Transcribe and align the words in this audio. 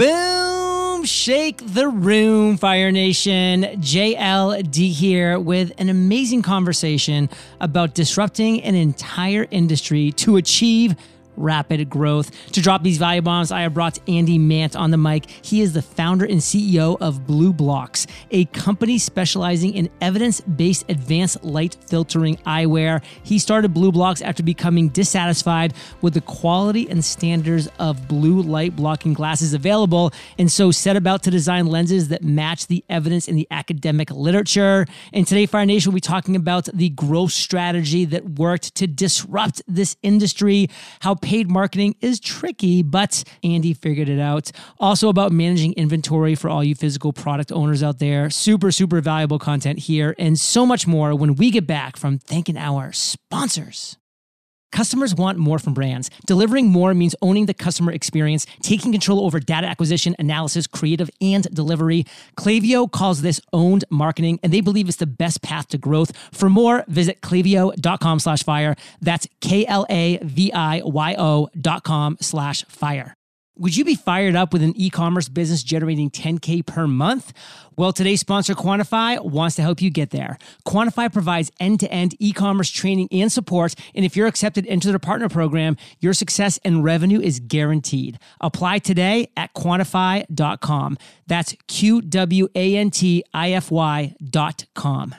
Boom! 0.00 1.04
Shake 1.04 1.60
the 1.74 1.86
room, 1.86 2.56
Fire 2.56 2.90
Nation. 2.90 3.64
JLD 3.82 4.92
here 4.92 5.38
with 5.38 5.72
an 5.76 5.90
amazing 5.90 6.40
conversation 6.40 7.28
about 7.60 7.92
disrupting 7.92 8.62
an 8.62 8.74
entire 8.74 9.46
industry 9.50 10.12
to 10.12 10.38
achieve 10.38 10.96
rapid 11.40 11.88
growth. 11.88 12.30
To 12.52 12.60
drop 12.60 12.82
these 12.82 12.98
value 12.98 13.22
bombs, 13.22 13.50
I 13.50 13.62
have 13.62 13.74
brought 13.74 13.98
Andy 14.08 14.38
Mant 14.38 14.76
on 14.76 14.90
the 14.90 14.96
mic. 14.96 15.28
He 15.42 15.60
is 15.60 15.72
the 15.72 15.82
founder 15.82 16.24
and 16.24 16.40
CEO 16.40 16.96
of 17.00 17.26
BLUblox, 17.26 18.06
a 18.30 18.44
company 18.46 18.98
specializing 18.98 19.74
in 19.74 19.90
evidence 20.00 20.40
based 20.40 20.84
advanced 20.88 21.42
light 21.44 21.76
filtering 21.88 22.36
eyewear. 22.46 23.02
He 23.22 23.38
started 23.38 23.74
BLUblox 23.74 24.22
after 24.22 24.42
becoming 24.42 24.88
dissatisfied 24.88 25.74
with 26.00 26.14
the 26.14 26.20
quality 26.20 26.88
and 26.88 27.04
standards 27.04 27.68
of 27.78 28.08
blue 28.08 28.42
light 28.42 28.76
blocking 28.76 29.14
glasses 29.14 29.54
available, 29.54 30.12
and 30.38 30.50
so 30.50 30.70
set 30.70 30.96
about 30.96 31.22
to 31.22 31.30
design 31.30 31.66
lenses 31.66 32.08
that 32.08 32.22
match 32.22 32.66
the 32.66 32.84
evidence 32.88 33.28
in 33.28 33.36
the 33.36 33.46
academic 33.50 34.10
literature. 34.10 34.86
And 35.12 35.26
today, 35.26 35.46
Fire 35.46 35.66
Nation 35.66 35.90
will 35.90 35.96
be 35.96 36.00
talking 36.00 36.36
about 36.36 36.68
the 36.72 36.90
growth 36.90 37.32
strategy 37.32 38.04
that 38.06 38.38
worked 38.38 38.74
to 38.76 38.86
disrupt 38.86 39.62
this 39.66 39.96
industry, 40.02 40.68
how 41.00 41.14
paid 41.30 41.48
marketing 41.48 41.94
is 42.00 42.18
tricky, 42.18 42.82
but 42.82 43.22
Andy 43.44 43.72
figured 43.72 44.08
it 44.08 44.18
out. 44.18 44.50
Also, 44.80 45.08
about 45.08 45.30
managing 45.30 45.72
inventory 45.74 46.34
for 46.34 46.50
all 46.50 46.64
you 46.64 46.74
physical 46.74 47.12
product 47.12 47.52
owners 47.52 47.84
out 47.84 48.00
there. 48.00 48.30
Super, 48.30 48.72
super 48.72 49.00
valuable 49.00 49.38
content 49.38 49.78
here, 49.78 50.12
and 50.18 50.36
so 50.36 50.66
much 50.66 50.88
more 50.88 51.14
when 51.14 51.36
we 51.36 51.52
get 51.52 51.68
back 51.68 51.96
from 51.96 52.18
thanking 52.18 52.56
our 52.56 52.90
sponsors. 52.90 53.99
Customers 54.72 55.14
want 55.14 55.38
more 55.38 55.58
from 55.58 55.74
brands. 55.74 56.10
Delivering 56.26 56.68
more 56.68 56.94
means 56.94 57.14
owning 57.22 57.46
the 57.46 57.54
customer 57.54 57.92
experience, 57.92 58.46
taking 58.62 58.92
control 58.92 59.24
over 59.24 59.40
data 59.40 59.66
acquisition, 59.66 60.16
analysis, 60.18 60.66
creative, 60.66 61.10
and 61.20 61.44
delivery. 61.54 62.06
Klaviyo 62.36 62.90
calls 62.90 63.22
this 63.22 63.40
owned 63.52 63.84
marketing, 63.90 64.40
and 64.42 64.52
they 64.52 64.60
believe 64.60 64.88
it's 64.88 64.98
the 64.98 65.06
best 65.06 65.42
path 65.42 65.68
to 65.68 65.78
growth. 65.78 66.16
For 66.32 66.48
more, 66.48 66.84
visit 66.88 67.20
klaviyo.com 67.20 68.18
slash 68.20 68.42
fire. 68.42 68.76
That's 69.00 69.26
K-L-A-V-I-Y-O 69.40 69.90
dot 71.60 71.84
com 71.84 72.16
slash 72.20 72.64
fire. 72.64 73.16
Would 73.60 73.76
you 73.76 73.84
be 73.84 73.94
fired 73.94 74.36
up 74.36 74.54
with 74.54 74.62
an 74.62 74.72
e 74.74 74.88
commerce 74.88 75.28
business 75.28 75.62
generating 75.62 76.08
10K 76.10 76.64
per 76.64 76.86
month? 76.86 77.34
Well, 77.76 77.92
today's 77.92 78.20
sponsor, 78.20 78.54
Qwantify, 78.54 79.22
wants 79.22 79.56
to 79.56 79.62
help 79.62 79.82
you 79.82 79.90
get 79.90 80.10
there. 80.10 80.38
Qwantify 80.66 81.12
provides 81.12 81.52
end 81.60 81.80
to 81.80 81.92
end 81.92 82.14
e 82.18 82.32
commerce 82.32 82.70
training 82.70 83.08
and 83.12 83.30
support. 83.30 83.74
And 83.94 84.02
if 84.02 84.16
you're 84.16 84.26
accepted 84.26 84.64
into 84.64 84.88
their 84.88 84.98
partner 84.98 85.28
program, 85.28 85.76
your 85.98 86.14
success 86.14 86.58
and 86.64 86.82
revenue 86.82 87.20
is 87.20 87.38
guaranteed. 87.38 88.18
Apply 88.40 88.78
today 88.78 89.30
at 89.36 89.52
qwantify.com. 89.52 90.96
That's 91.26 91.54
Q 91.68 92.00
W 92.00 92.48
A 92.54 92.76
N 92.76 92.90
T 92.90 93.22
I 93.34 93.52
F 93.52 93.70
Y.com. 93.70 95.14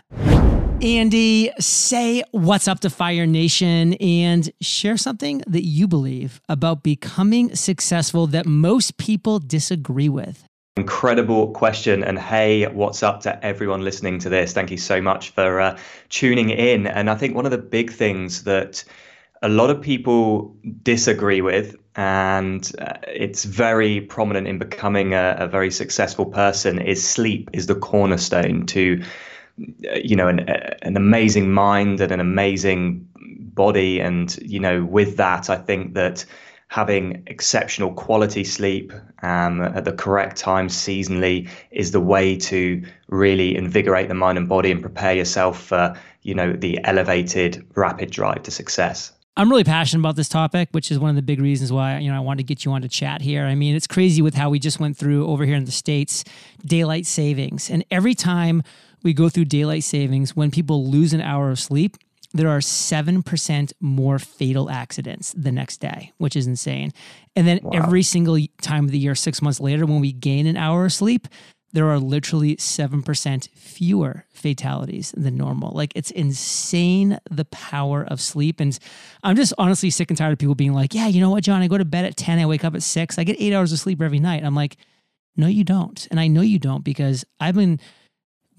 Andy, 0.82 1.52
say 1.60 2.24
what's 2.32 2.68
up 2.68 2.80
to 2.80 2.90
Fire 2.90 3.28
Nation 3.28 3.94
and 3.96 4.52
share 4.62 4.98
something 4.98 5.44
that 5.46 5.64
you 5.64 5.88
believe 5.88 6.42
about 6.50 6.82
becoming 6.82 7.56
successful 7.56 8.26
that 8.28 8.48
most 8.48 8.98
people 8.98 9.38
disagree 9.38 10.10
with. 10.10 10.44
Incredible 10.78 11.52
question. 11.52 12.04
And 12.04 12.18
hey, 12.18 12.66
what's 12.66 13.04
up 13.04 13.22
to 13.22 13.46
everyone 13.46 13.84
listening 13.84 14.18
to 14.20 14.30
this? 14.30 14.54
Thank 14.54 14.72
you 14.72 14.78
so 14.78 15.00
much 15.00 15.30
for 15.30 15.62
uh, 15.62 15.78
tuning 16.10 16.50
in. 16.50 16.88
And 16.88 17.12
I 17.12 17.16
think 17.16 17.36
one 17.36 17.46
of 17.46 17.52
the 17.52 17.60
big 17.60 17.92
things 17.92 18.46
that 18.46 18.84
a 19.44 19.50
lot 19.50 19.70
of 19.70 19.80
people 19.82 20.58
disagree 20.82 21.42
with, 21.42 21.76
and 21.96 22.72
uh, 22.80 22.94
it's 23.08 23.44
very 23.44 24.02
prominent 24.02 24.48
in 24.48 24.58
becoming 24.58 25.14
a, 25.14 25.36
a 25.38 25.48
very 25.48 25.70
successful 25.70 26.26
person, 26.26 26.80
is 26.80 27.08
sleep 27.08 27.52
is 27.54 27.68
the 27.68 27.76
cornerstone 27.76 28.66
to 28.68 29.04
you 30.04 30.16
know, 30.16 30.28
an, 30.28 30.40
an 30.82 30.98
amazing 30.98 31.52
mind 31.52 32.02
and 32.02 32.12
an 32.12 32.20
amazing 32.20 33.08
body. 33.54 34.00
And, 34.00 34.38
you 34.42 34.60
know, 34.60 34.86
with 34.86 35.18
that, 35.18 35.50
I 35.50 35.58
think 35.58 35.94
that 35.96 36.26
having 36.68 37.22
exceptional 37.28 37.94
quality 37.94 38.44
sleep 38.44 38.94
um, 39.24 39.62
at 39.62 39.84
the 39.84 39.92
correct 39.92 40.38
time 40.38 40.70
seasonally 40.70 41.50
is 41.72 41.92
the 41.92 42.00
way 42.00 42.38
to 42.38 42.82
really 43.10 43.56
invigorate 43.56 44.08
the 44.08 44.14
mind 44.14 44.38
and 44.38 44.48
body 44.48 44.72
and 44.72 44.82
prepare 44.82 45.14
yourself 45.14 45.62
for, 45.62 45.94
you 46.22 46.34
know, 46.34 46.54
the 46.54 46.80
elevated, 46.86 47.66
rapid 47.76 48.10
drive 48.10 48.44
to 48.44 48.52
success. 48.52 49.12
I'm 49.38 49.50
really 49.50 49.64
passionate 49.64 50.02
about 50.02 50.18
this 50.18 50.28
topic, 50.28 50.70
which 50.72 50.92
is 50.92 51.00
one 51.00 51.10
of 51.10 51.16
the 51.16 51.22
big 51.22 51.40
reasons 51.40 51.72
why 51.72 52.00
you 52.00 52.12
know 52.12 52.18
I 52.18 52.20
wanted 52.20 52.40
to 52.40 52.44
get 52.44 52.66
you 52.66 52.72
on 52.74 52.82
to 52.82 52.90
chat 52.90 53.22
here. 53.22 53.46
I 53.46 53.56
mean, 53.56 53.76
it's 53.76 53.88
crazy 53.88 54.22
with 54.22 54.34
how 54.34 54.50
we 54.50 54.60
just 54.60 54.80
went 54.80 54.98
through 54.98 55.26
over 55.26 55.46
here 55.46 55.56
in 55.56 55.64
the 55.64 55.72
states 55.72 56.26
daylight 56.66 57.06
savings, 57.06 57.70
and 57.70 57.86
every 57.90 58.14
time 58.14 58.62
we 59.04 59.14
go 59.14 59.30
through 59.30 59.46
daylight 59.46 59.84
savings, 59.84 60.36
when 60.36 60.52
people 60.52 60.90
lose 60.90 61.14
an 61.14 61.22
hour 61.22 61.50
of 61.50 61.60
sleep, 61.60 61.98
there 62.34 62.50
are 62.50 62.60
7% 62.60 63.74
more 63.82 64.20
fatal 64.20 64.70
accidents 64.70 65.34
the 65.36 65.52
next 65.52 65.78
day, 65.78 66.14
which 66.18 66.36
is 66.36 66.48
insane. 66.48 66.92
And 67.36 67.48
then 67.48 67.60
wow. 67.62 67.72
every 67.74 68.04
single 68.04 68.38
time 68.62 68.86
of 68.86 68.92
the 68.92 69.00
year, 69.00 69.16
six 69.16 69.42
months 69.42 69.60
later, 69.60 69.86
when 69.86 70.00
we 70.00 70.14
gain 70.14 70.48
an 70.48 70.56
hour 70.56 70.86
of 70.86 70.94
sleep, 70.94 71.28
there 71.74 71.90
are 71.90 72.00
literally 72.00 72.56
7% 72.58 73.50
fewer 73.50 74.26
fatalities 74.34 75.14
than 75.16 75.38
normal. 75.38 75.72
Like 75.72 75.94
it's 75.96 76.12
insane 76.12 77.18
the 77.30 77.46
power 77.46 78.04
of 78.04 78.20
sleep. 78.20 78.60
And 78.60 78.78
I'm 79.24 79.36
just 79.36 79.54
honestly 79.58 79.90
sick 79.90 80.10
and 80.12 80.18
tired 80.18 80.34
of 80.34 80.40
people 80.40 80.56
being 80.56 80.74
like, 80.74 80.94
yeah, 80.94 81.08
you 81.08 81.22
know 81.22 81.30
what, 81.30 81.44
John, 81.44 81.62
I 81.62 81.68
go 81.68 81.78
to 81.78 81.86
bed 81.86 82.06
at 82.06 82.18
10, 82.18 82.40
I 82.40 82.46
wake 82.46 82.66
up 82.66 82.76
at 82.76 82.84
6, 82.84 83.18
I 83.18 83.24
get 83.24 83.40
eight 83.40 83.54
hours 83.54 83.72
of 83.72 83.80
sleep 83.80 84.02
every 84.02 84.20
night. 84.20 84.44
I'm 84.44 84.56
like, 84.56 84.78
no, 85.38 85.48
you 85.48 85.64
don't. 85.64 86.08
And 86.12 86.20
I 86.20 86.28
know 86.28 86.42
you 86.42 86.60
don't 86.60 86.84
because 86.84 87.24
I've 87.40 87.56
been 87.56 87.80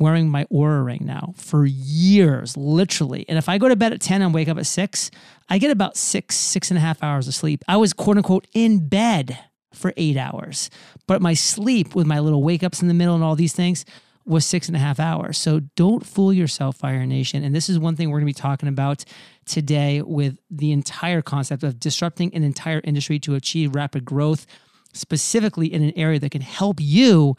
wearing 0.03 0.29
my 0.29 0.45
Oura 0.47 0.85
ring 0.85 1.03
now 1.05 1.33
for 1.37 1.65
years, 1.65 2.57
literally. 2.57 3.25
And 3.29 3.39
if 3.39 3.49
I 3.49 3.57
go 3.57 3.69
to 3.69 3.77
bed 3.77 3.93
at 3.93 4.01
10 4.01 4.21
and 4.21 4.35
wake 4.35 4.49
up 4.49 4.59
at 4.59 4.67
6, 4.67 5.11
I 5.49 5.59
get 5.59 5.71
about 5.71 5.97
six, 5.97 6.37
six 6.37 6.71
and 6.71 6.79
a 6.79 6.81
half 6.81 7.03
hours 7.03 7.29
of 7.29 7.35
sleep. 7.35 7.65
I 7.69 7.77
was 7.77 7.93
quote 7.93 8.17
unquote 8.17 8.47
in 8.53 8.89
bed 8.89 9.39
for 9.73 9.95
eight 9.97 10.17
hours, 10.17 10.69
but 11.07 11.23
my 11.23 11.35
sleep 11.35 11.95
with 11.95 12.07
my 12.07 12.21
little 12.21 12.43
wake 12.43 12.63
ups 12.63 12.83
in 12.83 12.89
the 12.89 12.95
middle 12.95 13.15
and 13.15 13.25
all 13.25 13.37
these 13.37 13.55
things 13.55 13.85
was 14.25 14.47
six 14.47 14.69
and 14.69 14.77
a 14.77 14.81
half 14.81 15.01
hours. 15.01 15.39
So 15.39 15.61
don't 15.77 16.07
fool 16.07 16.33
yourself, 16.33 16.77
Fire 16.77 17.05
Nation. 17.07 17.43
And 17.43 17.55
this 17.55 17.69
is 17.69 17.79
one 17.79 17.97
thing 17.97 18.11
we're 18.11 18.21
going 18.21 18.33
to 18.33 18.39
be 18.39 18.41
talking 18.41 18.69
about 18.69 19.05
today 19.47 20.03
with 20.03 20.39
the 20.51 20.73
entire 20.73 21.23
concept 21.23 21.63
of 21.63 21.81
disrupting 21.81 22.35
an 22.35 22.45
entire 22.45 22.81
industry 22.85 23.19
to 23.21 23.35
achieve 23.35 23.75
rapid 23.75 24.05
growth, 24.05 24.47
specifically 24.93 25.73
in 25.73 25.83
an 25.83 25.93
area 25.97 26.21
that 26.21 26.31
can 26.31 26.43
help 26.43 26.77
you 26.81 27.37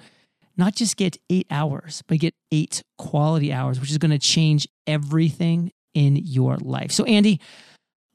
not 0.58 0.76
just 0.76 0.98
get 0.98 1.18
eight 1.30 1.48
hours, 1.50 2.04
but 2.08 2.20
get 2.20 2.36
eight 2.52 2.84
quality 2.98 3.52
hours, 3.52 3.80
which 3.80 3.92
is 3.92 3.98
going 3.98 4.12
to 4.12 4.20
change 4.20 4.68
everything 4.88 5.72
in 5.94 6.16
your 6.16 6.58
life. 6.58 6.92
So, 6.92 7.04
Andy, 7.06 7.40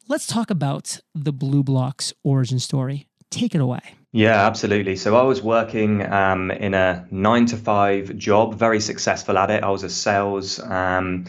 let's 0.09 0.26
talk 0.26 0.50
about 0.50 1.00
the 1.15 1.32
BLUblox 1.32 2.12
origin 2.25 2.59
story. 2.59 3.06
Take 3.31 3.54
it 3.54 3.60
away. 3.60 3.81
Yeah, 4.12 4.47
absolutely. 4.47 4.97
So 4.97 5.16
I 5.16 5.22
was 5.22 5.43
working 5.43 6.10
um, 6.10 6.50
in 6.50 6.72
a 6.72 7.06
nine 7.10 7.44
to 7.47 7.56
five 7.56 8.16
job, 8.16 8.55
very 8.55 8.81
successful 8.81 9.37
at 9.37 9.50
it. 9.50 9.62
I 9.62 9.69
was 9.69 9.82
a 9.82 9.91
sales 9.91 10.59
um, 10.60 11.26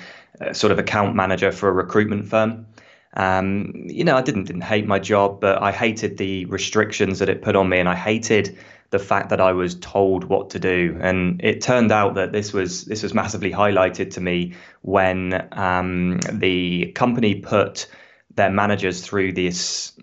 sort 0.54 0.72
of 0.72 0.80
account 0.80 1.14
manager 1.14 1.52
for 1.52 1.68
a 1.68 1.74
recruitment 1.74 2.30
firm. 2.30 2.66
Um, 3.16 3.74
you 3.88 4.04
know, 4.04 4.16
I 4.16 4.22
didn't 4.22 4.46
didn't 4.46 4.62
hate 4.62 4.88
my 4.88 5.00
job, 5.00 5.42
but 5.42 5.62
I 5.62 5.72
hated 5.72 6.18
the 6.18 6.46
restrictions 6.46 7.20
that 7.20 7.28
it 7.28 7.42
put 7.42 7.56
on 7.56 7.68
me, 7.68 7.80
and 7.80 7.90
I 7.90 7.96
hated 7.96 8.58
the 8.92 9.00
fact 9.00 9.30
that 9.30 9.40
I 9.40 9.52
was 9.52 9.76
told 9.76 10.24
what 10.24 10.52
to 10.52 10.60
do. 10.60 10.98
And 11.00 11.42
it 11.44 11.62
turned 11.62 11.92
out 11.92 12.16
that 12.16 12.32
this 12.32 12.54
was 12.54 12.86
this 12.86 13.04
was 13.04 13.14
massively 13.14 13.52
highlighted 13.52 14.12
to 14.12 14.22
me 14.22 14.56
when 14.82 15.48
um, 15.52 16.20
the 16.32 16.92
company 16.94 17.36
put 17.36 17.88
their 18.36 18.50
managers 18.50 19.02
through 19.02 19.34
this, 19.34 19.94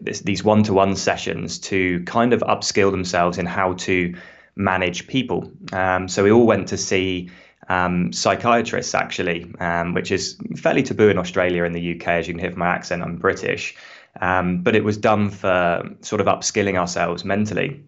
this 0.00 0.20
these 0.20 0.42
one-to-one 0.42 0.96
sessions 0.96 1.58
to 1.58 2.02
kind 2.04 2.32
of 2.32 2.40
upskill 2.40 2.90
themselves 2.90 3.38
in 3.38 3.46
how 3.46 3.74
to 3.74 4.14
manage 4.56 5.06
people. 5.06 5.50
Um, 5.72 6.08
so 6.08 6.24
we 6.24 6.30
all 6.30 6.46
went 6.46 6.68
to 6.68 6.76
see 6.76 7.30
um, 7.68 8.12
psychiatrists 8.12 8.94
actually, 8.94 9.52
um, 9.60 9.94
which 9.94 10.10
is 10.10 10.36
fairly 10.56 10.82
taboo 10.82 11.08
in 11.08 11.18
Australia 11.18 11.64
and 11.64 11.74
the 11.74 11.94
UK. 11.94 12.08
As 12.08 12.28
you 12.28 12.34
can 12.34 12.40
hear 12.40 12.50
from 12.50 12.60
my 12.60 12.68
accent, 12.68 13.02
I'm 13.02 13.16
British. 13.16 13.76
Um, 14.20 14.62
but 14.62 14.76
it 14.76 14.84
was 14.84 14.96
done 14.96 15.30
for 15.30 15.82
sort 16.00 16.20
of 16.20 16.26
upskilling 16.28 16.78
ourselves 16.78 17.24
mentally. 17.24 17.84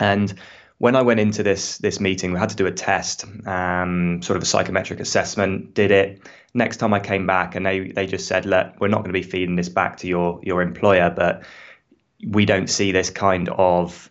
And 0.00 0.34
when 0.78 0.96
I 0.96 1.02
went 1.02 1.20
into 1.20 1.42
this 1.42 1.78
this 1.78 2.00
meeting, 2.00 2.32
we 2.32 2.38
had 2.38 2.48
to 2.48 2.56
do 2.56 2.66
a 2.66 2.72
test, 2.72 3.24
um, 3.46 4.22
sort 4.22 4.36
of 4.36 4.42
a 4.42 4.46
psychometric 4.46 4.98
assessment. 4.98 5.74
Did 5.74 5.90
it. 5.90 6.22
Next 6.54 6.78
time 6.78 6.92
I 6.92 7.00
came 7.00 7.26
back, 7.26 7.54
and 7.54 7.64
they 7.64 7.88
they 7.88 8.06
just 8.06 8.26
said, 8.26 8.46
"Look, 8.46 8.80
we're 8.80 8.88
not 8.88 8.98
going 9.04 9.12
to 9.14 9.20
be 9.20 9.22
feeding 9.22 9.56
this 9.56 9.68
back 9.68 9.98
to 9.98 10.08
your 10.08 10.40
your 10.42 10.62
employer, 10.62 11.10
but 11.10 11.44
we 12.26 12.44
don't 12.44 12.68
see 12.68 12.92
this 12.92 13.10
kind 13.10 13.48
of 13.50 14.10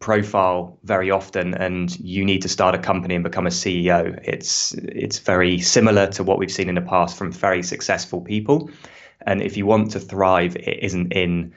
profile 0.00 0.78
very 0.82 1.10
often 1.10 1.54
and 1.54 1.98
you 1.98 2.26
need 2.26 2.42
to 2.42 2.48
start 2.48 2.74
a 2.74 2.78
company 2.78 3.14
and 3.14 3.24
become 3.24 3.46
a 3.46 3.50
CEO 3.50 4.20
it's 4.22 4.74
it's 4.74 5.18
very 5.18 5.58
similar 5.58 6.06
to 6.06 6.22
what 6.22 6.38
we've 6.38 6.52
seen 6.52 6.68
in 6.68 6.74
the 6.74 6.82
past 6.82 7.16
from 7.16 7.32
very 7.32 7.62
successful 7.62 8.20
people 8.20 8.68
and 9.22 9.40
if 9.40 9.56
you 9.56 9.64
want 9.64 9.90
to 9.90 9.98
thrive 9.98 10.56
it 10.56 10.82
isn't 10.82 11.10
in 11.12 11.54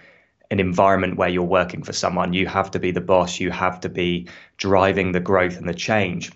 an 0.51 0.59
environment 0.59 1.17
where 1.17 1.29
you're 1.29 1.43
working 1.43 1.83
for 1.83 1.93
someone. 1.93 2.33
You 2.33 2.47
have 2.47 2.71
to 2.71 2.79
be 2.79 2.91
the 2.91 3.01
boss, 3.01 3.39
you 3.39 3.51
have 3.51 3.79
to 3.81 3.89
be 3.89 4.27
driving 4.57 5.11
the 5.11 5.19
growth 5.19 5.57
and 5.57 5.67
the 5.67 5.73
change. 5.73 6.31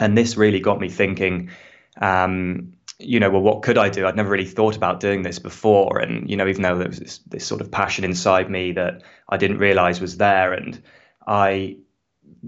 And 0.00 0.16
this 0.16 0.36
really 0.36 0.60
got 0.60 0.80
me 0.80 0.88
thinking. 0.88 1.50
Um, 2.00 2.72
you 2.98 3.20
know, 3.20 3.30
well, 3.30 3.42
what 3.42 3.62
could 3.62 3.78
I 3.78 3.88
do? 3.88 4.06
I'd 4.06 4.16
never 4.16 4.30
really 4.30 4.44
thought 4.44 4.76
about 4.76 5.00
doing 5.00 5.22
this 5.22 5.38
before. 5.38 5.98
And, 5.98 6.28
you 6.30 6.36
know, 6.36 6.46
even 6.46 6.62
though 6.62 6.78
there 6.78 6.88
was 6.88 6.98
this, 6.98 7.18
this 7.26 7.46
sort 7.46 7.60
of 7.60 7.70
passion 7.70 8.04
inside 8.04 8.50
me 8.50 8.72
that 8.72 9.02
I 9.28 9.36
didn't 9.36 9.58
realize 9.58 10.00
was 10.00 10.16
there. 10.16 10.52
And 10.52 10.80
I 11.26 11.76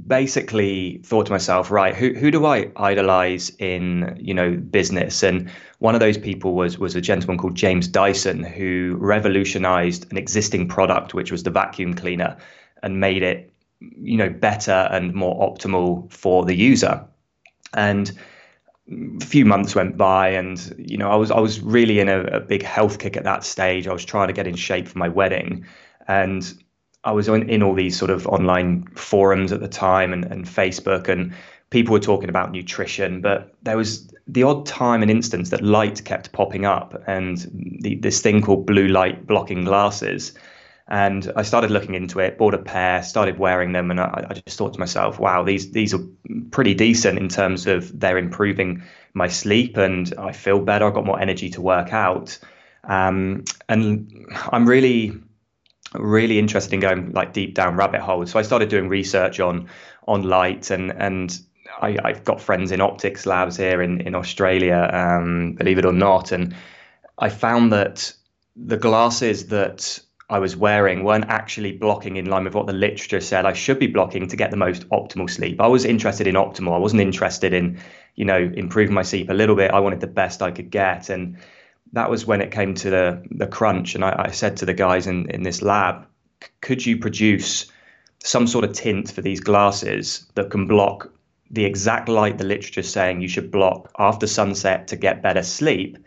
basically 0.06 1.00
thought 1.04 1.26
to 1.26 1.32
myself, 1.32 1.70
right, 1.70 1.94
who 1.94 2.14
who 2.14 2.30
do 2.30 2.46
I 2.46 2.70
idolize 2.76 3.50
in 3.58 4.16
you 4.20 4.34
know 4.34 4.56
business? 4.56 5.22
And 5.22 5.50
one 5.78 5.94
of 5.94 6.00
those 6.00 6.18
people 6.18 6.54
was 6.54 6.78
was 6.78 6.94
a 6.94 7.00
gentleman 7.00 7.38
called 7.38 7.54
James 7.54 7.88
Dyson 7.88 8.42
who 8.42 8.96
revolutionized 8.98 10.10
an 10.10 10.16
existing 10.16 10.68
product, 10.68 11.14
which 11.14 11.30
was 11.30 11.42
the 11.42 11.50
vacuum 11.50 11.94
cleaner, 11.94 12.36
and 12.82 13.00
made 13.00 13.22
it 13.22 13.52
you 13.80 14.16
know 14.16 14.30
better 14.30 14.88
and 14.90 15.14
more 15.14 15.38
optimal 15.48 16.10
for 16.12 16.44
the 16.44 16.54
user. 16.54 17.04
And 17.74 18.12
a 19.20 19.24
few 19.24 19.44
months 19.44 19.74
went 19.74 19.96
by 19.96 20.28
and 20.28 20.74
you 20.78 20.96
know 20.96 21.10
I 21.10 21.16
was 21.16 21.30
I 21.30 21.40
was 21.40 21.60
really 21.60 21.98
in 22.00 22.08
a, 22.08 22.22
a 22.24 22.40
big 22.40 22.62
health 22.62 22.98
kick 22.98 23.16
at 23.16 23.24
that 23.24 23.44
stage. 23.44 23.88
I 23.88 23.92
was 23.92 24.04
trying 24.04 24.28
to 24.28 24.34
get 24.34 24.46
in 24.46 24.56
shape 24.56 24.88
for 24.88 24.98
my 24.98 25.08
wedding 25.08 25.66
and 26.08 26.54
I 27.06 27.12
was 27.12 27.28
in, 27.28 27.48
in 27.48 27.62
all 27.62 27.74
these 27.74 27.96
sort 27.96 28.10
of 28.10 28.26
online 28.26 28.86
forums 28.96 29.52
at 29.52 29.60
the 29.60 29.68
time 29.68 30.12
and, 30.12 30.24
and 30.24 30.44
Facebook, 30.44 31.08
and 31.08 31.32
people 31.70 31.92
were 31.92 32.00
talking 32.00 32.28
about 32.28 32.50
nutrition, 32.50 33.20
but 33.20 33.54
there 33.62 33.76
was 33.76 34.12
the 34.26 34.42
odd 34.42 34.66
time 34.66 35.02
and 35.02 35.10
instance 35.10 35.50
that 35.50 35.62
light 35.62 36.04
kept 36.04 36.32
popping 36.32 36.66
up, 36.66 37.00
and 37.06 37.48
the, 37.80 37.94
this 37.94 38.20
thing 38.20 38.42
called 38.42 38.66
blue 38.66 38.88
light 38.88 39.24
blocking 39.26 39.64
glasses. 39.64 40.32
And 40.88 41.32
I 41.34 41.42
started 41.42 41.70
looking 41.70 41.94
into 41.94 42.20
it, 42.20 42.38
bought 42.38 42.54
a 42.54 42.58
pair, 42.58 43.02
started 43.02 43.38
wearing 43.38 43.72
them, 43.72 43.90
and 43.90 44.00
I, 44.00 44.26
I 44.30 44.34
just 44.34 44.58
thought 44.58 44.74
to 44.74 44.80
myself, 44.80 45.18
"Wow, 45.18 45.42
these 45.42 45.72
these 45.72 45.94
are 45.94 46.00
pretty 46.52 46.74
decent 46.74 47.18
in 47.18 47.28
terms 47.28 47.66
of 47.66 47.98
they're 47.98 48.18
improving 48.18 48.82
my 49.14 49.26
sleep, 49.26 49.76
and 49.76 50.12
I 50.18 50.32
feel 50.32 50.60
better. 50.60 50.86
I've 50.86 50.94
got 50.94 51.06
more 51.06 51.20
energy 51.20 51.50
to 51.50 51.60
work 51.60 51.92
out." 51.92 52.38
Um, 52.84 53.44
and 53.68 54.26
I'm 54.52 54.68
really 54.68 55.20
really 55.98 56.38
interested 56.38 56.72
in 56.72 56.80
going 56.80 57.12
like 57.12 57.32
deep 57.32 57.54
down 57.54 57.76
rabbit 57.76 58.00
holes. 58.00 58.30
So 58.30 58.38
I 58.38 58.42
started 58.42 58.68
doing 58.68 58.88
research 58.88 59.40
on 59.40 59.68
on 60.06 60.22
light 60.22 60.70
and 60.70 60.92
and 60.92 61.38
I, 61.80 61.96
have 62.04 62.24
got 62.24 62.40
friends 62.40 62.72
in 62.72 62.80
optics 62.80 63.26
labs 63.26 63.56
here 63.56 63.82
in 63.82 64.00
in 64.00 64.14
Australia, 64.14 64.88
um, 64.92 65.54
believe 65.54 65.78
it 65.78 65.84
or 65.84 65.92
not, 65.92 66.32
and 66.32 66.54
I 67.18 67.28
found 67.28 67.72
that 67.72 68.12
the 68.56 68.76
glasses 68.76 69.48
that 69.48 70.00
I 70.28 70.38
was 70.40 70.56
wearing 70.56 71.04
weren't 71.04 71.26
actually 71.28 71.72
blocking 71.72 72.16
in 72.16 72.26
line 72.26 72.44
with 72.44 72.54
what 72.54 72.66
the 72.66 72.72
literature 72.72 73.20
said 73.20 73.46
I 73.46 73.52
should 73.52 73.78
be 73.78 73.86
blocking 73.86 74.26
to 74.26 74.36
get 74.36 74.50
the 74.50 74.56
most 74.56 74.88
optimal 74.88 75.30
sleep. 75.30 75.60
I 75.60 75.68
was 75.68 75.84
interested 75.84 76.26
in 76.26 76.34
optimal. 76.34 76.74
I 76.74 76.78
wasn't 76.78 77.02
interested 77.02 77.52
in, 77.52 77.78
you 78.16 78.24
know, 78.24 78.50
improving 78.56 78.94
my 78.94 79.02
sleep 79.02 79.30
a 79.30 79.34
little 79.34 79.54
bit. 79.54 79.70
I 79.70 79.78
wanted 79.78 80.00
the 80.00 80.08
best 80.08 80.42
I 80.42 80.50
could 80.50 80.70
get. 80.70 81.10
And 81.10 81.36
that 81.92 82.10
was 82.10 82.26
when 82.26 82.40
it 82.40 82.50
came 82.50 82.74
to 82.74 82.90
the 82.90 83.22
the 83.30 83.46
crunch, 83.46 83.94
and 83.94 84.04
I, 84.04 84.26
I 84.28 84.30
said 84.30 84.56
to 84.58 84.66
the 84.66 84.74
guys 84.74 85.06
in 85.06 85.30
in 85.30 85.42
this 85.42 85.62
lab, 85.62 86.06
could 86.60 86.84
you 86.84 86.98
produce 86.98 87.66
some 88.22 88.46
sort 88.46 88.64
of 88.64 88.72
tint 88.72 89.10
for 89.10 89.22
these 89.22 89.40
glasses 89.40 90.26
that 90.34 90.50
can 90.50 90.66
block 90.66 91.12
the 91.50 91.64
exact 91.64 92.08
light 92.08 92.38
the 92.38 92.44
literature 92.44 92.80
is 92.80 92.90
saying 92.90 93.20
you 93.20 93.28
should 93.28 93.50
block 93.50 93.90
after 93.98 94.26
sunset 94.26 94.88
to 94.88 94.96
get 94.96 95.22
better 95.22 95.42
sleep, 95.42 95.98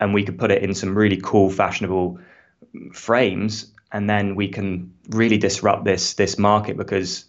and 0.00 0.12
we 0.12 0.24
could 0.24 0.38
put 0.38 0.50
it 0.50 0.62
in 0.62 0.74
some 0.74 0.96
really 0.96 1.18
cool, 1.22 1.50
fashionable 1.50 2.18
frames, 2.92 3.72
and 3.92 4.10
then 4.10 4.34
we 4.34 4.48
can 4.48 4.92
really 5.10 5.38
disrupt 5.38 5.84
this 5.84 6.14
this 6.14 6.38
market 6.38 6.76
because 6.76 7.24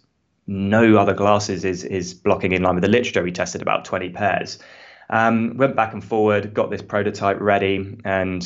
no 0.46 0.96
other 0.96 1.14
glasses 1.14 1.64
is 1.64 1.84
is 1.84 2.14
blocking 2.14 2.52
in 2.52 2.62
line 2.62 2.74
with 2.74 2.84
the 2.84 2.90
literature. 2.90 3.22
We 3.22 3.32
tested 3.32 3.62
about 3.62 3.84
20 3.84 4.10
pairs. 4.10 4.58
Um, 5.08 5.56
went 5.56 5.76
back 5.76 5.92
and 5.92 6.02
forward, 6.02 6.52
got 6.52 6.70
this 6.70 6.82
prototype 6.82 7.40
ready, 7.40 7.98
and 8.04 8.42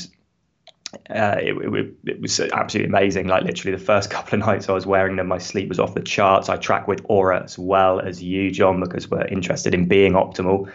uh, 1.09 1.37
it, 1.41 1.57
it, 1.57 1.95
it, 2.05 2.21
was 2.21 2.41
absolutely 2.41 2.89
amazing. 2.89 3.29
Like 3.29 3.45
literally 3.45 3.77
the 3.77 3.83
first 3.83 4.11
couple 4.11 4.41
of 4.41 4.47
nights 4.47 4.69
I 4.69 4.73
was 4.73 4.87
wearing 4.87 5.17
them, 5.17 5.29
my 5.29 5.39
sleep 5.39 5.69
was 5.69 5.79
off 5.79 5.95
the 5.95 6.03
charts. 6.03 6.49
I 6.49 6.57
track 6.57 6.89
with 6.89 7.03
Oura 7.05 7.45
as 7.45 7.59
well 7.59 8.01
as 8.01 8.23
you, 8.23 8.51
John, 8.51 8.81
because 8.81 9.11
we're 9.11 9.27
interested 9.27 9.75
in 9.75 9.87
being 9.87 10.13
optimal. 10.13 10.71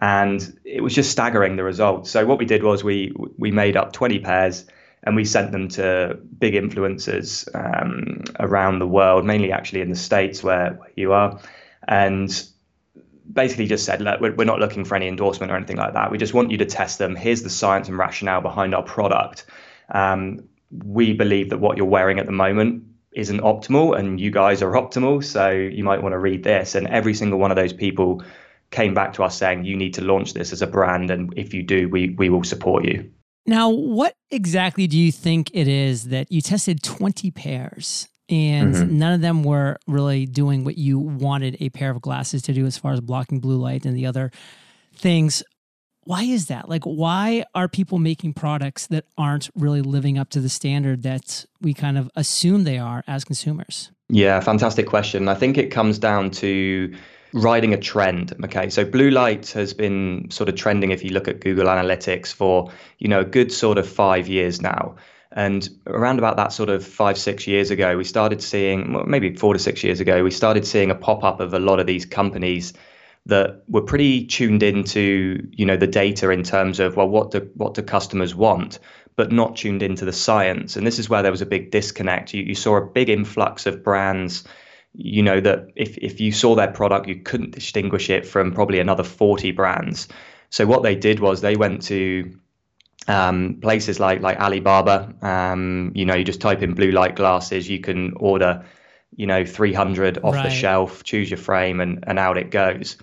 And 0.00 0.58
it 0.64 0.80
was 0.80 0.94
just 0.94 1.10
staggering 1.10 1.56
the 1.56 1.64
results. 1.64 2.10
So 2.10 2.24
what 2.24 2.38
we 2.38 2.44
did 2.44 2.62
was 2.62 2.84
we 2.84 3.12
we 3.36 3.50
made 3.50 3.76
up 3.76 3.92
20 3.92 4.20
pairs 4.20 4.64
and 5.02 5.16
we 5.16 5.24
sent 5.24 5.52
them 5.52 5.68
to 5.68 6.18
big 6.38 6.54
influencers 6.54 7.48
um, 7.54 8.22
around 8.40 8.78
the 8.78 8.86
world, 8.86 9.24
mainly 9.24 9.52
actually 9.52 9.80
in 9.80 9.90
the 9.90 9.96
states 9.96 10.42
where, 10.42 10.72
where 10.74 10.90
you 10.96 11.12
are. 11.12 11.40
And 11.86 12.30
basically 13.32 13.66
just 13.66 13.84
said, 13.84 14.00
look, 14.00 14.20
we're, 14.20 14.44
not 14.44 14.58
looking 14.58 14.84
for 14.84 14.94
any 14.94 15.08
endorsement 15.08 15.52
or 15.52 15.56
anything 15.56 15.76
like 15.76 15.94
that. 15.94 16.10
We 16.10 16.18
just 16.18 16.34
want 16.34 16.50
you 16.50 16.58
to 16.58 16.66
test 16.66 16.98
them. 16.98 17.14
Here's 17.16 17.42
the 17.42 17.50
science 17.50 17.88
and 17.88 17.98
rationale 17.98 18.40
behind 18.40 18.74
our 18.74 18.82
product. 18.82 19.46
Um, 19.90 20.48
we 20.70 21.12
believe 21.12 21.50
that 21.50 21.58
what 21.58 21.76
you're 21.76 21.86
wearing 21.86 22.18
at 22.18 22.26
the 22.26 22.32
moment 22.32 22.84
isn't 23.12 23.40
optimal, 23.40 23.98
and 23.98 24.20
you 24.20 24.30
guys 24.30 24.62
are 24.62 24.72
optimal. 24.72 25.24
So 25.24 25.50
you 25.50 25.84
might 25.84 26.02
want 26.02 26.12
to 26.12 26.18
read 26.18 26.44
this. 26.44 26.74
And 26.74 26.86
every 26.86 27.14
single 27.14 27.38
one 27.38 27.50
of 27.50 27.56
those 27.56 27.72
people 27.72 28.22
came 28.70 28.94
back 28.94 29.14
to 29.14 29.24
us 29.24 29.36
saying, 29.36 29.64
you 29.64 29.76
need 29.76 29.94
to 29.94 30.02
launch 30.02 30.34
this 30.34 30.52
as 30.52 30.62
a 30.62 30.66
brand. 30.66 31.10
And 31.10 31.32
if 31.36 31.54
you 31.54 31.62
do, 31.62 31.88
we, 31.88 32.10
we 32.10 32.28
will 32.28 32.44
support 32.44 32.84
you. 32.84 33.10
Now, 33.46 33.70
what 33.70 34.14
exactly 34.30 34.86
do 34.86 34.98
you 34.98 35.10
think 35.10 35.50
it 35.54 35.68
is 35.68 36.04
that 36.08 36.30
you 36.30 36.42
tested 36.42 36.82
20 36.82 37.30
pairs 37.30 38.08
and 38.28 38.74
mm-hmm. 38.74 38.98
none 38.98 39.12
of 39.14 39.20
them 39.20 39.42
were 39.42 39.78
really 39.86 40.26
doing 40.26 40.64
what 40.64 40.76
you 40.76 40.98
wanted 40.98 41.56
a 41.60 41.70
pair 41.70 41.90
of 41.90 42.00
glasses 42.00 42.42
to 42.42 42.52
do 42.52 42.66
as 42.66 42.76
far 42.76 42.92
as 42.92 43.00
blocking 43.00 43.40
blue 43.40 43.56
light 43.56 43.86
and 43.86 43.96
the 43.96 44.06
other 44.06 44.30
things. 44.94 45.42
Why 46.04 46.22
is 46.22 46.46
that? 46.46 46.68
Like 46.68 46.84
why 46.84 47.44
are 47.54 47.68
people 47.68 47.98
making 47.98 48.34
products 48.34 48.86
that 48.88 49.04
aren't 49.16 49.50
really 49.54 49.82
living 49.82 50.18
up 50.18 50.30
to 50.30 50.40
the 50.40 50.48
standard 50.48 51.02
that 51.02 51.44
we 51.60 51.74
kind 51.74 51.98
of 51.98 52.10
assume 52.16 52.64
they 52.64 52.78
are 52.78 53.02
as 53.06 53.24
consumers? 53.24 53.90
Yeah 54.08 54.40
fantastic 54.40 54.86
question. 54.86 55.28
I 55.28 55.34
think 55.34 55.56
it 55.58 55.70
comes 55.70 55.98
down 55.98 56.30
to 56.32 56.94
riding 57.34 57.74
a 57.74 57.78
trend 57.78 58.34
okay? 58.44 58.70
So 58.70 58.84
blue 58.84 59.10
light 59.10 59.50
has 59.50 59.74
been 59.74 60.30
sort 60.30 60.48
of 60.48 60.54
trending 60.54 60.90
if 60.92 61.04
you 61.04 61.10
look 61.10 61.28
at 61.28 61.40
google 61.40 61.66
analytics 61.66 62.32
for 62.32 62.70
you 62.98 63.08
know 63.08 63.20
a 63.20 63.24
good 63.24 63.52
sort 63.52 63.76
of 63.76 63.86
5 63.86 64.28
years 64.28 64.62
now 64.62 64.96
and 65.32 65.68
around 65.86 66.18
about 66.18 66.36
that 66.36 66.52
sort 66.52 66.70
of 66.70 66.84
five, 66.84 67.18
six 67.18 67.46
years 67.46 67.70
ago, 67.70 67.96
we 67.96 68.04
started 68.04 68.42
seeing, 68.42 68.92
well, 68.92 69.04
maybe 69.04 69.34
four 69.34 69.52
to 69.52 69.58
six 69.58 69.84
years 69.84 70.00
ago, 70.00 70.24
we 70.24 70.30
started 70.30 70.66
seeing 70.66 70.90
a 70.90 70.94
pop 70.94 71.22
up 71.22 71.40
of 71.40 71.52
a 71.52 71.58
lot 71.58 71.80
of 71.80 71.86
these 71.86 72.06
companies 72.06 72.72
that 73.26 73.62
were 73.68 73.82
pretty 73.82 74.24
tuned 74.26 74.62
into, 74.62 75.46
you 75.52 75.66
know, 75.66 75.76
the 75.76 75.86
data 75.86 76.30
in 76.30 76.42
terms 76.42 76.80
of, 76.80 76.96
well, 76.96 77.08
what 77.08 77.30
do 77.30 77.48
what 77.54 77.74
do 77.74 77.82
customers 77.82 78.34
want, 78.34 78.78
but 79.16 79.30
not 79.30 79.56
tuned 79.56 79.82
into 79.82 80.06
the 80.06 80.12
science. 80.12 80.76
And 80.76 80.86
this 80.86 80.98
is 80.98 81.10
where 81.10 81.22
there 81.22 81.30
was 81.30 81.42
a 81.42 81.46
big 81.46 81.70
disconnect. 81.70 82.32
You, 82.32 82.42
you 82.44 82.54
saw 82.54 82.76
a 82.76 82.86
big 82.86 83.10
influx 83.10 83.66
of 83.66 83.84
brands 83.84 84.44
you 84.94 85.22
know 85.22 85.40
that 85.40 85.68
if, 85.76 85.96
if 85.98 86.20
you 86.20 86.32
saw 86.32 86.54
their 86.54 86.70
product 86.70 87.06
you 87.06 87.16
couldn't 87.16 87.52
distinguish 87.52 88.10
it 88.10 88.26
from 88.26 88.52
probably 88.52 88.80
another 88.80 89.04
40 89.04 89.52
brands 89.52 90.08
so 90.50 90.66
what 90.66 90.82
they 90.82 90.94
did 90.94 91.20
was 91.20 91.40
they 91.40 91.56
went 91.56 91.82
to 91.82 92.38
um, 93.08 93.58
places 93.60 93.98
like 93.98 94.20
like 94.20 94.38
Alibaba, 94.38 95.12
um, 95.22 95.92
you 95.94 96.04
know, 96.04 96.14
you 96.14 96.24
just 96.24 96.40
type 96.40 96.62
in 96.62 96.74
blue 96.74 96.92
light 96.92 97.16
glasses, 97.16 97.68
you 97.68 97.80
can 97.80 98.12
order, 98.16 98.64
you 99.16 99.26
know, 99.26 99.44
300 99.44 100.18
off 100.18 100.34
right. 100.34 100.44
the 100.44 100.50
shelf, 100.50 101.02
choose 101.02 101.30
your 101.30 101.38
frame, 101.38 101.80
and 101.80 102.04
and 102.06 102.18
out 102.18 102.36
it 102.36 102.50
goes. 102.50 102.96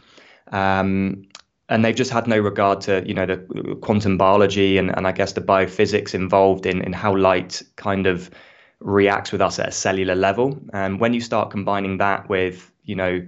Um, 0.52 1.24
and 1.68 1.84
they've 1.84 1.96
just 1.96 2.12
had 2.12 2.28
no 2.28 2.38
regard 2.38 2.82
to 2.82 3.04
you 3.08 3.14
know 3.14 3.26
the 3.26 3.78
quantum 3.82 4.18
biology 4.18 4.78
and, 4.78 4.96
and 4.96 5.08
I 5.08 5.12
guess 5.12 5.34
the 5.34 5.42
biophysics 5.42 6.14
involved 6.14 6.66
in 6.68 6.82
in 6.82 6.94
how 6.94 7.16
light 7.16 7.64
kind 7.76 8.06
of 8.06 8.30
reacts 8.80 9.32
with 9.32 9.42
us 9.42 9.58
at 9.58 9.70
a 9.70 9.72
cellular 9.72 10.16
level. 10.16 10.60
And 10.74 11.00
when 11.00 11.14
you 11.14 11.22
start 11.22 11.50
combining 11.50 11.98
that 11.98 12.30
with 12.30 12.72
you 12.84 12.96
know 12.96 13.26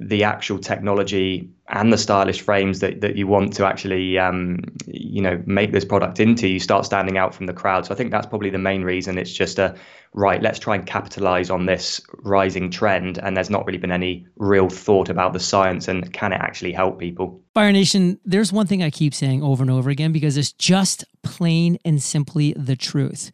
the 0.00 0.22
actual 0.22 0.58
technology 0.58 1.50
and 1.70 1.92
the 1.92 1.98
stylish 1.98 2.40
frames 2.40 2.78
that, 2.80 3.00
that 3.00 3.16
you 3.16 3.26
want 3.26 3.52
to 3.52 3.66
actually 3.66 4.16
um, 4.16 4.60
you 4.86 5.20
know 5.20 5.42
make 5.44 5.72
this 5.72 5.84
product 5.84 6.20
into 6.20 6.46
you 6.46 6.60
start 6.60 6.84
standing 6.84 7.18
out 7.18 7.34
from 7.34 7.46
the 7.46 7.52
crowd. 7.52 7.84
So 7.84 7.92
i 7.92 7.96
think 7.96 8.10
that's 8.10 8.26
probably 8.26 8.50
the 8.50 8.58
main 8.58 8.82
reason. 8.82 9.18
It's 9.18 9.32
just 9.32 9.58
a 9.58 9.74
right 10.14 10.40
let's 10.40 10.58
try 10.58 10.74
and 10.76 10.86
capitalize 10.86 11.50
on 11.50 11.66
this 11.66 12.00
rising 12.22 12.70
trend. 12.70 13.18
And 13.18 13.36
there's 13.36 13.50
not 13.50 13.66
really 13.66 13.78
been 13.78 13.92
any 13.92 14.26
real 14.36 14.68
thought 14.68 15.08
about 15.08 15.32
the 15.32 15.40
science 15.40 15.88
and 15.88 16.12
can 16.12 16.32
it 16.32 16.40
actually 16.40 16.72
help 16.72 16.98
people? 16.98 17.42
Fire 17.54 17.72
nation 17.72 18.20
there's 18.24 18.52
one 18.52 18.66
thing 18.66 18.84
i 18.84 18.90
keep 18.90 19.12
saying 19.12 19.42
over 19.42 19.64
and 19.64 19.70
over 19.70 19.90
again 19.90 20.12
because 20.12 20.36
it's 20.36 20.52
just 20.52 21.04
plain 21.24 21.76
and 21.84 22.00
simply 22.00 22.54
the 22.56 22.76
truth 22.76 23.32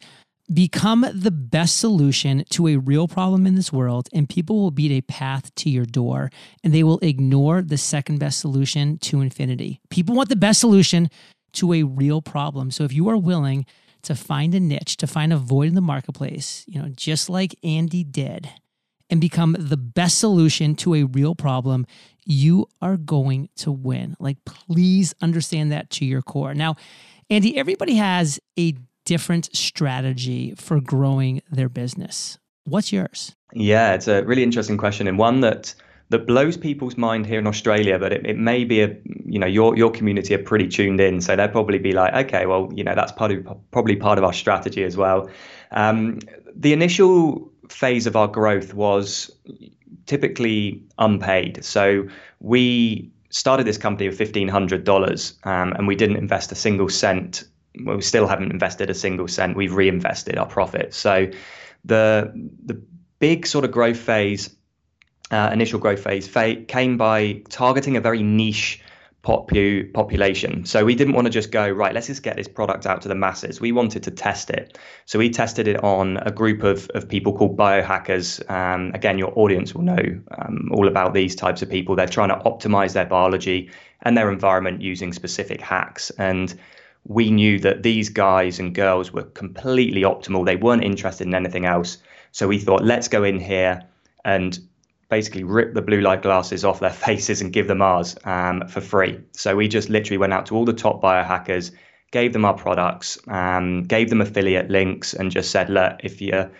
Become 0.53 1.07
the 1.11 1.31
best 1.31 1.79
solution 1.79 2.43
to 2.51 2.67
a 2.67 2.77
real 2.77 3.07
problem 3.07 3.47
in 3.47 3.55
this 3.55 3.73
world, 3.73 4.07
and 4.13 4.29
people 4.29 4.61
will 4.61 4.69
beat 4.69 4.91
a 4.91 5.01
path 5.01 5.53
to 5.55 5.71
your 5.71 5.85
door, 5.85 6.29
and 6.63 6.71
they 6.71 6.83
will 6.83 6.99
ignore 6.99 7.63
the 7.63 7.79
second 7.79 8.19
best 8.19 8.39
solution 8.39 8.99
to 8.99 9.21
infinity. 9.21 9.81
People 9.89 10.15
want 10.15 10.29
the 10.29 10.35
best 10.35 10.59
solution 10.59 11.09
to 11.53 11.73
a 11.73 11.81
real 11.81 12.21
problem. 12.21 12.69
So 12.69 12.83
if 12.83 12.93
you 12.93 13.09
are 13.09 13.17
willing 13.17 13.65
to 14.03 14.13
find 14.13 14.53
a 14.53 14.59
niche, 14.59 14.97
to 14.97 15.07
find 15.07 15.33
a 15.33 15.37
void 15.37 15.69
in 15.69 15.73
the 15.73 15.81
marketplace, 15.81 16.63
you 16.67 16.79
know, 16.79 16.89
just 16.89 17.27
like 17.27 17.55
Andy 17.63 18.03
did, 18.03 18.47
and 19.09 19.19
become 19.19 19.55
the 19.57 19.77
best 19.77 20.19
solution 20.19 20.75
to 20.75 20.93
a 20.93 21.03
real 21.05 21.33
problem, 21.33 21.87
you 22.23 22.67
are 22.83 22.97
going 22.97 23.49
to 23.55 23.71
win. 23.71 24.15
Like, 24.19 24.37
please 24.45 25.15
understand 25.21 25.71
that 25.71 25.89
to 25.91 26.05
your 26.05 26.21
core. 26.21 26.53
Now, 26.53 26.75
Andy, 27.31 27.57
everybody 27.57 27.95
has 27.95 28.39
a 28.59 28.75
different 29.05 29.55
strategy 29.55 30.53
for 30.55 30.79
growing 30.81 31.41
their 31.51 31.69
business. 31.69 32.37
What's 32.65 32.91
yours? 32.91 33.35
Yeah, 33.53 33.93
it's 33.93 34.07
a 34.07 34.23
really 34.23 34.43
interesting 34.43 34.77
question 34.77 35.07
and 35.07 35.17
one 35.17 35.41
that 35.41 35.75
that 36.09 36.27
blows 36.27 36.55
people's 36.55 36.97
mind 36.97 37.25
here 37.25 37.39
in 37.39 37.47
Australia, 37.47 37.97
but 37.97 38.13
it, 38.13 38.25
it 38.25 38.37
may 38.37 38.63
be 38.63 38.81
a 38.81 38.95
you 39.25 39.39
know 39.39 39.47
your 39.47 39.75
your 39.77 39.91
community 39.91 40.33
are 40.35 40.43
pretty 40.43 40.67
tuned 40.67 40.99
in, 40.99 41.21
so 41.21 41.35
they'll 41.35 41.47
probably 41.47 41.79
be 41.79 41.93
like, 41.93 42.13
okay, 42.25 42.45
well 42.45 42.71
you 42.75 42.83
know 42.83 42.95
that's 42.95 43.11
part 43.11 43.31
of 43.31 43.71
probably 43.71 43.95
part 43.95 44.17
of 44.17 44.23
our 44.23 44.33
strategy 44.33 44.83
as 44.83 44.97
well. 44.97 45.29
Um, 45.71 46.19
the 46.55 46.73
initial 46.73 47.51
phase 47.69 48.05
of 48.07 48.15
our 48.15 48.27
growth 48.27 48.73
was 48.73 49.31
typically 50.05 50.83
unpaid, 50.97 51.63
so 51.63 52.07
we 52.39 53.11
started 53.29 53.65
this 53.65 53.77
company 53.77 54.07
with 54.09 54.17
fifteen 54.17 54.47
hundred 54.47 54.83
dollars, 54.83 55.33
um, 55.43 55.73
and 55.73 55.87
we 55.87 55.95
didn't 55.95 56.17
invest 56.17 56.51
a 56.51 56.55
single 56.55 56.89
cent. 56.89 57.43
Well, 57.83 57.97
we 57.97 58.01
still 58.01 58.27
haven't 58.27 58.51
invested 58.51 58.89
a 58.89 58.93
single 58.93 59.27
cent. 59.27 59.55
We've 59.55 59.73
reinvested 59.73 60.37
our 60.37 60.47
profits. 60.47 60.97
So 60.97 61.31
the 61.83 62.31
the 62.65 62.81
big 63.19 63.47
sort 63.47 63.65
of 63.65 63.71
growth 63.71 63.97
phase 63.97 64.55
uh, 65.31 65.49
initial 65.51 65.79
growth 65.79 66.03
phase 66.03 66.27
came 66.67 66.97
by 66.97 67.41
targeting 67.49 67.97
a 67.97 68.01
very 68.01 68.21
niche 68.21 68.81
popu- 69.23 69.91
population. 69.93 70.65
So 70.65 70.85
we 70.85 70.95
didn't 70.95 71.13
want 71.13 71.25
to 71.25 71.31
just 71.31 71.51
go, 71.51 71.67
right, 71.67 71.93
let's 71.93 72.07
just 72.07 72.23
get 72.23 72.35
this 72.35 72.47
product 72.47 72.85
out 72.85 73.01
to 73.01 73.07
the 73.07 73.15
masses. 73.15 73.59
We 73.59 73.71
wanted 73.71 74.03
to 74.03 74.11
test 74.11 74.49
it. 74.49 74.77
So 75.05 75.17
we 75.17 75.29
tested 75.29 75.67
it 75.67 75.83
on 75.83 76.17
a 76.17 76.31
group 76.31 76.63
of, 76.63 76.89
of 76.93 77.09
people 77.09 77.35
called 77.35 77.57
biohackers. 77.57 78.47
Um, 78.49 78.91
again, 78.93 79.17
your 79.17 79.33
audience 79.37 79.73
will 79.73 79.81
know 79.81 80.21
um, 80.37 80.69
all 80.71 80.87
about 80.87 81.13
these 81.13 81.35
types 81.35 81.61
of 81.61 81.69
people. 81.69 81.95
They're 81.95 82.07
trying 82.07 82.29
to 82.29 82.37
optimize 82.45 82.93
their 82.93 83.05
biology 83.05 83.71
and 84.03 84.15
their 84.15 84.31
environment 84.31 84.81
using 84.81 85.11
specific 85.11 85.59
hacks. 85.59 86.11
And 86.11 86.53
we 87.05 87.29
knew 87.29 87.59
that 87.59 87.83
these 87.83 88.09
guys 88.09 88.59
and 88.59 88.73
girls 88.73 89.13
were 89.13 89.23
completely 89.23 90.01
optimal. 90.01 90.45
They 90.45 90.55
weren't 90.55 90.83
interested 90.83 91.27
in 91.27 91.35
anything 91.35 91.65
else. 91.65 91.99
So 92.31 92.47
we 92.47 92.57
thought, 92.57 92.83
let's 92.83 93.07
go 93.07 93.23
in 93.23 93.39
here 93.39 93.83
and 94.23 94.59
basically 95.09 95.43
rip 95.43 95.75
the 95.75 95.83
blue 95.83 96.01
light 96.01 96.23
glasses 96.23 96.65
off 96.65 96.79
their 96.79 96.89
faces 97.07 97.41
and 97.41 97.53
give 97.53 97.67
them 97.67 97.81
ours 97.81 98.15
um, 98.25 98.67
for 98.67 98.81
free. 98.81 99.19
So 99.33 99.55
we 99.55 99.67
just 99.67 99.89
literally 99.89 100.17
went 100.17 100.33
out 100.33 100.47
to 100.47 100.55
all 100.55 100.65
the 100.65 100.73
top 100.73 101.01
biohackers, 101.01 101.71
gave 102.11 102.33
them 102.33 102.43
our 102.43 102.55
products, 102.55 103.19
um, 103.27 103.83
gave 103.83 104.09
them 104.09 104.21
affiliate 104.21 104.71
links, 104.71 105.13
and 105.13 105.31
just 105.31 105.51
said, 105.51 105.69
look, 105.69 105.99
if 106.03 106.21
you're 106.21 106.51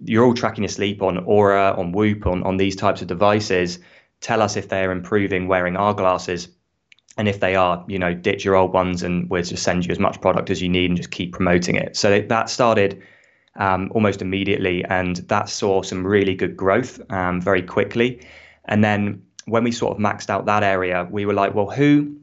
you're 0.00 0.24
all 0.24 0.32
tracking 0.32 0.64
your 0.64 0.70
sleep 0.70 1.02
on 1.02 1.26
Oura, 1.26 1.76
on 1.76 1.92
Whoop, 1.92 2.26
on, 2.26 2.42
on 2.44 2.56
these 2.56 2.74
types 2.74 3.02
of 3.02 3.08
devices, 3.08 3.80
tell 4.22 4.40
us 4.40 4.56
if 4.56 4.70
they're 4.70 4.92
improving 4.92 5.46
wearing 5.46 5.76
our 5.76 5.92
glasses. 5.92 6.48
And 7.16 7.28
if 7.28 7.38
they 7.38 7.54
are, 7.54 7.84
you 7.86 7.98
know, 7.98 8.12
ditch 8.12 8.44
your 8.44 8.56
old 8.56 8.72
ones 8.72 9.02
and 9.02 9.30
we'll 9.30 9.42
just 9.42 9.62
send 9.62 9.86
you 9.86 9.92
as 9.92 9.98
much 9.98 10.20
product 10.20 10.50
as 10.50 10.60
you 10.60 10.68
need 10.68 10.90
and 10.90 10.96
just 10.96 11.10
keep 11.10 11.32
promoting 11.32 11.76
it. 11.76 11.96
So 11.96 12.20
that 12.20 12.50
started 12.50 13.02
um, 13.56 13.90
almost 13.94 14.20
immediately, 14.20 14.84
and 14.84 15.16
that 15.28 15.48
saw 15.48 15.82
some 15.82 16.04
really 16.06 16.34
good 16.34 16.56
growth 16.56 17.00
um, 17.10 17.40
very 17.40 17.62
quickly. 17.62 18.20
And 18.64 18.82
then 18.82 19.22
when 19.46 19.62
we 19.64 19.72
sort 19.72 19.96
of 19.96 20.02
maxed 20.02 20.30
out 20.30 20.46
that 20.46 20.62
area, 20.62 21.06
we 21.10 21.24
were 21.24 21.34
like, 21.34 21.54
well, 21.54 21.70
who 21.70 22.16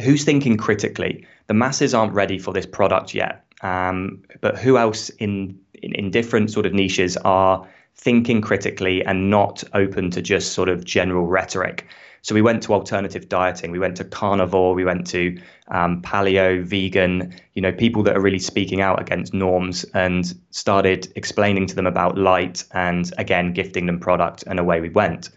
who's 0.00 0.24
thinking 0.24 0.56
critically? 0.56 1.26
The 1.46 1.54
masses 1.54 1.94
aren't 1.94 2.12
ready 2.12 2.38
for 2.38 2.52
this 2.52 2.66
product 2.66 3.14
yet, 3.14 3.44
um, 3.62 4.22
but 4.40 4.56
who 4.58 4.78
else 4.78 5.08
in, 5.10 5.58
in 5.74 5.92
in 5.94 6.10
different 6.10 6.50
sort 6.50 6.66
of 6.66 6.72
niches 6.72 7.16
are 7.24 7.66
thinking 7.96 8.40
critically 8.40 9.04
and 9.04 9.30
not 9.30 9.64
open 9.72 10.10
to 10.10 10.22
just 10.22 10.52
sort 10.52 10.68
of 10.68 10.84
general 10.84 11.26
rhetoric? 11.26 11.86
So 12.24 12.34
we 12.34 12.40
went 12.40 12.62
to 12.62 12.72
alternative 12.72 13.28
dieting, 13.28 13.70
we 13.70 13.78
went 13.78 13.98
to 13.98 14.04
carnivore, 14.04 14.72
we 14.72 14.86
went 14.86 15.06
to 15.08 15.38
um, 15.68 16.00
paleo, 16.00 16.64
vegan, 16.64 17.38
you 17.52 17.60
know, 17.60 17.70
people 17.70 18.02
that 18.04 18.16
are 18.16 18.20
really 18.20 18.38
speaking 18.38 18.80
out 18.80 18.98
against 18.98 19.34
norms 19.34 19.84
and 19.92 20.34
started 20.48 21.12
explaining 21.16 21.66
to 21.66 21.74
them 21.74 21.86
about 21.86 22.16
light 22.16 22.64
and 22.70 23.12
again, 23.18 23.52
gifting 23.52 23.84
them 23.84 24.00
product 24.00 24.42
and 24.46 24.58
away 24.58 24.80
we 24.80 24.88
went. 24.88 25.28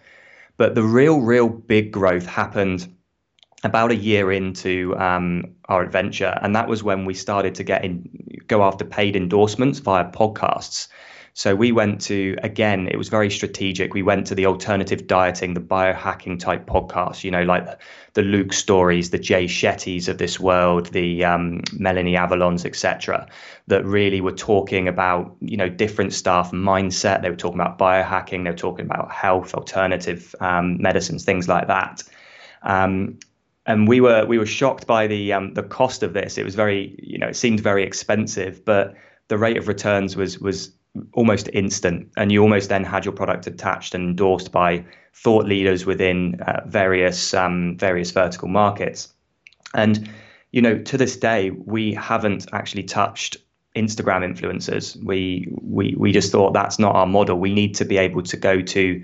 But 0.56 0.76
the 0.76 0.84
real, 0.84 1.20
real 1.20 1.50
big 1.50 1.92
growth 1.92 2.26
happened 2.26 2.88
about 3.66 3.92
a 3.92 3.96
year 3.96 4.32
into 4.32 4.96
um, 4.98 5.44
our 5.66 5.84
adventure, 5.84 6.40
and 6.42 6.56
that 6.56 6.70
was 6.70 6.84
when 6.84 7.04
we 7.04 7.14
started 7.14 7.54
to 7.56 7.66
get 7.66 7.84
in, 7.84 8.08
go 8.48 8.64
after 8.64 8.86
paid 8.86 9.18
endorsements 9.18 9.80
via 9.80 10.10
podcasts. 10.12 10.88
So 11.38 11.54
we 11.54 11.72
went 11.72 12.02
to, 12.02 12.36
again, 12.42 12.88
it 12.88 12.96
was 12.98 13.10
very 13.10 13.30
strategic. 13.30 13.94
We 13.94 14.02
went 14.02 14.26
to 14.26 14.34
the 14.34 14.48
alternative 14.48 15.06
dieting, 15.06 15.54
the 15.54 15.60
biohacking 15.60 16.40
type 16.40 16.66
podcasts, 16.66 17.24
you 17.24 17.30
know, 17.30 17.44
like 17.44 17.64
the, 17.64 17.78
the 18.14 18.22
Luke 18.24 18.54
Storeys, 18.54 19.12
the 19.12 19.20
Jay 19.20 19.46
Shetty's 19.46 20.08
of 20.08 20.18
this 20.18 20.40
world, 20.40 20.88
the 20.88 21.24
um, 21.24 21.62
Melanie 21.74 22.16
Avalons, 22.16 22.66
etc., 22.66 23.28
that 23.68 23.86
really 23.86 24.20
were 24.20 24.32
talking 24.32 24.88
about, 24.88 25.36
you 25.40 25.56
know, 25.56 25.70
different 25.70 26.12
stuff, 26.12 26.52
mindset. 26.54 27.22
They 27.22 27.30
were 27.30 27.36
talking 27.36 27.62
about 27.62 27.78
biohacking. 27.78 28.44
They 28.44 28.50
were 28.50 28.58
talking 28.58 28.86
about 28.86 29.12
health, 29.12 29.54
alternative 29.54 30.34
um, 30.40 30.82
medicines, 30.82 31.24
things 31.24 31.48
like 31.48 31.68
that. 31.68 32.02
Um, 32.64 33.20
and 33.68 33.88
we 33.88 34.02
were 34.02 34.26
we 34.26 34.40
were 34.40 34.48
shocked 34.48 34.88
by 34.88 35.06
the 35.06 35.34
um, 35.34 35.54
the 35.54 35.62
cost 35.62 36.02
of 36.02 36.14
this. 36.14 36.40
It 36.40 36.46
was 36.46 36.56
very, 36.56 36.96
you 36.98 37.20
know, 37.20 37.28
it 37.28 37.36
seemed 37.36 37.60
very 37.60 37.84
expensive, 37.84 38.66
but 38.66 38.96
the 39.28 39.38
rate 39.38 39.58
of 39.58 39.68
returns 39.68 40.16
was 40.16 40.40
was 40.40 40.72
almost 41.14 41.50
instant, 41.54 42.10
and 42.18 42.32
you 42.32 42.42
almost 42.42 42.70
then 42.70 42.84
had 42.84 43.06
your 43.06 43.14
product 43.14 43.48
attached 43.48 43.96
and 43.96 44.10
endorsed 44.10 44.52
by 44.52 44.86
thought 45.14 45.46
leaders 45.46 45.86
within 45.86 46.40
uh, 46.42 46.62
various 46.66 47.34
um, 47.34 47.78
various 47.78 48.12
vertical 48.12 48.48
markets. 48.48 49.14
And 49.74 50.10
you 50.52 50.62
know, 50.62 50.78
to 50.78 50.98
this 50.98 51.18
day, 51.18 51.52
we 51.52 51.94
haven't 51.94 52.48
actually 52.54 52.84
touched 52.84 53.38
Instagram 53.76 54.24
influencers. 54.24 55.02
We 55.04 55.48
we 55.62 55.96
we 55.98 56.12
just 56.12 56.32
thought 56.32 56.54
that's 56.54 56.80
not 56.80 56.96
our 56.96 57.08
model. 57.08 57.38
We 57.38 57.54
need 57.54 57.76
to 57.76 57.86
be 57.86 57.98
able 57.98 58.24
to 58.24 58.38
go 58.38 58.62
to 58.62 59.04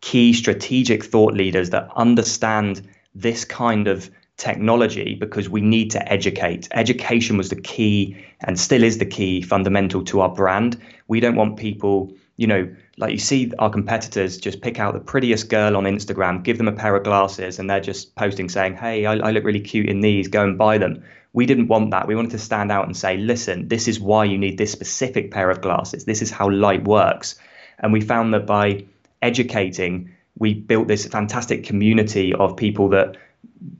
key 0.00 0.32
strategic 0.32 1.04
thought 1.04 1.34
leaders 1.34 1.70
that 1.70 1.88
understand 1.96 2.86
this 3.14 3.44
kind 3.44 3.88
of 3.88 4.10
technology 4.36 5.14
because 5.14 5.48
we 5.48 5.60
need 5.60 5.90
to 5.90 6.12
educate. 6.12 6.68
Education 6.72 7.36
was 7.36 7.48
the 7.48 7.60
key 7.60 8.16
and 8.40 8.58
still 8.58 8.82
is 8.82 8.98
the 8.98 9.06
key 9.06 9.42
fundamental 9.42 10.04
to 10.04 10.20
our 10.20 10.28
brand. 10.28 10.80
We 11.08 11.20
don't 11.20 11.36
want 11.36 11.56
people, 11.56 12.12
you 12.36 12.46
know, 12.46 12.68
like 12.98 13.12
you 13.12 13.18
see 13.18 13.52
our 13.58 13.70
competitors 13.70 14.38
just 14.38 14.60
pick 14.60 14.78
out 14.78 14.94
the 14.94 15.00
prettiest 15.00 15.48
girl 15.48 15.76
on 15.76 15.84
Instagram, 15.84 16.42
give 16.42 16.58
them 16.58 16.68
a 16.68 16.72
pair 16.72 16.94
of 16.96 17.04
glasses, 17.04 17.58
and 17.58 17.68
they're 17.68 17.80
just 17.80 18.14
posting 18.14 18.48
saying, 18.48 18.76
Hey, 18.76 19.06
I, 19.06 19.14
I 19.14 19.30
look 19.30 19.44
really 19.44 19.60
cute 19.60 19.88
in 19.88 20.00
these, 20.00 20.28
go 20.28 20.44
and 20.44 20.58
buy 20.58 20.78
them. 20.78 21.02
We 21.32 21.46
didn't 21.46 21.68
want 21.68 21.90
that. 21.90 22.06
We 22.06 22.16
wanted 22.16 22.30
to 22.32 22.38
stand 22.38 22.72
out 22.72 22.86
and 22.86 22.96
say, 22.96 23.16
Listen, 23.16 23.68
this 23.68 23.88
is 23.88 24.00
why 24.00 24.24
you 24.24 24.38
need 24.38 24.58
this 24.58 24.72
specific 24.72 25.30
pair 25.30 25.50
of 25.50 25.62
glasses. 25.62 26.04
This 26.04 26.22
is 26.22 26.30
how 26.30 26.50
light 26.50 26.84
works. 26.84 27.38
And 27.78 27.92
we 27.92 28.00
found 28.00 28.32
that 28.34 28.46
by 28.46 28.84
educating, 29.22 30.10
we 30.38 30.54
built 30.54 30.88
this 30.88 31.06
fantastic 31.06 31.64
community 31.64 32.34
of 32.34 32.56
people 32.56 32.88
that 32.90 33.16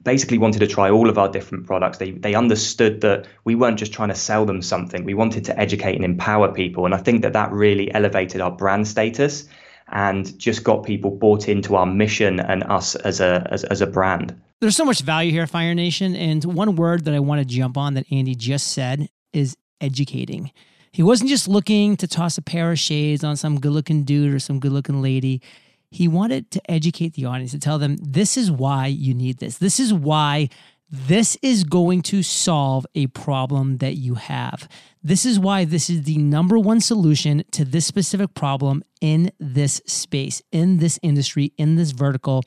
basically 0.03 0.37
wanted 0.37 0.59
to 0.59 0.67
try 0.67 0.89
all 0.89 1.09
of 1.09 1.17
our 1.17 1.29
different 1.29 1.65
products. 1.65 1.97
They 1.97 2.11
they 2.11 2.35
understood 2.35 3.01
that 3.01 3.27
we 3.43 3.55
weren't 3.55 3.77
just 3.77 3.93
trying 3.93 4.09
to 4.09 4.15
sell 4.15 4.45
them 4.45 4.61
something. 4.61 5.03
We 5.03 5.13
wanted 5.13 5.45
to 5.45 5.59
educate 5.59 5.95
and 5.95 6.05
empower 6.05 6.51
people, 6.51 6.85
and 6.85 6.93
I 6.93 6.97
think 6.97 7.21
that 7.21 7.33
that 7.33 7.51
really 7.51 7.93
elevated 7.93 8.41
our 8.41 8.51
brand 8.51 8.87
status 8.87 9.47
and 9.89 10.37
just 10.37 10.63
got 10.63 10.83
people 10.83 11.11
bought 11.11 11.47
into 11.47 11.75
our 11.75 11.85
mission 11.85 12.39
and 12.39 12.63
us 12.63 12.95
as 12.95 13.19
a 13.19 13.47
as, 13.51 13.63
as 13.65 13.81
a 13.81 13.87
brand. 13.87 14.39
There's 14.59 14.75
so 14.75 14.85
much 14.85 15.01
value 15.01 15.31
here, 15.31 15.45
Fire 15.47 15.75
Nation, 15.75 16.15
and 16.15 16.43
one 16.43 16.75
word 16.75 17.05
that 17.05 17.13
I 17.13 17.19
want 17.19 17.39
to 17.39 17.45
jump 17.45 17.77
on 17.77 17.93
that 17.93 18.05
Andy 18.11 18.35
just 18.35 18.73
said 18.73 19.09
is 19.31 19.55
educating. 19.81 20.51
He 20.91 21.03
wasn't 21.03 21.29
just 21.29 21.47
looking 21.47 21.95
to 21.97 22.07
toss 22.07 22.39
a 22.39 22.41
pair 22.41 22.71
of 22.71 22.79
shades 22.79 23.23
on 23.23 23.35
some 23.35 23.59
good-looking 23.59 24.03
dude 24.03 24.33
or 24.33 24.39
some 24.39 24.59
good-looking 24.59 25.01
lady 25.01 25.43
he 25.89 26.07
wanted 26.07 26.51
to 26.51 26.71
educate 26.71 27.13
the 27.13 27.25
audience 27.25 27.51
to 27.51 27.59
tell 27.59 27.79
them 27.79 27.97
this 27.97 28.37
is 28.37 28.51
why 28.51 28.87
you 28.87 29.13
need 29.13 29.39
this. 29.39 29.57
This 29.57 29.79
is 29.79 29.93
why 29.93 30.49
this 30.89 31.37
is 31.41 31.63
going 31.63 32.01
to 32.01 32.23
solve 32.23 32.85
a 32.95 33.07
problem 33.07 33.77
that 33.77 33.95
you 33.95 34.15
have. 34.15 34.69
This 35.03 35.25
is 35.25 35.39
why 35.39 35.65
this 35.65 35.89
is 35.89 36.03
the 36.03 36.17
number 36.17 36.57
one 36.57 36.79
solution 36.79 37.43
to 37.51 37.65
this 37.65 37.85
specific 37.85 38.33
problem 38.33 38.83
in 39.01 39.31
this 39.39 39.81
space, 39.85 40.41
in 40.51 40.77
this 40.77 40.97
industry, 41.01 41.53
in 41.57 41.75
this 41.75 41.91
vertical. 41.91 42.43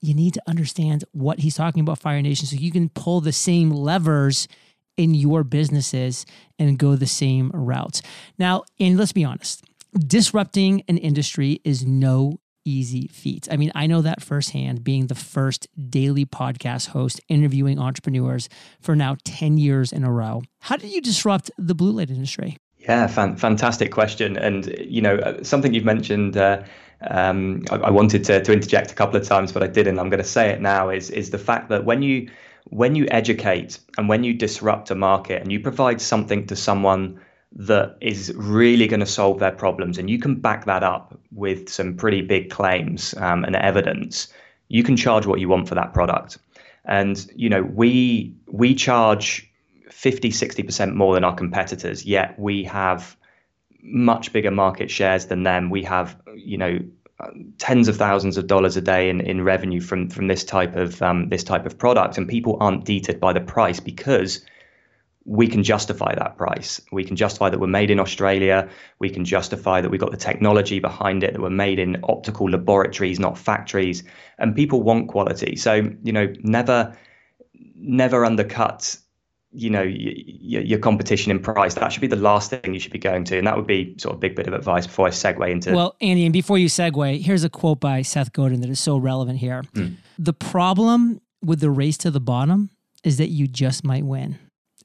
You 0.00 0.14
need 0.14 0.34
to 0.34 0.42
understand 0.46 1.04
what 1.12 1.40
he's 1.40 1.56
talking 1.56 1.80
about, 1.80 1.98
Fire 1.98 2.22
Nation, 2.22 2.46
so 2.46 2.56
you 2.56 2.72
can 2.72 2.88
pull 2.88 3.20
the 3.20 3.32
same 3.32 3.70
levers 3.70 4.46
in 4.96 5.14
your 5.14 5.42
businesses 5.42 6.26
and 6.58 6.78
go 6.78 6.96
the 6.96 7.06
same 7.06 7.50
routes. 7.52 8.02
Now, 8.38 8.62
and 8.78 8.96
let's 8.96 9.12
be 9.12 9.24
honest, 9.24 9.64
disrupting 10.06 10.82
an 10.88 10.98
industry 10.98 11.60
is 11.64 11.84
no 11.84 12.38
easy 12.64 13.08
feat. 13.08 13.48
I 13.50 13.56
mean, 13.56 13.72
I 13.74 13.86
know 13.86 14.02
that 14.02 14.22
firsthand 14.22 14.84
being 14.84 15.06
the 15.06 15.14
first 15.14 15.68
daily 15.90 16.24
podcast 16.24 16.88
host 16.88 17.20
interviewing 17.28 17.78
entrepreneurs 17.78 18.48
for 18.80 18.94
now 18.96 19.16
10 19.24 19.58
years 19.58 19.92
in 19.92 20.04
a 20.04 20.12
row. 20.12 20.42
How 20.60 20.76
did 20.76 20.92
you 20.92 21.00
disrupt 21.00 21.50
the 21.58 21.74
blue 21.74 21.92
light 21.92 22.10
industry? 22.10 22.56
Yeah, 22.78 23.06
fan- 23.06 23.36
fantastic 23.36 23.92
question. 23.92 24.36
And, 24.36 24.66
you 24.78 25.00
know, 25.00 25.16
uh, 25.16 25.42
something 25.42 25.72
you've 25.74 25.84
mentioned. 25.84 26.36
Uh, 26.36 26.62
um, 27.10 27.62
I, 27.70 27.76
I, 27.76 27.90
wanted 27.90 28.24
to, 28.24 28.42
to 28.42 28.52
interject 28.52 28.92
a 28.92 28.94
couple 28.94 29.16
of 29.16 29.26
times, 29.26 29.52
but 29.52 29.62
I 29.62 29.66
didn't. 29.66 29.98
I'm 29.98 30.08
going 30.08 30.22
to 30.22 30.28
say 30.28 30.50
it 30.50 30.60
now. 30.60 30.88
Is 30.88 31.10
is 31.10 31.30
the 31.30 31.38
fact 31.38 31.68
that 31.68 31.84
when 31.84 32.02
you 32.02 32.30
when 32.70 32.94
you 32.94 33.06
educate 33.10 33.78
and 33.98 34.08
when 34.08 34.24
you 34.24 34.32
disrupt 34.32 34.90
a 34.90 34.94
market 34.94 35.42
and 35.42 35.50
you 35.50 35.60
provide 35.60 36.00
something 36.00 36.46
to 36.46 36.56
someone 36.56 37.20
that 37.54 37.96
is 38.00 38.32
really 38.34 38.86
going 38.86 39.00
to 39.00 39.06
solve 39.06 39.38
their 39.38 39.52
problems, 39.52 39.98
and 39.98 40.08
you 40.08 40.18
can 40.18 40.36
back 40.36 40.64
that 40.66 40.82
up 40.82 41.18
with 41.32 41.68
some 41.68 41.94
pretty 41.94 42.22
big 42.22 42.50
claims 42.50 43.14
um, 43.18 43.44
and 43.44 43.56
evidence, 43.56 44.28
you 44.68 44.82
can 44.82 44.96
charge 44.96 45.26
what 45.26 45.40
you 45.40 45.48
want 45.48 45.68
for 45.68 45.74
that 45.74 45.92
product. 45.92 46.38
And 46.84 47.24
you 47.36 47.48
know, 47.48 47.62
we 47.62 48.34
we 48.46 48.74
charge 48.74 49.48
50, 49.90 50.30
60% 50.30 50.94
more 50.94 51.14
than 51.14 51.24
our 51.24 51.34
competitors, 51.34 52.04
yet 52.04 52.38
we 52.38 52.64
have 52.64 53.16
much 53.82 54.32
bigger 54.32 54.50
market 54.50 54.90
shares 54.90 55.26
than 55.26 55.42
them. 55.42 55.70
We 55.70 55.82
have, 55.84 56.16
you 56.34 56.56
know, 56.56 56.78
tens 57.58 57.88
of 57.88 57.96
thousands 57.96 58.36
of 58.36 58.46
dollars 58.46 58.76
a 58.76 58.80
day 58.80 59.08
in, 59.08 59.20
in 59.20 59.44
revenue 59.44 59.80
from 59.80 60.08
from 60.08 60.26
this 60.26 60.44
type 60.44 60.76
of 60.76 61.00
um, 61.02 61.28
this 61.28 61.44
type 61.44 61.66
of 61.66 61.78
product, 61.78 62.18
and 62.18 62.28
people 62.28 62.56
aren't 62.60 62.84
deterred 62.84 63.20
by 63.20 63.32
the 63.32 63.40
price 63.40 63.80
because 63.80 64.44
we 65.24 65.46
can 65.46 65.62
justify 65.62 66.14
that 66.14 66.36
price. 66.36 66.80
We 66.90 67.04
can 67.04 67.16
justify 67.16 67.48
that 67.48 67.60
we're 67.60 67.68
made 67.68 67.90
in 67.90 68.00
Australia. 68.00 68.68
We 68.98 69.08
can 69.08 69.24
justify 69.24 69.80
that 69.80 69.88
we've 69.88 70.00
got 70.00 70.10
the 70.10 70.16
technology 70.16 70.80
behind 70.80 71.22
it, 71.22 71.32
that 71.32 71.40
we're 71.40 71.50
made 71.50 71.78
in 71.78 71.98
optical 72.02 72.50
laboratories, 72.50 73.20
not 73.20 73.38
factories. 73.38 74.02
And 74.38 74.54
people 74.54 74.82
want 74.82 75.08
quality. 75.08 75.56
So, 75.56 75.90
you 76.02 76.12
know, 76.12 76.32
never, 76.42 76.96
never 77.76 78.24
undercut 78.24 78.96
you 79.54 79.68
know 79.68 79.82
your, 79.82 80.62
your 80.62 80.78
competition 80.78 81.30
in 81.30 81.38
price 81.38 81.74
that 81.74 81.92
should 81.92 82.00
be 82.00 82.06
the 82.06 82.16
last 82.16 82.50
thing 82.50 82.72
you 82.72 82.80
should 82.80 82.92
be 82.92 82.98
going 82.98 83.22
to 83.22 83.36
and 83.36 83.46
that 83.46 83.54
would 83.54 83.66
be 83.66 83.94
sort 83.98 84.14
of 84.14 84.16
a 84.16 84.20
big 84.20 84.34
bit 84.34 84.46
of 84.46 84.54
advice 84.54 84.86
before 84.86 85.06
i 85.06 85.10
segue 85.10 85.50
into 85.50 85.74
well 85.74 85.94
andy 86.00 86.24
and 86.24 86.32
before 86.32 86.56
you 86.56 86.68
segue 86.68 87.20
here's 87.20 87.44
a 87.44 87.50
quote 87.50 87.78
by 87.78 88.00
seth 88.00 88.32
godin 88.32 88.62
that 88.62 88.70
is 88.70 88.80
so 88.80 88.96
relevant 88.96 89.38
here 89.38 89.62
mm. 89.74 89.94
the 90.18 90.32
problem 90.32 91.20
with 91.42 91.60
the 91.60 91.70
race 91.70 91.98
to 91.98 92.10
the 92.10 92.20
bottom 92.20 92.70
is 93.04 93.18
that 93.18 93.28
you 93.28 93.46
just 93.46 93.84
might 93.84 94.06
win 94.06 94.38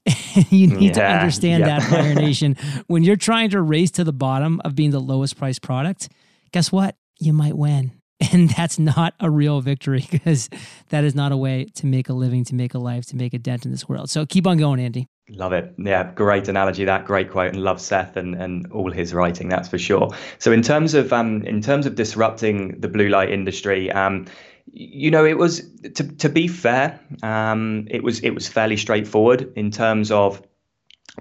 you 0.50 0.68
need 0.68 0.96
yeah, 0.96 1.10
to 1.10 1.20
understand 1.20 1.62
yeah. 1.62 1.80
that 1.80 1.84
fire 1.90 2.14
nation 2.14 2.56
when 2.88 3.04
you're 3.04 3.16
trying 3.16 3.50
to 3.50 3.62
race 3.62 3.92
to 3.92 4.04
the 4.04 4.14
bottom 4.14 4.62
of 4.64 4.76
being 4.76 4.92
the 4.92 5.00
lowest 5.00 5.38
price 5.38 5.60
product 5.60 6.10
guess 6.52 6.72
what 6.72 6.96
you 7.20 7.34
might 7.34 7.56
win 7.56 7.92
and 8.34 8.50
that's 8.50 8.80
not 8.80 9.14
a 9.20 9.30
real 9.30 9.62
victory 9.62 10.06
because 10.12 10.50
that 10.90 11.04
is 11.04 11.14
not 11.14 11.32
a 11.32 11.38
way 11.38 11.66
to 11.76 11.86
make 11.86 12.10
a 12.10 12.14
living, 12.14 12.44
to 12.46 12.56
make 12.56 12.74
a 12.74 12.80
life, 12.80 13.06
to 13.08 13.16
make 13.16 13.34
a 13.34 13.38
dent 13.38 13.66
in 13.66 13.72
this 13.72 13.88
world. 13.88 14.10
So 14.10 14.26
keep 14.26 14.48
on 14.48 14.58
going, 14.58 14.80
Andy. 14.80 15.08
Love 15.30 15.54
it. 15.54 15.74
Yeah, 15.78 16.12
great 16.14 16.48
analogy. 16.48 16.86
That 16.86 17.06
great 17.06 17.30
quote, 17.30 17.54
and 17.54 17.64
love 17.64 17.82
Seth 17.82 18.16
and, 18.16 18.34
and 18.34 18.72
all 18.72 18.92
his 18.92 19.14
writing. 19.14 19.50
That's 19.50 19.68
for 19.68 19.78
sure. 19.78 20.10
So 20.40 20.52
in 20.52 20.62
terms 20.62 20.94
of 20.94 21.12
um, 21.12 21.44
in 21.44 21.62
terms 21.62 21.86
of 21.86 21.96
disrupting 21.96 22.80
the 22.80 22.88
blue 22.88 23.10
light 23.10 23.30
industry, 23.30 23.92
um, 23.92 24.26
you 24.72 25.12
know, 25.12 25.26
it 25.26 25.38
was 25.38 25.68
to 25.96 26.04
to 26.04 26.30
be 26.30 26.48
fair, 26.48 27.00
um, 27.24 27.88
it 27.90 28.04
was 28.04 28.20
it 28.20 28.32
was 28.32 28.48
fairly 28.48 28.78
straightforward 28.78 29.52
in 29.56 29.72
terms 29.72 30.12
of 30.12 30.42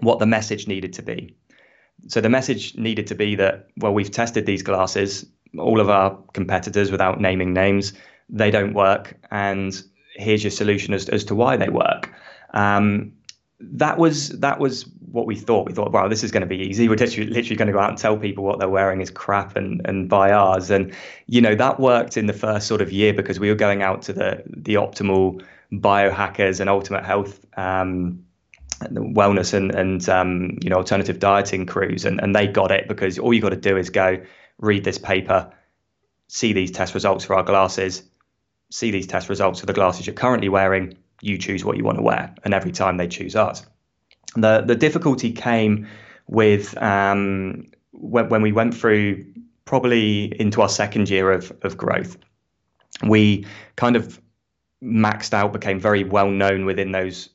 what 0.01 0.19
the 0.19 0.27
message 0.27 0.67
needed 0.67 0.93
to 0.95 1.03
be. 1.03 1.35
So 2.09 2.21
the 2.21 2.29
message 2.29 2.77
needed 2.77 3.07
to 3.09 3.15
be 3.15 3.35
that 3.37 3.69
well, 3.79 3.95
we've 3.95 4.11
tested 4.11 4.47
these 4.47 4.63
glasses 4.63 5.27
all 5.59 5.81
of 5.81 5.89
our 5.89 6.17
competitors 6.33 6.91
without 6.91 7.21
naming 7.21 7.53
names, 7.53 7.93
they 8.29 8.51
don't 8.51 8.75
work. 8.75 9.17
And 9.31 9.81
here's 10.15 10.43
your 10.43 10.51
solution 10.51 10.95
as, 10.95 11.09
as 11.09 11.25
to 11.25 11.35
why 11.35 11.57
they 11.57 11.69
work. 11.69 12.13
Um, 12.53 13.13
that 13.61 13.99
was 13.99 14.31
that 14.41 14.61
was 14.61 14.85
what 15.17 15.27
we 15.27 15.35
thought. 15.35 15.67
We 15.67 15.73
thought, 15.73 15.91
wow, 15.91 16.07
this 16.07 16.23
is 16.23 16.31
going 16.31 16.43
to 16.43 16.47
be 16.47 16.59
easy. 16.59 16.89
We're 16.89 16.97
literally, 16.97 17.31
literally 17.31 17.57
going 17.57 17.67
to 17.67 17.73
go 17.73 17.81
out 17.81 17.89
and 17.89 17.99
tell 17.99 18.17
people 18.19 18.45
what 18.45 18.59
they're 18.59 18.69
wearing 18.69 19.01
is 19.01 19.11
crap 19.11 19.57
and 19.57 19.81
and 19.87 20.09
buy 20.09 20.31
ours. 20.31 20.71
And 20.71 20.95
you 21.27 21.41
know 21.41 21.55
that 21.55 21.81
worked 21.81 22.17
in 22.17 22.27
the 22.27 22.33
first 22.33 22.69
sort 22.69 22.83
of 22.83 22.93
year 22.93 23.13
because 23.15 23.41
we 23.41 23.49
were 23.49 23.57
going 23.57 23.83
out 23.83 24.03
to 24.03 24.13
the 24.13 24.43
the 24.47 24.75
optimal 24.75 25.43
biohackers 25.73 26.61
and 26.61 26.71
ultimate 26.71 27.05
health 27.05 27.45
um, 27.57 28.23
wellness 28.83 29.55
and 29.55 29.75
and 29.75 30.09
um, 30.09 30.59
you 30.63 30.69
know 30.69 30.77
alternative 30.77 31.19
dieting 31.19 31.67
crews, 31.67 32.05
and 32.05 32.21
and 32.21 32.37
they 32.37 32.47
got 32.47 32.71
it 32.71 32.87
because 32.87 33.19
all 33.19 33.33
you 33.33 33.41
got 33.41 33.51
to 33.51 33.57
do 33.57 33.77
is 33.77 33.89
go 33.91 34.23
read 34.59 34.85
this 34.85 34.99
paper, 34.99 35.51
see 36.29 36.53
these 36.53 36.71
test 36.71 36.95
results 36.95 37.25
for 37.25 37.35
our 37.37 37.43
glasses, 37.43 38.03
see 38.71 38.91
these 38.91 39.07
test 39.07 39.29
results 39.31 39.61
for 39.61 39.67
the 39.67 39.73
glasses 39.73 40.07
you're 40.07 40.15
currently 40.15 40.51
wearing, 40.51 40.97
you 41.23 41.39
choose 41.39 41.65
what 41.65 41.77
you 41.77 41.85
want 41.85 41.99
to 41.99 42.03
wear. 42.03 42.35
And 42.45 42.53
every 42.53 42.73
time 42.73 42.97
they 42.99 43.09
choose 43.09 43.35
us. 43.35 43.67
The, 44.37 44.63
the 44.67 44.75
difficulty 44.75 45.33
came 45.33 45.87
with 46.27 46.77
um, 46.83 47.67
when, 47.93 48.29
when 48.29 48.43
we 48.43 48.53
went 48.53 48.75
through 48.75 49.25
probably 49.65 50.33
into 50.41 50.63
our 50.63 50.69
second 50.69 51.11
year 51.11 51.33
of, 51.33 51.53
of 51.63 51.77
growth. 51.77 52.17
We 53.03 53.47
kind 53.77 53.97
of 53.97 54.21
maxed 54.83 55.35
out, 55.35 55.53
became 55.53 55.81
very 55.81 56.05
well 56.05 56.31
known 56.31 56.65
within 56.65 56.93
those 56.93 57.31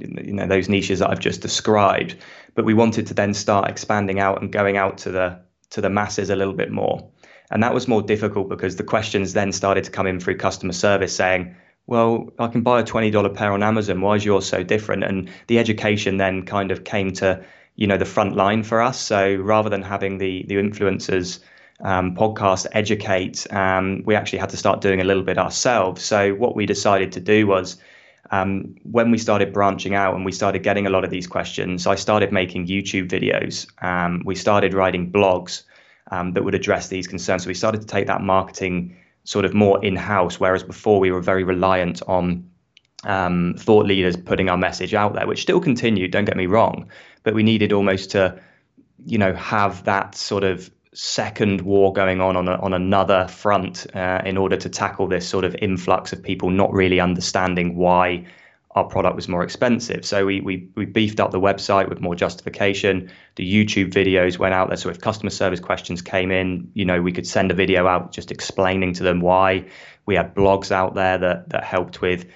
you 0.00 0.32
know 0.32 0.46
those 0.48 0.68
niches 0.68 0.98
that 0.98 1.10
I've 1.10 1.20
just 1.20 1.40
described. 1.40 2.16
But 2.54 2.64
we 2.64 2.74
wanted 2.74 3.06
to 3.06 3.14
then 3.14 3.32
start 3.32 3.70
expanding 3.70 4.18
out 4.18 4.42
and 4.42 4.52
going 4.52 4.76
out 4.76 4.98
to 4.98 5.10
the 5.10 5.40
to 5.70 5.80
the 5.80 5.90
masses 5.90 6.30
a 6.30 6.36
little 6.36 6.54
bit 6.54 6.70
more. 6.70 7.08
And 7.50 7.62
that 7.62 7.74
was 7.74 7.86
more 7.86 8.02
difficult 8.02 8.48
because 8.48 8.76
the 8.76 8.84
questions 8.84 9.34
then 9.34 9.52
started 9.52 9.84
to 9.84 9.90
come 9.90 10.06
in 10.06 10.20
through 10.20 10.38
customer 10.38 10.72
service 10.72 11.14
saying, 11.14 11.54
well, 11.86 12.32
I 12.38 12.46
can 12.48 12.62
buy 12.62 12.80
a 12.80 12.84
$20 12.84 13.34
pair 13.34 13.52
on 13.52 13.62
Amazon. 13.62 14.00
Why 14.00 14.16
is 14.16 14.24
yours 14.24 14.46
so 14.46 14.62
different? 14.62 15.04
And 15.04 15.30
the 15.48 15.58
education 15.58 16.16
then 16.16 16.44
kind 16.44 16.70
of 16.70 16.84
came 16.84 17.12
to, 17.14 17.44
you 17.76 17.86
know, 17.86 17.96
the 17.96 18.04
front 18.04 18.36
line 18.36 18.62
for 18.62 18.80
us. 18.80 19.00
So 19.00 19.34
rather 19.34 19.68
than 19.68 19.82
having 19.82 20.18
the 20.18 20.44
the 20.48 20.54
influencers 20.54 21.40
um, 21.80 22.14
podcast 22.14 22.66
educate, 22.72 23.46
um, 23.52 24.02
we 24.06 24.14
actually 24.14 24.38
had 24.38 24.50
to 24.50 24.56
start 24.56 24.80
doing 24.80 25.00
a 25.00 25.04
little 25.04 25.24
bit 25.24 25.38
ourselves. 25.38 26.02
So 26.02 26.34
what 26.34 26.54
we 26.54 26.66
decided 26.66 27.12
to 27.12 27.20
do 27.20 27.46
was 27.46 27.78
um, 28.30 28.76
when 28.84 29.10
we 29.10 29.18
started 29.18 29.52
branching 29.52 29.94
out 29.94 30.14
and 30.14 30.24
we 30.24 30.32
started 30.32 30.62
getting 30.62 30.86
a 30.86 30.90
lot 30.90 31.04
of 31.04 31.10
these 31.10 31.26
questions, 31.26 31.86
I 31.86 31.96
started 31.96 32.32
making 32.32 32.68
YouTube 32.68 33.08
videos. 33.08 33.66
Um, 33.82 34.22
we 34.24 34.36
started 34.36 34.72
writing 34.72 35.10
blogs 35.10 35.64
um, 36.10 36.32
that 36.32 36.44
would 36.44 36.54
address 36.54 36.88
these 36.88 37.08
concerns. 37.08 37.44
So 37.44 37.48
we 37.48 37.54
started 37.54 37.80
to 37.80 37.86
take 37.86 38.06
that 38.06 38.22
marketing 38.22 38.96
sort 39.24 39.44
of 39.44 39.54
more 39.54 39.84
in 39.84 39.96
house, 39.96 40.40
whereas 40.40 40.62
before 40.62 41.00
we 41.00 41.10
were 41.10 41.20
very 41.20 41.44
reliant 41.44 42.02
on 42.08 42.50
um, 43.04 43.54
thought 43.58 43.86
leaders 43.86 44.16
putting 44.16 44.48
our 44.48 44.56
message 44.56 44.94
out 44.94 45.14
there, 45.14 45.26
which 45.26 45.42
still 45.42 45.60
continued, 45.60 46.10
don't 46.10 46.24
get 46.24 46.36
me 46.36 46.46
wrong, 46.46 46.88
but 47.22 47.34
we 47.34 47.42
needed 47.42 47.72
almost 47.72 48.10
to, 48.10 48.40
you 49.04 49.18
know, 49.18 49.34
have 49.34 49.84
that 49.84 50.14
sort 50.14 50.44
of 50.44 50.70
second 50.94 51.62
war 51.62 51.92
going 51.92 52.20
on 52.20 52.36
on, 52.36 52.48
a, 52.48 52.54
on 52.56 52.74
another 52.74 53.26
front 53.28 53.86
uh, 53.96 54.20
in 54.24 54.36
order 54.36 54.56
to 54.56 54.68
tackle 54.68 55.06
this 55.06 55.26
sort 55.26 55.44
of 55.44 55.56
influx 55.62 56.12
of 56.12 56.22
people 56.22 56.50
not 56.50 56.72
really 56.72 57.00
understanding 57.00 57.76
why 57.76 58.24
our 58.74 58.84
product 58.84 59.16
was 59.16 59.28
more 59.28 59.42
expensive. 59.42 60.04
So 60.04 60.24
we, 60.24 60.40
we, 60.40 60.68
we 60.76 60.86
beefed 60.86 61.20
up 61.20 61.30
the 61.30 61.40
website 61.40 61.88
with 61.88 62.00
more 62.00 62.14
justification. 62.14 63.10
The 63.36 63.44
YouTube 63.44 63.92
videos 63.92 64.38
went 64.38 64.54
out 64.54 64.68
there. 64.68 64.78
So 64.78 64.88
if 64.88 65.00
customer 65.00 65.30
service 65.30 65.60
questions 65.60 66.00
came 66.00 66.30
in, 66.30 66.70
you 66.72 66.84
know, 66.84 67.02
we 67.02 67.12
could 67.12 67.26
send 67.26 67.50
a 67.50 67.54
video 67.54 67.86
out 67.86 68.12
just 68.12 68.30
explaining 68.30 68.94
to 68.94 69.02
them 69.02 69.20
why. 69.20 69.66
We 70.06 70.14
had 70.14 70.34
blogs 70.34 70.70
out 70.70 70.94
there 70.94 71.18
that 71.18 71.50
that 71.50 71.64
helped 71.64 72.00
with 72.00 72.26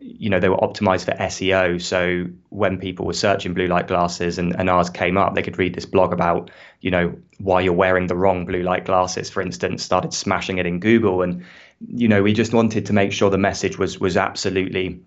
you 0.00 0.28
know 0.28 0.38
they 0.38 0.48
were 0.48 0.56
optimized 0.58 1.04
for 1.04 1.12
SEO. 1.12 1.80
So 1.80 2.26
when 2.50 2.78
people 2.78 3.06
were 3.06 3.12
searching 3.12 3.54
blue 3.54 3.66
light 3.66 3.88
glasses 3.88 4.38
and, 4.38 4.54
and 4.58 4.68
ours 4.68 4.90
came 4.90 5.16
up, 5.16 5.34
they 5.34 5.42
could 5.42 5.58
read 5.58 5.74
this 5.74 5.86
blog 5.86 6.12
about 6.12 6.50
you 6.80 6.90
know 6.90 7.16
why 7.38 7.60
you're 7.60 7.72
wearing 7.72 8.06
the 8.06 8.16
wrong 8.16 8.46
blue 8.46 8.62
light 8.62 8.84
glasses, 8.84 9.30
for 9.30 9.42
instance. 9.42 9.82
Started 9.82 10.12
smashing 10.12 10.58
it 10.58 10.66
in 10.66 10.80
Google, 10.80 11.22
and 11.22 11.44
you 11.88 12.08
know 12.08 12.22
we 12.22 12.32
just 12.32 12.52
wanted 12.52 12.86
to 12.86 12.92
make 12.92 13.12
sure 13.12 13.30
the 13.30 13.38
message 13.38 13.78
was 13.78 13.98
was 13.98 14.16
absolutely 14.16 15.00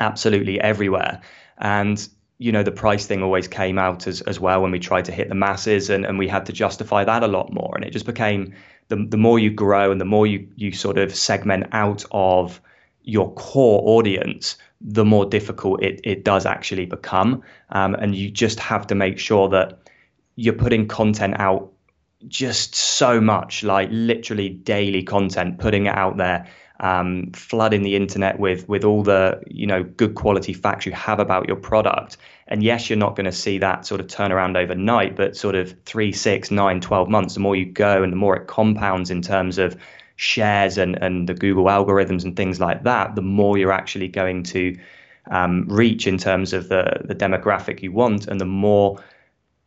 absolutely 0.00 0.60
everywhere. 0.60 1.20
And 1.58 2.08
you 2.38 2.50
know 2.50 2.64
the 2.64 2.72
price 2.72 3.06
thing 3.06 3.22
always 3.22 3.46
came 3.46 3.78
out 3.78 4.06
as 4.06 4.20
as 4.22 4.40
well 4.40 4.62
when 4.62 4.72
we 4.72 4.80
tried 4.80 5.04
to 5.04 5.12
hit 5.12 5.28
the 5.28 5.34
masses, 5.34 5.90
and 5.90 6.04
and 6.04 6.18
we 6.18 6.28
had 6.28 6.46
to 6.46 6.52
justify 6.52 7.04
that 7.04 7.22
a 7.22 7.28
lot 7.28 7.52
more. 7.52 7.72
And 7.76 7.84
it 7.84 7.90
just 7.90 8.06
became 8.06 8.54
the 8.88 8.96
the 9.08 9.16
more 9.16 9.38
you 9.38 9.50
grow 9.50 9.92
and 9.92 10.00
the 10.00 10.04
more 10.04 10.26
you 10.26 10.48
you 10.56 10.72
sort 10.72 10.98
of 10.98 11.14
segment 11.14 11.66
out 11.72 12.04
of 12.10 12.60
your 13.04 13.32
core 13.34 13.82
audience, 13.84 14.56
the 14.80 15.04
more 15.04 15.26
difficult 15.26 15.82
it, 15.82 16.00
it 16.04 16.24
does 16.24 16.46
actually 16.46 16.86
become. 16.86 17.42
Um, 17.70 17.94
and 17.94 18.14
you 18.14 18.30
just 18.30 18.60
have 18.60 18.86
to 18.88 18.94
make 18.94 19.18
sure 19.18 19.48
that 19.48 19.78
you're 20.36 20.54
putting 20.54 20.86
content 20.88 21.34
out 21.38 21.72
just 22.28 22.74
so 22.74 23.20
much, 23.20 23.62
like 23.62 23.88
literally 23.90 24.48
daily 24.48 25.02
content, 25.02 25.58
putting 25.58 25.86
it 25.86 25.94
out 25.94 26.16
there. 26.16 26.46
Um, 26.82 27.30
flooding 27.32 27.82
the 27.82 27.96
internet 27.96 28.38
with 28.38 28.68
with 28.68 28.84
all 28.84 29.02
the 29.02 29.40
you 29.46 29.66
know 29.66 29.84
good 29.84 30.14
quality 30.14 30.52
facts 30.52 30.84
you 30.84 30.92
have 30.92 31.20
about 31.20 31.46
your 31.46 31.56
product. 31.56 32.16
And 32.48 32.62
yes, 32.62 32.90
you're 32.90 32.98
not 32.98 33.16
going 33.16 33.24
to 33.24 33.32
see 33.32 33.58
that 33.58 33.86
sort 33.86 34.00
of 34.00 34.08
turnaround 34.08 34.56
overnight, 34.56 35.16
but 35.16 35.36
sort 35.36 35.54
of 35.54 35.74
three, 35.86 36.12
six, 36.12 36.50
nine, 36.50 36.80
12 36.80 37.08
months, 37.08 37.34
the 37.34 37.40
more 37.40 37.56
you 37.56 37.64
go 37.64 38.02
and 38.02 38.12
the 38.12 38.16
more 38.16 38.36
it 38.36 38.46
compounds 38.46 39.10
in 39.10 39.22
terms 39.22 39.56
of 39.56 39.76
shares 40.16 40.76
and, 40.76 41.00
and 41.02 41.28
the 41.28 41.34
Google 41.34 41.64
algorithms 41.66 42.24
and 42.24 42.36
things 42.36 42.60
like 42.60 42.82
that, 42.82 43.14
the 43.14 43.22
more 43.22 43.56
you're 43.56 43.72
actually 43.72 44.08
going 44.08 44.42
to 44.42 44.76
um, 45.30 45.66
reach 45.68 46.06
in 46.06 46.18
terms 46.18 46.52
of 46.52 46.68
the, 46.68 47.00
the 47.04 47.14
demographic 47.14 47.80
you 47.80 47.92
want 47.92 48.26
and 48.26 48.40
the 48.40 48.44
more 48.44 49.02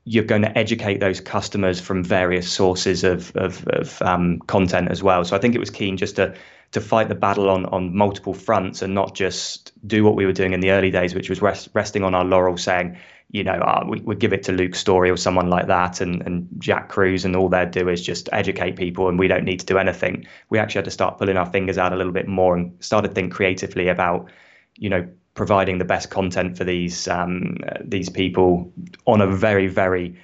you're 0.04 0.24
going 0.24 0.44
to 0.44 0.56
educate 0.56 1.00
those 1.00 1.20
customers 1.20 1.80
from 1.80 2.04
various 2.04 2.52
sources 2.52 3.04
of, 3.04 3.36
of, 3.36 3.68
of 3.70 4.00
um, 4.04 4.40
content 4.42 4.90
as 4.92 5.02
well. 5.02 5.24
So 5.26 5.36
I 5.36 5.40
think 5.40 5.56
it 5.56 5.60
was 5.60 5.72
keen 5.72 5.98
just 5.98 6.18
to 6.18 6.36
to 6.72 6.82
fight 6.82 7.10
the 7.10 7.16
battle 7.16 7.50
on 7.50 7.66
on 7.68 7.96
multiple 7.96 8.34
fronts 8.34 8.82
and 8.82 8.94
not 8.94 9.16
just 9.16 9.72
do 9.88 10.04
what 10.04 10.16
we 10.16 10.26
were 10.26 10.34
doing 10.34 10.54
in 10.54 10.60
the 10.60 10.72
early 10.72 10.92
days, 10.92 11.16
which 11.16 11.30
was 11.30 11.42
rest, 11.42 11.70
resting 11.74 12.04
on 12.04 12.14
our 12.16 12.26
laurels, 12.26 12.64
saying, 12.64 12.98
you 13.32 13.44
know, 13.44 13.54
uh, 13.54 13.84
we 13.88 14.02
would 14.02 14.20
give 14.20 14.34
it 14.34 14.44
to 14.44 14.52
Luke 14.52 14.76
Storey 14.76 15.10
or 15.10 15.18
someone 15.18 15.50
like 15.50 15.68
that, 15.68 16.02
and 16.02 16.22
and 16.26 16.48
Jack 16.60 16.90
Kruse, 16.90 17.26
and 17.26 17.36
all 17.36 17.50
they 17.50 17.66
do 17.66 17.90
is 17.90 18.02
just 18.02 18.30
educate 18.32 18.76
people, 18.76 19.10
and 19.10 19.18
we 19.20 19.28
don't 19.28 19.44
need 19.44 19.60
to 19.60 19.66
do 19.66 19.78
anything. 19.78 20.26
We 20.50 20.60
actually 20.60 20.80
had 20.80 20.86
to 20.86 20.92
start 20.92 21.18
pulling 21.18 21.38
our 21.38 21.46
fingers 21.46 21.78
out 21.78 21.94
a 21.94 21.96
little 21.96 22.14
bit 22.14 22.28
more 22.28 22.56
and 22.56 22.72
started 22.84 23.16
think 23.16 23.34
creatively 23.34 23.88
about, 23.88 24.30
you 24.78 24.90
know, 24.90 25.08
providing 25.34 25.78
the 25.78 25.86
best 25.86 26.10
content 26.10 26.58
for 26.58 26.64
these 26.64 27.08
um, 27.08 27.58
these 27.84 28.10
people 28.10 28.72
on 29.06 29.22
a 29.22 29.28
very 29.28 29.68
very 29.68 30.16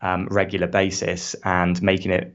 um, 0.00 0.28
regular 0.30 0.66
basis 0.66 1.34
and 1.44 1.82
making 1.82 2.12
it 2.12 2.34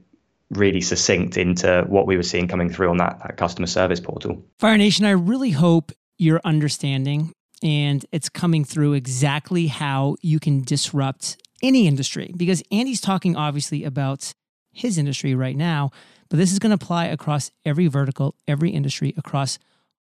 really 0.50 0.80
succinct 0.80 1.36
into 1.36 1.84
what 1.88 2.06
we 2.06 2.16
were 2.16 2.22
seeing 2.22 2.48
coming 2.48 2.68
through 2.68 2.90
on 2.90 2.98
that, 2.98 3.18
that 3.22 3.36
customer 3.36 3.66
service 3.66 4.00
portal. 4.00 4.44
Fire 4.58 4.78
Nation, 4.78 5.04
I 5.04 5.10
really 5.10 5.50
hope 5.50 5.92
you're 6.18 6.40
understanding 6.44 7.32
and 7.62 8.04
it's 8.12 8.28
coming 8.28 8.64
through 8.64 8.92
exactly 8.92 9.66
how 9.66 10.16
you 10.20 10.38
can 10.38 10.62
disrupt 10.62 11.38
any 11.62 11.86
industry 11.86 12.32
because 12.36 12.62
Andy's 12.70 13.00
talking 13.00 13.36
obviously 13.36 13.84
about 13.84 14.34
his 14.72 14.98
industry 14.98 15.34
right 15.34 15.56
now, 15.56 15.90
but 16.28 16.36
this 16.36 16.52
is 16.52 16.58
going 16.58 16.76
to 16.76 16.82
apply 16.82 17.06
across 17.06 17.50
every 17.64 17.86
vertical, 17.86 18.34
every 18.46 18.70
industry, 18.70 19.14
across 19.16 19.58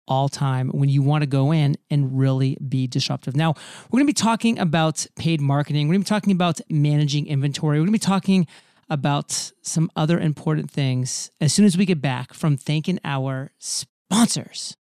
all 0.06 0.28
time 0.28 0.70
when 0.70 0.88
you 0.88 1.02
want 1.02 1.22
to 1.22 1.26
go 1.26 1.52
in 1.52 1.76
and 1.90 2.18
really 2.18 2.56
be 2.66 2.86
disruptive. 2.86 3.36
Now, 3.36 3.54
we're 3.90 3.98
going 3.98 4.06
to 4.06 4.10
be 4.10 4.14
talking 4.14 4.58
about 4.58 5.06
paid 5.16 5.40
marketing. 5.40 5.88
We're 5.88 5.94
going 5.94 6.04
to 6.04 6.06
be 6.06 6.14
talking 6.14 6.32
about 6.32 6.60
managing 6.70 7.26
inventory. 7.26 7.78
We're 7.78 7.86
going 7.86 7.92
to 7.92 7.92
be 7.92 7.98
talking 7.98 8.46
about 8.90 9.52
some 9.62 9.90
other 9.94 10.18
important 10.18 10.70
things 10.70 11.30
as 11.40 11.52
soon 11.52 11.64
as 11.64 11.76
we 11.76 11.84
get 11.84 12.00
back 12.00 12.34
from 12.34 12.56
thanking 12.56 12.98
our 13.04 13.50
sponsors. 13.58 14.76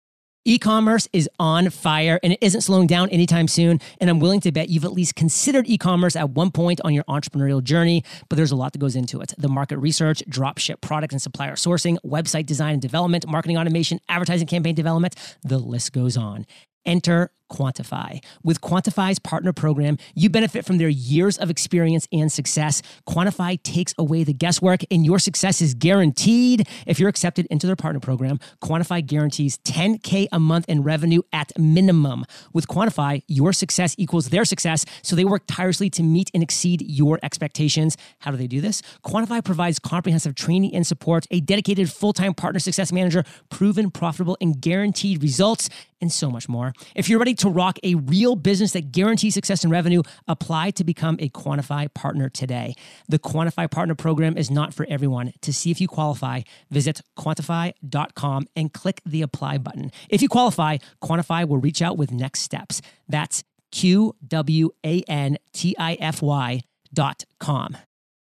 E 0.49 0.59
commerce 0.59 1.09
is 1.13 1.29
on 1.41 1.71
fire 1.71 2.21
and 2.23 2.35
it 2.35 2.39
isn't 2.41 2.61
slowing 2.61 2.87
down 2.87 3.09
anytime 3.09 3.49
soon. 3.49 3.81
And 4.01 4.09
I'm 4.09 4.21
willing 4.21 4.39
to 4.43 4.53
bet 4.53 4.69
you've 4.69 4.85
at 4.85 4.93
least 4.93 5.17
considered 5.17 5.67
e 5.67 5.77
commerce 5.77 6.15
at 6.15 6.31
one 6.31 6.53
point 6.53 6.81
on 6.85 6.95
your 6.95 7.03
entrepreneurial 7.05 7.61
journey, 7.61 8.05
but 8.29 8.37
there's 8.37 8.53
a 8.53 8.57
lot 8.57 8.73
that 8.73 8.79
goes 8.79 8.95
into 8.95 9.21
it 9.21 9.35
the 9.37 9.49
market 9.49 9.79
research, 9.79 10.23
drop 10.29 10.59
ship 10.59 10.81
product 10.81 11.13
and 11.13 11.21
supplier 11.21 11.55
sourcing, 11.55 11.99
website 12.07 12.47
design 12.47 12.75
and 12.75 12.83
development, 12.83 13.27
marketing 13.27 13.59
automation, 13.59 13.99
advertising 14.09 14.47
campaign 14.47 14.77
development. 14.77 15.17
The 15.43 15.59
list 15.59 15.93
goes 15.93 16.17
on. 16.17 16.47
Enter 16.85 17.33
Qwantify. 17.51 18.23
With 18.43 18.61
Qwantify's 18.61 19.19
partner 19.19 19.53
program, 19.53 19.99
you 20.15 20.31
benefit 20.31 20.65
from 20.65 20.79
their 20.79 20.89
years 20.89 21.39
of 21.39 21.51
experience 21.51 22.07
and 22.13 22.31
success. 22.31 22.83
Qwantify 23.09 23.63
takes 23.63 23.95
away 23.99 24.25
the 24.25 24.33
guesswork, 24.33 24.81
and 24.91 25.05
your 25.05 25.19
success 25.19 25.61
is 25.61 25.75
guaranteed. 25.75 26.69
If 26.87 26.99
you're 26.99 27.09
accepted 27.09 27.47
into 27.47 27.67
their 27.67 27.77
partner 27.77 28.01
program, 28.01 28.39
Qwantify 28.63 29.07
guarantees 29.07 29.59
10K 29.59 30.29
a 30.33 30.41
month 30.41 30.67
in 30.69 30.83
revenue 30.83 31.23
at 31.33 31.53
minimum. 31.59 32.25
With 32.53 32.67
Qwantify, 32.69 33.23
your 33.29 33.53
success 33.53 33.95
equals 33.99 34.31
their 34.31 34.45
success, 34.45 34.85
so 35.03 35.17
they 35.17 35.25
work 35.25 35.43
tirelessly 35.47 35.91
to 35.91 36.03
meet 36.03 36.31
and 36.35 36.43
exceed 36.43 36.83
your 36.83 37.19
expectations. 37.23 37.97
How 38.19 38.31
do 38.31 38.37
they 38.37 38.47
do 38.47 38.61
this? 38.61 38.83
Qwantify 39.05 39.45
provides 39.45 39.79
comprehensive 39.79 40.35
training 40.35 40.75
and 40.75 40.87
support, 40.87 41.27
a 41.31 41.41
dedicated 41.41 41.91
full 41.91 42.13
time 42.13 42.35
partner 42.35 42.59
success 42.59 42.93
manager, 42.93 43.25
proven 43.51 43.91
profitable 43.91 44.37
and 44.41 44.61
guaranteed 44.61 45.23
results, 45.23 45.69
and 46.01 46.13
so 46.13 46.31
much 46.31 46.49
more. 46.49 46.73
If 46.95 47.09
you're 47.09 47.19
ready 47.19 47.35
to 47.39 47.49
rock 47.49 47.79
a 47.83 47.95
real 47.95 48.37
business 48.37 48.73
that 48.73 48.93
guarantees 48.93 49.35
success 49.35 49.65
and 49.65 49.73
revenue, 49.73 50.03
apply 50.27 50.71
to 50.73 50.85
become 50.85 51.17
a 51.21 51.29
Qwantify 51.29 51.93
partner 51.95 52.29
today. 52.29 52.75
The 53.09 53.19
Qwantify 53.19 53.71
partner 53.71 53.95
program 53.95 54.37
is 54.37 54.51
not 54.51 54.75
for 54.75 54.87
everyone. 54.89 55.33
To 55.43 55.53
see 55.53 55.71
if 55.71 55.81
you 55.81 55.89
qualify, 55.89 56.43
visit 56.71 57.01
qwantify.com 57.19 58.47
and 58.55 58.73
click 58.73 59.03
the 59.05 59.23
apply 59.23 59.59
button. 59.59 59.91
If 60.09 60.23
you 60.23 60.29
qualify, 60.29 60.79
Qwantify 61.03 61.49
will 61.49 61.59
reach 61.59 61.83
out 61.83 61.97
with 61.97 62.11
next 62.11 62.41
steps. 62.41 62.83
That's 63.09 63.45
Q 63.73 64.15
W 64.27 64.71
A 64.85 65.03
N 65.03 65.37
T 65.53 65.75
I 65.79 65.95
F 65.95 66.23
Y 66.23 66.63
dot 66.93 67.25
com. 67.39 67.77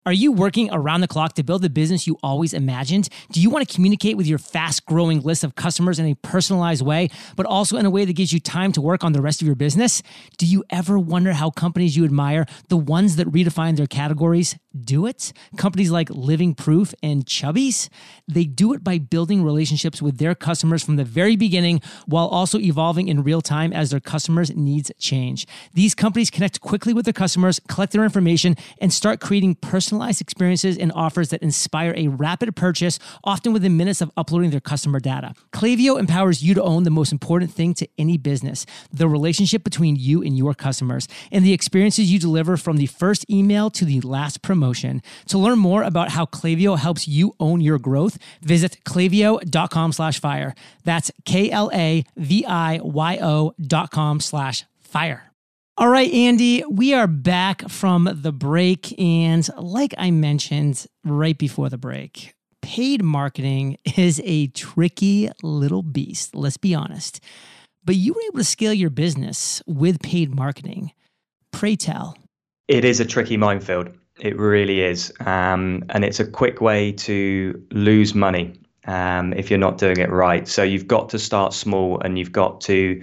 Are 0.07 0.13
you 0.13 0.31
working 0.31 0.69
around 0.71 1.01
the 1.01 1.07
clock 1.09 1.33
to 1.33 1.43
build 1.43 1.63
the 1.63 1.69
business 1.69 2.07
you 2.07 2.17
always 2.23 2.53
imagined? 2.53 3.09
Do 3.33 3.41
you 3.41 3.49
want 3.49 3.67
to 3.67 3.75
communicate 3.75 4.15
with 4.15 4.25
your 4.25 4.37
fast 4.37 4.85
growing 4.85 5.19
list 5.19 5.43
of 5.43 5.55
customers 5.55 5.99
in 5.99 6.05
a 6.05 6.15
personalized 6.15 6.81
way, 6.81 7.09
but 7.35 7.45
also 7.45 7.75
in 7.75 7.85
a 7.85 7.89
way 7.89 8.05
that 8.05 8.13
gives 8.13 8.31
you 8.31 8.39
time 8.39 8.71
to 8.71 8.79
work 8.79 9.03
on 9.03 9.11
the 9.11 9.21
rest 9.21 9.41
of 9.41 9.47
your 9.47 9.57
business? 9.57 10.01
Do 10.37 10.45
you 10.45 10.63
ever 10.69 10.97
wonder 10.97 11.33
how 11.33 11.49
companies 11.49 11.97
you 11.97 12.05
admire, 12.05 12.45
the 12.69 12.77
ones 12.77 13.17
that 13.17 13.27
redefine 13.27 13.75
their 13.75 13.85
categories, 13.85 14.55
do 14.79 15.05
it? 15.07 15.33
Companies 15.57 15.91
like 15.91 16.09
Living 16.09 16.55
Proof 16.55 16.93
and 17.03 17.25
Chubbies, 17.25 17.89
they 18.29 18.45
do 18.45 18.71
it 18.71 18.85
by 18.85 18.99
building 18.99 19.43
relationships 19.43 20.01
with 20.01 20.19
their 20.19 20.35
customers 20.35 20.85
from 20.85 20.95
the 20.95 21.03
very 21.03 21.35
beginning 21.35 21.81
while 22.05 22.27
also 22.27 22.59
evolving 22.59 23.09
in 23.09 23.23
real 23.23 23.41
time 23.41 23.73
as 23.73 23.89
their 23.89 23.99
customers' 23.99 24.55
needs 24.55 24.89
change. 24.99 25.45
These 25.73 25.95
companies 25.95 26.29
connect 26.29 26.61
quickly 26.61 26.93
with 26.93 27.03
their 27.03 27.13
customers, 27.13 27.59
collect 27.67 27.91
their 27.91 28.05
information, 28.05 28.55
and 28.79 28.93
start 28.93 29.19
creating 29.19 29.55
personalized 29.97 30.21
experiences 30.21 30.77
and 30.77 30.91
offers 30.93 31.29
that 31.29 31.41
inspire 31.41 31.91
a 31.97 32.07
rapid 32.07 32.55
purchase, 32.55 32.99
often 33.23 33.51
within 33.51 33.75
minutes 33.75 33.99
of 33.99 34.11
uploading 34.15 34.51
their 34.51 34.59
customer 34.59 34.99
data. 34.99 35.33
Klaviyo 35.51 35.99
empowers 35.99 36.43
you 36.43 36.53
to 36.53 36.61
own 36.61 36.83
the 36.83 36.91
most 36.91 37.11
important 37.11 37.51
thing 37.51 37.73
to 37.73 37.87
any 37.97 38.15
business 38.17 38.65
the 38.93 39.07
relationship 39.07 39.63
between 39.63 39.95
you 39.95 40.21
and 40.21 40.37
your 40.37 40.53
customers, 40.53 41.07
and 41.31 41.43
the 41.43 41.53
experiences 41.53 42.11
you 42.11 42.19
deliver 42.19 42.57
from 42.57 42.77
the 42.77 42.85
first 42.85 43.27
email 43.29 43.71
to 43.71 43.85
the 43.85 43.99
last 44.01 44.43
promotion. 44.43 45.01
To 45.27 45.39
learn 45.39 45.57
more 45.57 45.81
about 45.83 46.09
how 46.09 46.25
Klaviyo 46.25 46.77
helps 46.77 47.07
you 47.07 47.33
own 47.39 47.61
your 47.61 47.79
growth, 47.79 48.19
visit 48.41 48.77
klaviyo.com 48.85 49.93
slash 49.93 50.19
fire. 50.19 50.53
That's 50.83 51.09
K-L-A-V-I-Y-O 51.25 52.03
dot 53.59 53.91
com 53.91 54.19
slash 54.19 54.65
fire. 54.79 55.26
All 55.79 55.89
right, 55.89 56.11
Andy, 56.11 56.63
we 56.67 56.95
are 56.95 57.05
back 57.05 57.69
from 57.69 58.09
the 58.11 58.31
break. 58.31 58.99
And 58.99 59.47
like 59.59 59.93
I 59.99 60.09
mentioned 60.09 60.87
right 61.05 61.37
before 61.37 61.69
the 61.69 61.77
break, 61.77 62.33
paid 62.63 63.03
marketing 63.03 63.77
is 63.95 64.19
a 64.25 64.47
tricky 64.47 65.29
little 65.43 65.83
beast, 65.83 66.35
let's 66.35 66.57
be 66.57 66.73
honest. 66.73 67.19
But 67.85 67.95
you 67.95 68.13
were 68.13 68.21
able 68.27 68.39
to 68.39 68.43
scale 68.43 68.73
your 68.73 68.89
business 68.89 69.61
with 69.67 70.01
paid 70.01 70.33
marketing. 70.33 70.93
Pray 71.51 71.75
tell. 71.75 72.17
It 72.67 72.83
is 72.83 72.99
a 72.99 73.05
tricky 73.05 73.37
minefield. 73.37 73.91
It 74.19 74.35
really 74.35 74.81
is. 74.81 75.13
Um, 75.27 75.83
and 75.89 76.03
it's 76.03 76.19
a 76.19 76.25
quick 76.25 76.59
way 76.59 76.91
to 76.93 77.63
lose 77.69 78.15
money 78.15 78.59
um, 78.87 79.31
if 79.33 79.51
you're 79.51 79.59
not 79.59 79.77
doing 79.77 79.97
it 79.97 80.09
right. 80.09 80.47
So 80.47 80.63
you've 80.63 80.87
got 80.87 81.09
to 81.09 81.19
start 81.19 81.53
small 81.53 81.99
and 81.99 82.17
you've 82.17 82.31
got 82.31 82.61
to 82.61 82.99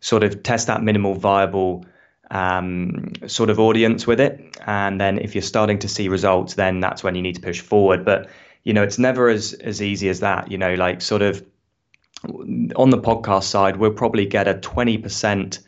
sort 0.00 0.24
of 0.24 0.42
test 0.42 0.66
that 0.66 0.82
minimal 0.82 1.14
viable 1.14 1.84
um, 2.30 3.12
sort 3.26 3.50
of 3.50 3.58
audience 3.60 4.06
with 4.06 4.20
it. 4.20 4.56
And 4.66 5.00
then 5.00 5.18
if 5.18 5.34
you're 5.34 5.42
starting 5.42 5.78
to 5.80 5.88
see 5.88 6.08
results, 6.08 6.54
then 6.54 6.80
that's 6.80 7.02
when 7.02 7.14
you 7.14 7.22
need 7.22 7.36
to 7.36 7.40
push 7.40 7.60
forward. 7.60 8.04
But, 8.04 8.28
you 8.64 8.72
know, 8.72 8.82
it's 8.82 8.98
never 8.98 9.28
as, 9.28 9.52
as 9.54 9.80
easy 9.80 10.08
as 10.08 10.20
that. 10.20 10.50
You 10.50 10.58
know, 10.58 10.74
like 10.74 11.00
sort 11.00 11.22
of 11.22 11.44
on 12.24 12.90
the 12.90 12.98
podcast 12.98 13.44
side, 13.44 13.76
we'll 13.76 13.92
probably 13.92 14.26
get 14.26 14.48
a 14.48 14.54
20% 14.54 15.58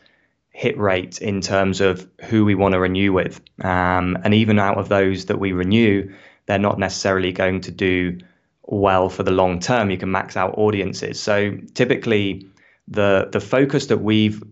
hit 0.50 0.76
rate 0.76 1.20
in 1.22 1.40
terms 1.40 1.80
of 1.80 2.08
who 2.22 2.44
we 2.44 2.54
want 2.54 2.72
to 2.72 2.80
renew 2.80 3.12
with. 3.12 3.40
Um, 3.62 4.18
and 4.24 4.34
even 4.34 4.58
out 4.58 4.78
of 4.78 4.88
those 4.88 5.26
that 5.26 5.38
we 5.38 5.52
renew, 5.52 6.12
they're 6.46 6.58
not 6.58 6.78
necessarily 6.78 7.30
going 7.30 7.60
to 7.60 7.70
do 7.70 8.18
well 8.62 9.08
for 9.08 9.22
the 9.22 9.30
long 9.30 9.60
term. 9.60 9.90
You 9.90 9.98
can 9.98 10.10
max 10.10 10.36
out 10.36 10.56
audiences. 10.58 11.20
So 11.20 11.56
typically, 11.74 12.46
the 12.88 13.28
the 13.30 13.40
focus 13.40 13.86
that 13.86 13.98
we've 13.98 14.42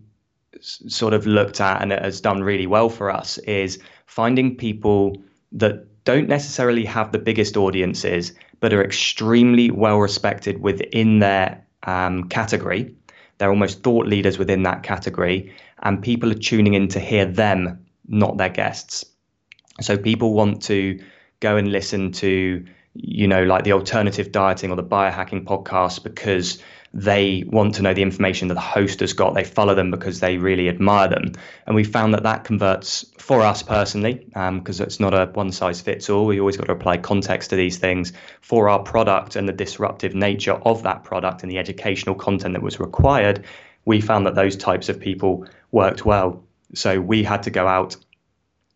sort 0.61 1.13
of 1.13 1.25
looked 1.25 1.61
at 1.61 1.81
and 1.81 1.91
it 1.91 2.01
has 2.01 2.21
done 2.21 2.43
really 2.43 2.67
well 2.67 2.89
for 2.89 3.09
us 3.09 3.37
is 3.39 3.79
finding 4.05 4.55
people 4.55 5.17
that 5.51 5.85
don't 6.03 6.29
necessarily 6.29 6.85
have 6.85 7.11
the 7.11 7.19
biggest 7.19 7.57
audiences, 7.57 8.33
but 8.59 8.73
are 8.73 8.83
extremely 8.83 9.69
well 9.69 9.97
respected 9.97 10.61
within 10.61 11.19
their 11.19 11.65
um, 11.83 12.29
category. 12.29 12.95
They're 13.37 13.49
almost 13.49 13.83
thought 13.83 14.07
leaders 14.07 14.37
within 14.37 14.63
that 14.63 14.83
category, 14.83 15.53
and 15.83 16.01
people 16.01 16.31
are 16.31 16.35
tuning 16.35 16.73
in 16.73 16.87
to 16.89 16.99
hear 16.99 17.25
them, 17.25 17.85
not 18.07 18.37
their 18.37 18.49
guests. 18.49 19.05
So 19.81 19.97
people 19.97 20.33
want 20.33 20.61
to 20.63 20.99
go 21.39 21.57
and 21.57 21.71
listen 21.71 22.11
to, 22.13 22.65
you 22.93 23.27
know, 23.27 23.43
like 23.43 23.63
the 23.63 23.73
alternative 23.73 24.31
dieting 24.31 24.71
or 24.71 24.75
the 24.75 24.83
biohacking 24.83 25.43
podcast 25.43 26.03
because 26.03 26.61
they 26.97 27.43
want 27.45 27.75
to 27.75 27.83
know 27.83 27.93
the 27.93 28.01
information 28.01 28.47
that 28.47 28.55
the 28.55 28.59
host 28.59 29.01
has 29.01 29.13
got. 29.13 29.35
They 29.35 29.43
follow 29.43 29.75
them 29.75 29.91
because 29.91 30.19
they 30.19 30.37
really 30.37 30.67
admire 30.67 31.07
them. 31.07 31.33
And 31.67 31.75
we 31.75 31.83
found 31.83 32.15
that 32.15 32.23
that 32.23 32.43
converts 32.43 33.05
for 33.19 33.41
us 33.41 33.61
personally, 33.61 34.25
because 34.33 34.81
um, 34.81 34.87
it's 34.87 34.99
not 34.99 35.13
a 35.13 35.27
one 35.27 35.51
size 35.51 35.79
fits 35.79 36.09
all. 36.09 36.25
We 36.25 36.39
always 36.39 36.57
got 36.57 36.65
to 36.65 36.71
apply 36.71 36.97
context 36.97 37.51
to 37.51 37.55
these 37.55 37.77
things 37.77 38.13
for 38.41 38.67
our 38.67 38.79
product 38.79 39.35
and 39.35 39.47
the 39.47 39.53
disruptive 39.53 40.15
nature 40.15 40.53
of 40.53 40.81
that 40.83 41.03
product 41.03 41.43
and 41.43 41.51
the 41.51 41.59
educational 41.59 42.15
content 42.15 42.55
that 42.55 42.63
was 42.63 42.79
required. 42.79 43.45
We 43.85 44.01
found 44.01 44.25
that 44.25 44.33
those 44.33 44.55
types 44.55 44.89
of 44.89 44.99
people 44.99 45.45
worked 45.71 46.03
well. 46.03 46.43
So 46.73 46.99
we 46.99 47.21
had 47.21 47.43
to 47.43 47.51
go 47.51 47.67
out 47.67 47.95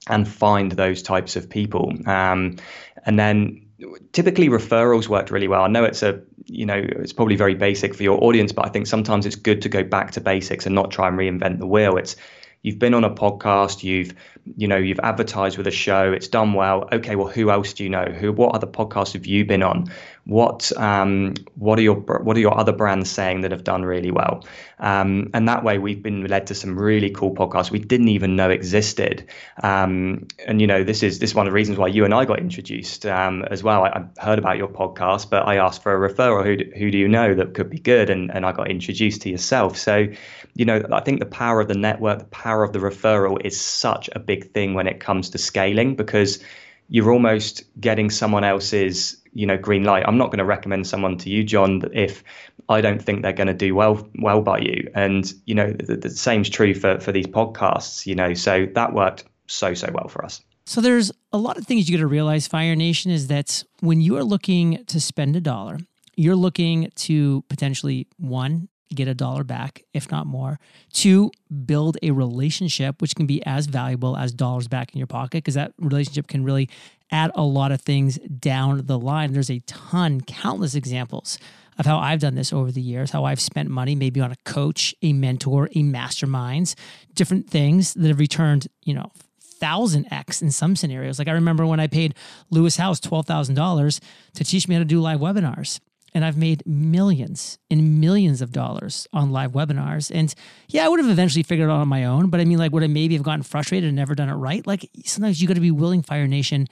and 0.08 0.28
find 0.28 0.72
those 0.72 1.02
types 1.02 1.36
of 1.38 1.50
people. 1.50 1.92
Um, 2.06 2.58
and 3.04 3.18
then 3.18 3.66
typically 4.12 4.50
referrals 4.50 5.08
worked 5.08 5.32
really 5.32 5.48
well. 5.48 5.64
I 5.64 5.68
know 5.68 5.84
it's 5.84 6.04
a 6.04 6.22
you 6.46 6.66
know 6.66 6.82
it's 6.84 7.14
probably 7.14 7.36
very 7.36 7.56
basic 7.56 7.96
for 7.96 8.04
your 8.04 8.24
audience, 8.24 8.52
but 8.52 8.66
I 8.66 8.70
think 8.70 8.88
sometimes 8.88 9.26
it's 9.26 9.36
good 9.36 9.62
to 9.64 9.70
go 9.70 9.84
back 9.84 10.12
to 10.12 10.22
basics 10.22 10.66
and 10.66 10.76
not 10.76 10.92
try 10.92 11.08
and 11.08 11.18
reinvent 11.18 11.60
the 11.60 11.68
wheel. 11.68 11.98
It's 11.98 12.16
you've 12.64 12.80
been 12.80 12.94
on 12.94 13.04
a 13.04 13.10
podcast, 13.10 13.84
you've 13.84 14.14
you 14.58 14.68
know 14.68 14.78
you've 14.78 15.00
advertised 15.00 15.58
with 15.58 15.68
a 15.68 15.72
show, 15.72 16.12
it's 16.12 16.28
done 16.28 16.54
well. 16.54 16.88
Okay, 16.92 17.16
well, 17.16 17.28
who 17.28 17.52
else 17.52 17.74
do 17.74 17.84
you 17.84 17.90
know? 17.90 18.06
Who 18.06 18.32
what 18.32 18.56
other 18.56 18.68
podcasts 18.68 19.14
have 19.14 19.26
you 19.26 19.46
been 19.46 19.64
on? 19.64 19.92
What 20.26 20.72
um, 20.78 21.34
what 21.56 21.80
are 21.80 21.82
your 21.82 21.96
what 21.96 22.38
are 22.38 22.40
your 22.40 22.58
other 22.58 22.72
brands 22.72 23.10
saying 23.10 23.42
that 23.42 23.52
have 23.52 23.64
done 23.64 23.84
really 23.84 24.12
well? 24.12 24.46
Um, 24.80 25.30
and 25.34 25.48
that 25.48 25.64
way, 25.64 25.78
we've 25.78 26.02
been 26.02 26.26
led 26.26 26.48
to 26.48 26.56
some 26.56 26.78
really 26.78 27.10
cool 27.10 27.34
podcasts 27.34 27.72
we 27.72 27.80
didn't 27.80 28.10
even 28.10 28.36
know 28.36 28.50
existed. 28.50 29.28
Um, 29.64 30.28
and 30.46 30.62
you 30.62 30.68
know, 30.68 30.84
this 30.84 31.02
is 31.02 31.20
this 31.20 31.32
is 31.32 31.36
one 31.36 31.48
of 31.48 31.52
the 31.52 31.56
reasons 31.56 31.78
why 31.78 31.88
you 31.88 32.06
and 32.06 32.14
I 32.14 32.26
got 32.26 32.40
introduced 32.40 33.06
um, 33.06 33.44
as 33.50 33.64
well. 33.64 33.84
I, 33.84 33.90
I, 33.90 34.24
heard 34.24 34.38
about 34.38 34.58
your 34.58 34.68
podcast, 34.68 35.30
but 35.30 35.48
I 35.48 35.58
asked 35.58 35.82
for 35.82 35.94
a 35.94 36.10
referral. 36.10 36.44
Who 36.44 36.58
do, 36.58 36.72
who 36.78 36.92
do 36.92 36.98
you 36.98 37.08
know 37.08 37.34
that 37.34 37.54
could 37.54 37.70
be 37.70 37.80
good? 37.80 38.10
And 38.10 38.32
and 38.32 38.46
I 38.46 38.52
got 38.52 38.70
introduced 38.70 39.22
to 39.24 39.30
yourself. 39.30 39.76
So, 39.78 40.08
you 40.54 40.66
know, 40.66 40.84
I 40.92 41.02
think 41.02 41.20
the 41.20 41.26
power 41.26 41.62
of 41.62 41.68
the 41.68 41.76
network, 41.76 42.20
the 42.20 42.26
power 42.26 42.64
of 42.64 42.74
the 42.74 42.80
referral, 42.80 43.44
is 43.44 43.60
such 43.60 44.10
a 44.14 44.20
big 44.20 44.41
thing 44.44 44.74
when 44.74 44.88
it 44.88 45.00
comes 45.00 45.30
to 45.32 45.38
scaling 45.38 45.96
because 45.96 46.44
you're 46.90 47.12
almost 47.12 47.64
getting 47.80 48.10
someone 48.10 48.44
else's 48.44 49.18
you 49.34 49.46
know 49.46 49.58
green 49.58 49.84
light. 49.84 50.04
I'm 50.08 50.18
not 50.18 50.28
going 50.28 50.40
to 50.40 50.46
recommend 50.46 50.88
someone 50.88 51.18
to 51.20 51.30
you 51.30 51.44
john 51.44 51.82
if 51.94 52.24
i 52.70 52.82
don't 52.82 53.02
think 53.02 53.22
they're 53.22 53.34
going 53.34 53.48
to 53.48 53.54
do 53.54 53.74
well 53.74 54.08
well 54.20 54.42
by 54.42 54.60
you. 54.60 54.90
And 54.94 55.34
you 55.46 55.56
know 55.56 55.72
the, 55.72 55.98
the 55.98 56.10
same's 56.10 56.50
true 56.50 56.74
for 56.74 57.00
for 57.00 57.12
these 57.12 57.28
podcasts 57.28 58.06
you 58.06 58.16
know 58.16 58.34
so 58.34 58.68
that 58.76 58.94
worked 58.94 59.24
so 59.48 59.74
so 59.74 59.90
well 59.94 60.08
for 60.08 60.24
us. 60.24 60.42
So 60.66 60.80
there's 60.80 61.12
a 61.34 61.38
lot 61.38 61.58
of 61.58 61.66
things 61.66 61.90
you 61.90 61.98
got 61.98 62.02
to 62.02 62.08
realize 62.08 62.48
fire 62.48 62.76
nation 62.76 63.12
is 63.12 63.28
that 63.28 63.64
when 63.80 64.00
you 64.00 64.16
are 64.18 64.24
looking 64.24 64.86
to 64.86 65.00
spend 65.02 65.36
a 65.36 65.42
dollar 65.42 65.80
you're 66.16 66.36
looking 66.36 66.92
to 66.96 67.44
potentially 67.50 68.08
one 68.18 68.68
get 68.96 69.08
a 69.08 69.14
dollar 69.14 69.44
back, 69.44 69.84
if 69.94 70.12
not 70.12 70.28
more. 70.28 70.60
Two, 70.92 71.32
build 71.66 71.98
a 72.02 72.12
relationship, 72.12 73.02
which 73.02 73.16
can 73.16 73.26
be 73.26 73.46
as 73.46 73.66
valuable 73.66 74.18
as 74.18 74.32
dollars 74.32 74.68
back 74.68 74.94
in 74.94 74.98
your 74.98 75.08
pocket, 75.08 75.40
because 75.40 75.56
that 75.56 75.74
relationship 75.80 76.28
can 76.28 76.44
really 76.44 76.70
add 77.12 77.32
a 77.36 77.44
lot 77.44 77.72
of 77.72 77.82
things 77.82 78.18
down 78.18 78.86
the 78.86 78.98
line. 78.98 79.34
There's 79.34 79.52
a 79.52 79.60
ton, 79.60 80.22
countless 80.22 80.76
examples 80.76 81.38
of 81.78 81.86
how 81.86 81.98
I've 81.98 82.20
done 82.20 82.36
this 82.36 82.54
over 82.54 82.72
the 82.72 82.82
years, 82.82 83.12
how 83.12 83.26
I've 83.26 83.42
spent 83.42 83.70
money 83.70 83.96
maybe 83.96 84.22
on 84.22 84.32
a 84.32 84.36
coach, 84.46 84.94
a 85.02 85.14
mentor, 85.14 85.66
a 85.68 85.84
masterminds, 85.84 86.76
different 87.14 87.50
things 87.50 87.94
that 87.96 88.08
have 88.08 88.20
returned, 88.20 88.68
you 88.84 88.94
know, 88.94 89.12
thousand 89.40 90.12
X 90.12 90.42
in 90.42 90.52
some 90.52 90.76
scenarios. 90.76 91.20
Like 91.20 91.28
I 91.28 91.34
remember 91.34 91.66
when 91.66 91.80
I 91.80 91.88
paid 91.88 92.16
Lewis 92.50 92.78
Howes 92.78 93.00
$12,000 93.00 94.00
to 94.36 94.44
teach 94.44 94.68
me 94.68 94.76
how 94.76 94.80
to 94.80 94.86
do 94.86 95.00
live 95.00 95.20
webinars 95.20 95.80
and 96.14 96.26
I've 96.26 96.38
made 96.38 96.64
millions 96.66 97.58
and 97.70 98.02
millions 98.02 98.42
of 98.42 98.52
dollars 98.52 99.08
on 99.14 99.32
live 99.32 99.52
webinars. 99.52 100.12
And 100.14 100.34
yeah, 100.68 100.86
I 100.86 100.90
would 100.90 101.00
have 101.00 101.10
eventually 101.10 101.44
figured 101.44 101.70
it 101.70 101.72
out 101.72 101.80
on 101.80 101.88
my 101.88 102.06
own, 102.06 102.30
but 102.30 102.40
I 102.40 102.46
mean, 102.46 102.58
like, 102.58 102.72
would 102.72 102.84
I 102.84 102.88
maybe 102.88 103.16
have 103.16 103.24
gotten 103.24 103.44
frustrated 103.44 103.88
and 103.88 103.96
never 103.96 104.16
done 104.16 104.30
it 104.30 104.34
right? 104.34 104.66
Like, 104.66 104.90
sometimes 105.06 105.42
you 105.42 105.48
got 105.48 105.56
to 105.56 105.62
be 105.62 105.72
willing, 105.72 106.02
Fire 106.02 106.28
Nation, 106.28 106.68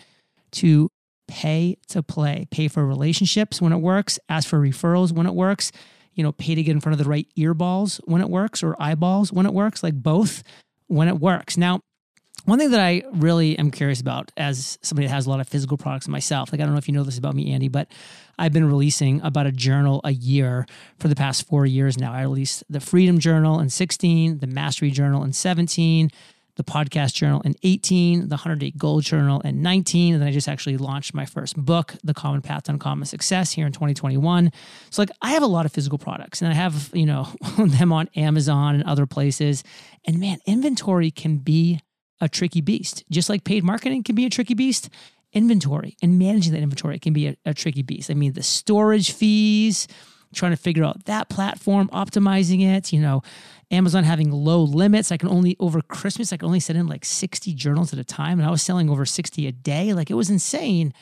to 0.51 0.89
pay 1.27 1.77
to 1.87 2.01
play, 2.01 2.47
pay 2.49 2.67
for 2.67 2.85
relationships 2.85 3.61
when 3.61 3.71
it 3.71 3.77
works, 3.77 4.19
ask 4.29 4.49
for 4.49 4.59
referrals 4.59 5.11
when 5.11 5.27
it 5.27 5.35
works, 5.35 5.71
you 6.13 6.23
know, 6.23 6.31
pay 6.31 6.55
to 6.55 6.63
get 6.63 6.71
in 6.71 6.81
front 6.81 6.99
of 6.99 7.03
the 7.03 7.09
right 7.09 7.27
earballs 7.37 7.99
when 8.05 8.21
it 8.21 8.29
works 8.29 8.63
or 8.63 8.75
eyeballs 8.81 9.31
when 9.31 9.45
it 9.45 9.53
works, 9.53 9.83
like 9.83 9.93
both 9.93 10.43
when 10.87 11.07
it 11.07 11.19
works. 11.19 11.55
Now, 11.55 11.81
one 12.49 12.59
thing 12.59 12.71
that 12.71 12.79
I 12.79 13.03
really 13.11 13.57
am 13.57 13.69
curious 13.71 14.01
about 14.01 14.31
as 14.35 14.77
somebody 14.81 15.07
that 15.07 15.13
has 15.13 15.25
a 15.27 15.29
lot 15.29 15.39
of 15.39 15.47
physical 15.47 15.77
products 15.77 16.07
myself, 16.07 16.51
like 16.51 16.59
I 16.59 16.63
don't 16.63 16.73
know 16.73 16.79
if 16.79 16.87
you 16.87 16.93
know 16.93 17.03
this 17.03 17.17
about 17.17 17.35
me, 17.35 17.51
Andy, 17.53 17.67
but 17.67 17.89
I've 18.37 18.53
been 18.53 18.65
releasing 18.65 19.21
about 19.21 19.45
a 19.45 19.51
journal 19.51 20.01
a 20.03 20.11
year 20.11 20.65
for 20.97 21.07
the 21.07 21.15
past 21.15 21.47
four 21.47 21.65
years 21.65 21.97
now. 21.97 22.13
I 22.13 22.21
released 22.21 22.63
the 22.69 22.79
Freedom 22.79 23.19
Journal 23.19 23.59
in 23.59 23.69
16, 23.69 24.39
the 24.39 24.47
Mastery 24.47 24.89
Journal 24.89 25.23
in 25.23 25.33
17, 25.33 26.09
the 26.55 26.63
Podcast 26.63 27.13
Journal 27.13 27.41
in 27.41 27.55
18, 27.63 28.29
the 28.29 28.35
100 28.35 28.59
Day 28.59 28.71
Goal 28.71 29.01
Journal 29.01 29.41
in 29.41 29.61
19, 29.61 30.13
and 30.13 30.21
then 30.21 30.27
I 30.27 30.31
just 30.31 30.47
actually 30.47 30.77
launched 30.77 31.13
my 31.13 31.25
first 31.25 31.55
book, 31.55 31.95
The 32.03 32.13
Common 32.13 32.41
Path 32.41 32.63
to 32.63 32.71
Uncommon 32.71 33.05
Success, 33.05 33.51
here 33.51 33.65
in 33.65 33.73
2021. 33.73 34.51
So, 34.89 35.01
like, 35.01 35.11
I 35.21 35.31
have 35.31 35.43
a 35.43 35.47
lot 35.47 35.65
of 35.65 35.71
physical 35.71 35.97
products, 35.97 36.41
and 36.41 36.51
I 36.51 36.55
have, 36.55 36.89
you 36.93 37.05
know, 37.05 37.27
them 37.57 37.93
on 37.93 38.09
Amazon 38.15 38.75
and 38.75 38.83
other 38.85 39.05
places. 39.05 39.63
And 40.05 40.19
man, 40.19 40.39
inventory 40.45 41.11
can 41.11 41.37
be 41.37 41.79
a 42.21 42.29
tricky 42.29 42.61
beast. 42.61 43.03
Just 43.09 43.29
like 43.29 43.43
paid 43.43 43.63
marketing 43.63 44.03
can 44.03 44.15
be 44.15 44.25
a 44.25 44.29
tricky 44.29 44.53
beast, 44.53 44.89
inventory 45.33 45.95
and 46.01 46.17
managing 46.17 46.53
that 46.53 46.61
inventory 46.61 46.99
can 46.99 47.13
be 47.13 47.27
a, 47.27 47.37
a 47.45 47.53
tricky 47.53 47.83
beast. 47.83 48.09
I 48.09 48.13
mean, 48.13 48.33
the 48.33 48.43
storage 48.43 49.11
fees, 49.11 49.87
trying 50.33 50.51
to 50.51 50.57
figure 50.57 50.83
out 50.83 51.05
that 51.05 51.29
platform, 51.29 51.89
optimizing 51.89 52.63
it, 52.63 52.91
you 52.93 52.99
know, 52.99 53.21
Amazon 53.71 54.03
having 54.03 54.31
low 54.31 54.63
limits. 54.63 55.11
I 55.11 55.17
can 55.17 55.29
only, 55.29 55.55
over 55.59 55.81
Christmas, 55.81 56.33
I 56.33 56.37
can 56.37 56.47
only 56.47 56.59
send 56.59 56.79
in 56.79 56.87
like 56.87 57.05
60 57.05 57.53
journals 57.53 57.93
at 57.93 57.99
a 57.99 58.03
time. 58.03 58.39
And 58.39 58.47
I 58.47 58.51
was 58.51 58.61
selling 58.61 58.89
over 58.89 59.05
60 59.05 59.47
a 59.47 59.51
day. 59.51 59.93
Like 59.93 60.09
it 60.09 60.15
was 60.15 60.29
insane. 60.29 60.93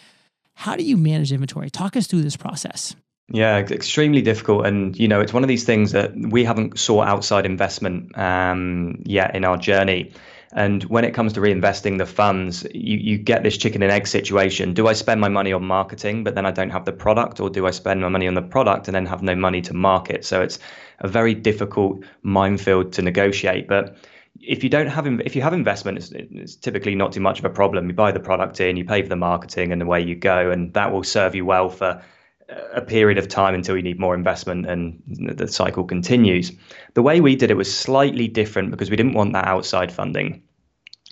How 0.54 0.76
do 0.76 0.84
you 0.84 0.98
manage 0.98 1.32
inventory? 1.32 1.70
Talk 1.70 1.96
us 1.96 2.08
through 2.08 2.24
this 2.24 2.38
process. 2.38 2.96
Yeah, 3.30 3.58
extremely 3.58 4.22
difficult, 4.22 4.66
and 4.66 4.98
you 4.98 5.06
know 5.06 5.20
it's 5.20 5.34
one 5.34 5.44
of 5.44 5.50
these 5.50 5.66
things 5.66 5.92
that 5.92 6.16
we 6.16 6.46
haven't 6.46 6.80
sought 6.80 7.10
outside 7.10 7.46
investment 7.46 8.18
um, 8.18 9.02
yet 9.06 9.36
in 9.36 9.44
our 9.44 9.58
journey. 9.58 10.14
And 10.54 10.84
when 10.86 11.04
it 11.04 11.14
comes 11.14 11.34
to 11.34 11.42
reinvesting 11.42 11.98
the 11.98 12.06
funds, 12.06 12.66
you, 12.74 12.98
you 12.98 13.18
get 13.18 13.44
this 13.44 13.58
chicken 13.58 13.84
and 13.84 13.92
egg 13.92 14.08
situation. 14.08 14.74
Do 14.74 14.88
I 14.88 14.94
spend 14.94 15.20
my 15.20 15.28
money 15.28 15.52
on 15.52 15.66
marketing, 15.66 16.24
but 16.24 16.36
then 16.36 16.46
I 16.46 16.52
don't 16.52 16.70
have 16.70 16.86
the 16.86 16.94
product, 16.94 17.40
or 17.40 17.50
do 17.50 17.68
I 17.68 17.72
spend 17.72 18.02
my 18.02 18.10
money 18.10 18.28
on 18.28 18.34
the 18.34 18.42
product 18.42 18.88
and 18.88 18.96
then 18.96 19.06
have 19.06 19.22
no 19.22 19.36
money 19.36 19.62
to 19.62 19.74
market? 19.74 20.24
So 20.24 20.42
it's 20.42 20.60
a 21.00 21.08
very 21.08 21.34
difficult 21.34 22.04
minefield 22.24 22.94
to 22.94 23.02
negotiate. 23.02 23.68
But 23.68 23.98
if 24.40 24.64
you 24.64 24.70
don't 24.70 24.88
have 24.88 25.06
if 25.22 25.36
you 25.36 25.42
have 25.42 25.54
investment, 25.54 25.98
it's, 25.98 26.12
it's, 26.12 26.56
typically 26.56 26.96
not 26.96 27.12
too 27.12 27.22
much 27.22 27.40
of 27.40 27.46
a 27.46 27.50
problem. 27.50 27.88
You 27.88 27.94
buy 27.94 28.12
the 28.12 28.20
product 28.20 28.62
in, 28.62 28.78
you 28.78 28.86
pay 28.86 29.02
for 29.02 29.10
the 29.10 29.16
marketing, 29.16 29.72
and 29.74 29.82
away 29.82 30.02
you 30.02 30.16
go, 30.16 30.52
and 30.52 30.74
that 30.74 30.92
will 30.92 31.04
serve 31.04 31.36
you 31.36 31.46
well 31.46 31.70
for 31.70 32.02
a 32.50 32.82
period 32.82 33.18
of 33.18 33.28
time 33.28 33.54
until 33.54 33.76
you 33.76 33.84
need 33.84 34.00
more 34.00 34.16
investment 34.16 34.66
and 34.66 35.02
the 35.08 35.48
cycle 35.48 35.84
continues. 35.84 36.52
The 36.94 37.02
way 37.02 37.20
we 37.20 37.36
did 37.36 37.52
it 37.52 37.58
was 37.58 37.74
slightly 37.74 38.28
different 38.28 38.72
because 38.72 38.90
we 38.90 38.96
didn't 38.96 39.14
want 39.14 39.34
that 39.34 39.46
outside 39.46 39.92
funding. 39.92 40.42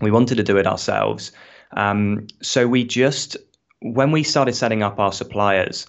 We 0.01 0.11
wanted 0.11 0.35
to 0.35 0.43
do 0.43 0.57
it 0.57 0.67
ourselves. 0.67 1.31
Um, 1.75 2.27
so 2.41 2.67
we 2.67 2.85
just, 2.85 3.35
when 3.81 4.11
we 4.11 4.23
started 4.23 4.55
setting 4.55 4.81
up 4.81 4.99
our 4.99 5.11
suppliers, 5.11 5.87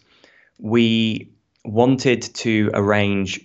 we 0.59 1.33
wanted 1.65 2.23
to 2.23 2.71
arrange 2.75 3.41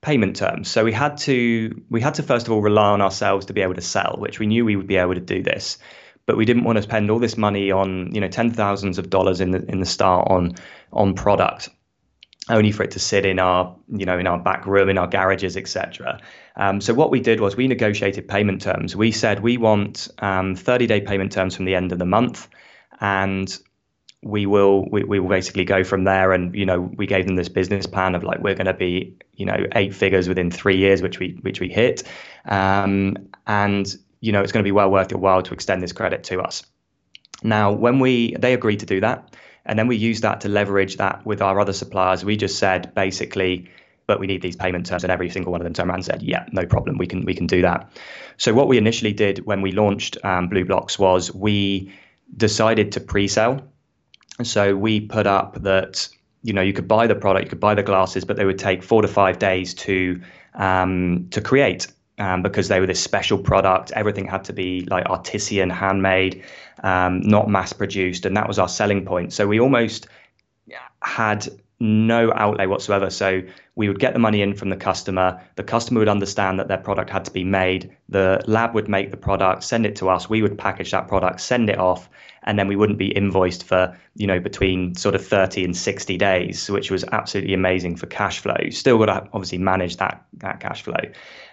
payment 0.00 0.36
terms. 0.36 0.68
So 0.68 0.84
we 0.84 0.92
had 0.92 1.16
to 1.18 1.82
we 1.90 2.00
had 2.00 2.14
to 2.14 2.22
first 2.22 2.46
of 2.46 2.52
all 2.52 2.60
rely 2.60 2.90
on 2.90 3.00
ourselves 3.00 3.46
to 3.46 3.52
be 3.52 3.62
able 3.62 3.74
to 3.74 3.80
sell, 3.80 4.16
which 4.18 4.38
we 4.38 4.46
knew 4.46 4.64
we 4.64 4.76
would 4.76 4.88
be 4.88 4.96
able 4.96 5.14
to 5.14 5.20
do 5.20 5.42
this 5.42 5.78
but 6.26 6.36
we 6.36 6.44
didn't 6.44 6.64
want 6.64 6.76
to 6.76 6.82
spend 6.82 7.10
all 7.10 7.18
this 7.18 7.36
money 7.36 7.70
on 7.70 8.14
you 8.14 8.20
know 8.20 8.28
ten 8.28 8.50
thousands 8.50 8.98
of 8.98 9.10
dollars 9.10 9.40
in 9.40 9.50
the 9.50 9.64
in 9.66 9.80
the 9.80 9.86
start 9.86 10.28
on 10.30 10.54
on 10.92 11.14
product 11.14 11.68
only 12.48 12.72
for 12.72 12.82
it 12.82 12.90
to 12.90 12.98
sit 12.98 13.24
in 13.24 13.38
our 13.38 13.74
you 13.88 14.04
know 14.04 14.18
in 14.18 14.26
our 14.26 14.38
back 14.38 14.66
room 14.66 14.88
in 14.88 14.98
our 14.98 15.06
garages 15.06 15.56
etc 15.56 16.20
um, 16.56 16.80
so 16.80 16.94
what 16.94 17.10
we 17.10 17.20
did 17.20 17.40
was 17.40 17.56
we 17.56 17.66
negotiated 17.66 18.28
payment 18.28 18.60
terms. 18.60 18.94
We 18.94 19.10
said 19.10 19.40
we 19.40 19.56
want 19.56 20.08
um, 20.18 20.54
30 20.54 20.86
day 20.86 21.00
payment 21.00 21.32
terms 21.32 21.56
from 21.56 21.64
the 21.64 21.74
end 21.74 21.92
of 21.92 21.98
the 21.98 22.06
month 22.06 22.48
and 23.00 23.56
we 24.22 24.46
will 24.46 24.88
we, 24.90 25.02
we 25.02 25.18
will 25.18 25.28
basically 25.28 25.64
go 25.64 25.82
from 25.82 26.04
there. 26.04 26.32
And 26.32 26.54
you 26.54 26.66
know 26.66 26.80
we 26.80 27.06
gave 27.06 27.26
them 27.26 27.36
this 27.36 27.48
business 27.48 27.86
plan 27.86 28.14
of 28.14 28.22
like 28.22 28.40
we're 28.40 28.54
going 28.54 28.66
to 28.66 28.74
be 28.74 29.16
you 29.34 29.46
know 29.46 29.66
eight 29.74 29.94
figures 29.94 30.28
within 30.28 30.50
three 30.50 30.76
years 30.76 31.02
which 31.02 31.18
we 31.18 31.38
which 31.42 31.60
we 31.60 31.68
hit. 31.68 32.02
Um, 32.44 33.16
and 33.46 33.94
you 34.20 34.30
know, 34.30 34.40
it's 34.40 34.52
going 34.52 34.62
to 34.62 34.66
be 34.66 34.72
well 34.72 34.90
worth 34.90 35.10
your 35.10 35.18
while 35.18 35.42
to 35.42 35.52
extend 35.52 35.82
this 35.82 35.92
credit 35.92 36.22
to 36.24 36.40
us. 36.40 36.64
Now, 37.42 37.72
when 37.72 37.98
we 37.98 38.36
they 38.38 38.54
agreed 38.54 38.80
to 38.80 38.86
do 38.86 39.00
that, 39.00 39.34
and 39.66 39.78
then 39.78 39.86
we 39.86 39.96
used 39.96 40.22
that 40.22 40.40
to 40.42 40.48
leverage 40.48 40.96
that 40.96 41.24
with 41.24 41.40
our 41.40 41.60
other 41.60 41.72
suppliers, 41.72 42.24
we 42.24 42.36
just 42.36 42.58
said 42.58 42.94
basically, 42.94 43.68
but 44.06 44.18
we 44.18 44.26
need 44.26 44.42
these 44.42 44.56
payment 44.56 44.86
terms, 44.86 45.04
and 45.04 45.12
every 45.12 45.30
single 45.30 45.52
one 45.52 45.60
of 45.60 45.64
them 45.64 45.72
turned 45.72 45.88
around 45.88 45.98
and 45.98 46.04
said, 46.04 46.22
yeah, 46.22 46.44
no 46.52 46.66
problem, 46.66 46.98
we 46.98 47.06
can 47.06 47.24
we 47.24 47.34
can 47.34 47.46
do 47.46 47.62
that. 47.62 47.90
So 48.36 48.54
what 48.54 48.68
we 48.68 48.78
initially 48.78 49.12
did 49.12 49.46
when 49.46 49.62
we 49.62 49.72
launched 49.72 50.16
um, 50.24 50.48
BLUblox 50.48 50.98
was 50.98 51.32
we 51.34 51.92
decided 52.36 52.92
to 52.92 53.00
pre-sell. 53.00 53.60
So 54.42 54.74
we 54.76 55.00
put 55.00 55.26
up 55.26 55.62
that 55.62 56.08
you 56.42 56.52
know, 56.52 56.62
you 56.62 56.72
could 56.72 56.88
buy 56.88 57.06
the 57.06 57.14
product, 57.14 57.44
you 57.44 57.50
could 57.50 57.60
buy 57.60 57.74
the 57.74 57.82
glasses, 57.82 58.24
but 58.24 58.36
they 58.36 58.44
would 58.44 58.58
take 58.58 58.82
four 58.82 59.00
to 59.02 59.08
five 59.08 59.38
days 59.38 59.74
to 59.74 60.20
um, 60.54 61.26
to 61.30 61.40
create 61.40 61.86
um, 62.18 62.42
because 62.42 62.68
they 62.68 62.80
were 62.80 62.86
this 62.86 63.02
special 63.02 63.38
product. 63.38 63.92
Everything 63.92 64.26
had 64.26 64.44
to 64.44 64.52
be 64.52 64.84
like 64.90 65.08
artisan, 65.08 65.70
handmade, 65.70 66.42
um, 66.82 67.20
not 67.20 67.48
mass 67.48 67.72
produced, 67.72 68.26
and 68.26 68.36
that 68.36 68.48
was 68.48 68.58
our 68.58 68.68
selling 68.68 69.04
point. 69.04 69.32
So 69.32 69.46
we 69.46 69.60
almost 69.60 70.06
had 71.02 71.48
no 71.80 72.32
outlay 72.34 72.66
whatsoever. 72.66 73.10
So 73.10 73.42
we 73.74 73.88
would 73.88 73.98
get 73.98 74.12
the 74.12 74.18
money 74.18 74.42
in 74.42 74.54
from 74.54 74.68
the 74.68 74.76
customer. 74.76 75.40
The 75.56 75.62
customer 75.62 76.00
would 76.00 76.08
understand 76.08 76.58
that 76.58 76.68
their 76.68 76.78
product 76.78 77.10
had 77.10 77.24
to 77.24 77.30
be 77.30 77.44
made. 77.44 77.94
The 78.08 78.42
lab 78.46 78.74
would 78.74 78.88
make 78.88 79.10
the 79.10 79.16
product, 79.16 79.64
send 79.64 79.86
it 79.86 79.96
to 79.96 80.10
us. 80.10 80.28
We 80.28 80.42
would 80.42 80.58
package 80.58 80.90
that 80.90 81.08
product, 81.08 81.40
send 81.40 81.70
it 81.70 81.78
off, 81.78 82.08
and 82.44 82.58
then 82.58 82.68
we 82.68 82.76
wouldn't 82.76 82.98
be 82.98 83.14
invoiced 83.16 83.64
for 83.64 83.96
you 84.16 84.26
know 84.26 84.40
between 84.40 84.94
sort 84.94 85.14
of 85.14 85.26
30 85.26 85.64
and 85.64 85.76
60 85.76 86.16
days 86.16 86.68
which 86.70 86.90
was 86.90 87.04
absolutely 87.12 87.54
amazing 87.54 87.96
for 87.96 88.06
cash 88.06 88.40
flow 88.40 88.56
still 88.70 88.98
got 88.98 89.06
to 89.06 89.28
obviously 89.32 89.58
manage 89.58 89.96
that 89.96 90.24
that 90.38 90.60
cash 90.60 90.82
flow 90.82 91.00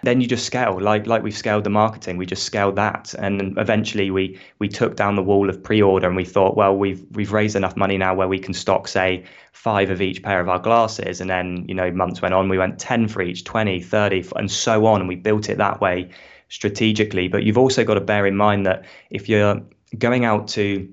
then 0.02 0.20
you 0.20 0.26
just 0.26 0.44
scale 0.44 0.80
like 0.80 1.06
like 1.06 1.22
we've 1.22 1.36
scaled 1.36 1.64
the 1.64 1.70
marketing 1.70 2.16
we 2.16 2.26
just 2.26 2.42
scaled 2.42 2.76
that 2.76 3.14
and 3.14 3.56
eventually 3.58 4.10
we 4.10 4.38
we 4.58 4.68
took 4.68 4.96
down 4.96 5.16
the 5.16 5.22
wall 5.22 5.48
of 5.48 5.62
pre-order 5.62 6.06
and 6.06 6.16
we 6.16 6.24
thought 6.24 6.56
well 6.56 6.76
we've 6.76 7.04
we've 7.12 7.32
raised 7.32 7.56
enough 7.56 7.76
money 7.76 7.96
now 7.96 8.14
where 8.14 8.28
we 8.28 8.38
can 8.38 8.54
stock 8.54 8.88
say 8.88 9.24
five 9.52 9.90
of 9.90 10.00
each 10.00 10.22
pair 10.22 10.40
of 10.40 10.48
our 10.48 10.58
glasses 10.58 11.20
and 11.20 11.30
then 11.30 11.64
you 11.68 11.74
know 11.74 11.90
months 11.90 12.09
went 12.20 12.34
on 12.34 12.48
we 12.48 12.58
went 12.58 12.78
10 12.78 13.08
for 13.08 13.22
each 13.22 13.44
20 13.44 13.80
30 13.80 14.24
and 14.36 14.50
so 14.50 14.86
on 14.86 15.00
and 15.00 15.08
we 15.08 15.16
built 15.16 15.48
it 15.48 15.58
that 15.58 15.80
way 15.80 16.08
strategically 16.48 17.28
but 17.28 17.42
you've 17.42 17.58
also 17.58 17.84
got 17.84 17.94
to 17.94 18.00
bear 18.00 18.26
in 18.26 18.36
mind 18.36 18.66
that 18.66 18.84
if 19.10 19.28
you're 19.28 19.60
going 19.98 20.24
out 20.24 20.48
to 20.48 20.92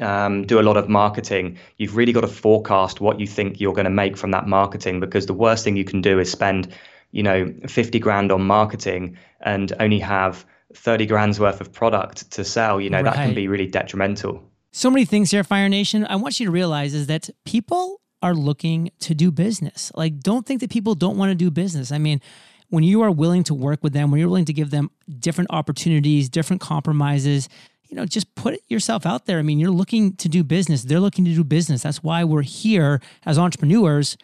um, 0.00 0.46
do 0.46 0.60
a 0.60 0.62
lot 0.62 0.76
of 0.76 0.88
marketing, 0.88 1.58
you've 1.78 1.96
really 1.96 2.12
got 2.12 2.22
to 2.22 2.28
forecast 2.28 3.00
what 3.00 3.20
you 3.20 3.26
think 3.26 3.60
you're 3.60 3.72
going 3.72 3.84
to 3.84 3.90
make 3.90 4.16
from 4.16 4.30
that 4.30 4.46
marketing 4.46 5.00
because 5.00 5.26
the 5.26 5.34
worst 5.34 5.64
thing 5.64 5.76
you 5.76 5.84
can 5.84 6.00
do 6.00 6.18
is 6.18 6.30
spend, 6.30 6.72
you 7.12 7.22
know, 7.22 7.52
50 7.66 7.98
grand 7.98 8.32
on 8.32 8.42
marketing 8.42 9.16
and 9.40 9.72
only 9.80 9.98
have 9.98 10.44
30 10.74 11.06
grand's 11.06 11.40
worth 11.40 11.60
of 11.60 11.72
product 11.72 12.30
to 12.32 12.44
sell. 12.44 12.80
You 12.80 12.90
know, 12.90 12.98
right. 12.98 13.04
that 13.04 13.14
can 13.14 13.34
be 13.34 13.48
really 13.48 13.66
detrimental. 13.66 14.42
So 14.72 14.90
many 14.90 15.04
things 15.04 15.30
here, 15.32 15.42
Fire 15.42 15.68
Nation. 15.68 16.06
I 16.08 16.16
want 16.16 16.38
you 16.38 16.46
to 16.46 16.52
realize 16.52 16.94
is 16.94 17.06
that 17.08 17.28
people 17.44 17.99
are 18.22 18.34
looking 18.34 18.90
to 19.00 19.14
do 19.14 19.30
business. 19.30 19.90
Like, 19.94 20.20
don't 20.20 20.46
think 20.46 20.60
that 20.60 20.70
people 20.70 20.94
don't 20.94 21.16
want 21.16 21.30
to 21.30 21.34
do 21.34 21.50
business. 21.50 21.92
I 21.92 21.98
mean, 21.98 22.20
when 22.68 22.84
you 22.84 23.02
are 23.02 23.10
willing 23.10 23.44
to 23.44 23.54
work 23.54 23.82
with 23.82 23.92
them, 23.92 24.10
when 24.10 24.20
you're 24.20 24.28
willing 24.28 24.44
to 24.44 24.52
give 24.52 24.70
them 24.70 24.90
different 25.18 25.50
opportunities, 25.50 26.28
different 26.28 26.62
compromises, 26.62 27.48
you 27.88 27.96
know, 27.96 28.06
just 28.06 28.34
put 28.36 28.60
yourself 28.68 29.04
out 29.04 29.26
there. 29.26 29.38
I 29.38 29.42
mean, 29.42 29.58
you're 29.58 29.70
looking 29.70 30.14
to 30.16 30.28
do 30.28 30.44
business. 30.44 30.84
They're 30.84 31.00
looking 31.00 31.24
to 31.24 31.34
do 31.34 31.42
business. 31.42 31.82
That's 31.82 32.02
why 32.02 32.22
we're 32.22 32.42
here 32.42 33.00
as 33.26 33.38
entrepreneurs. 33.38 34.16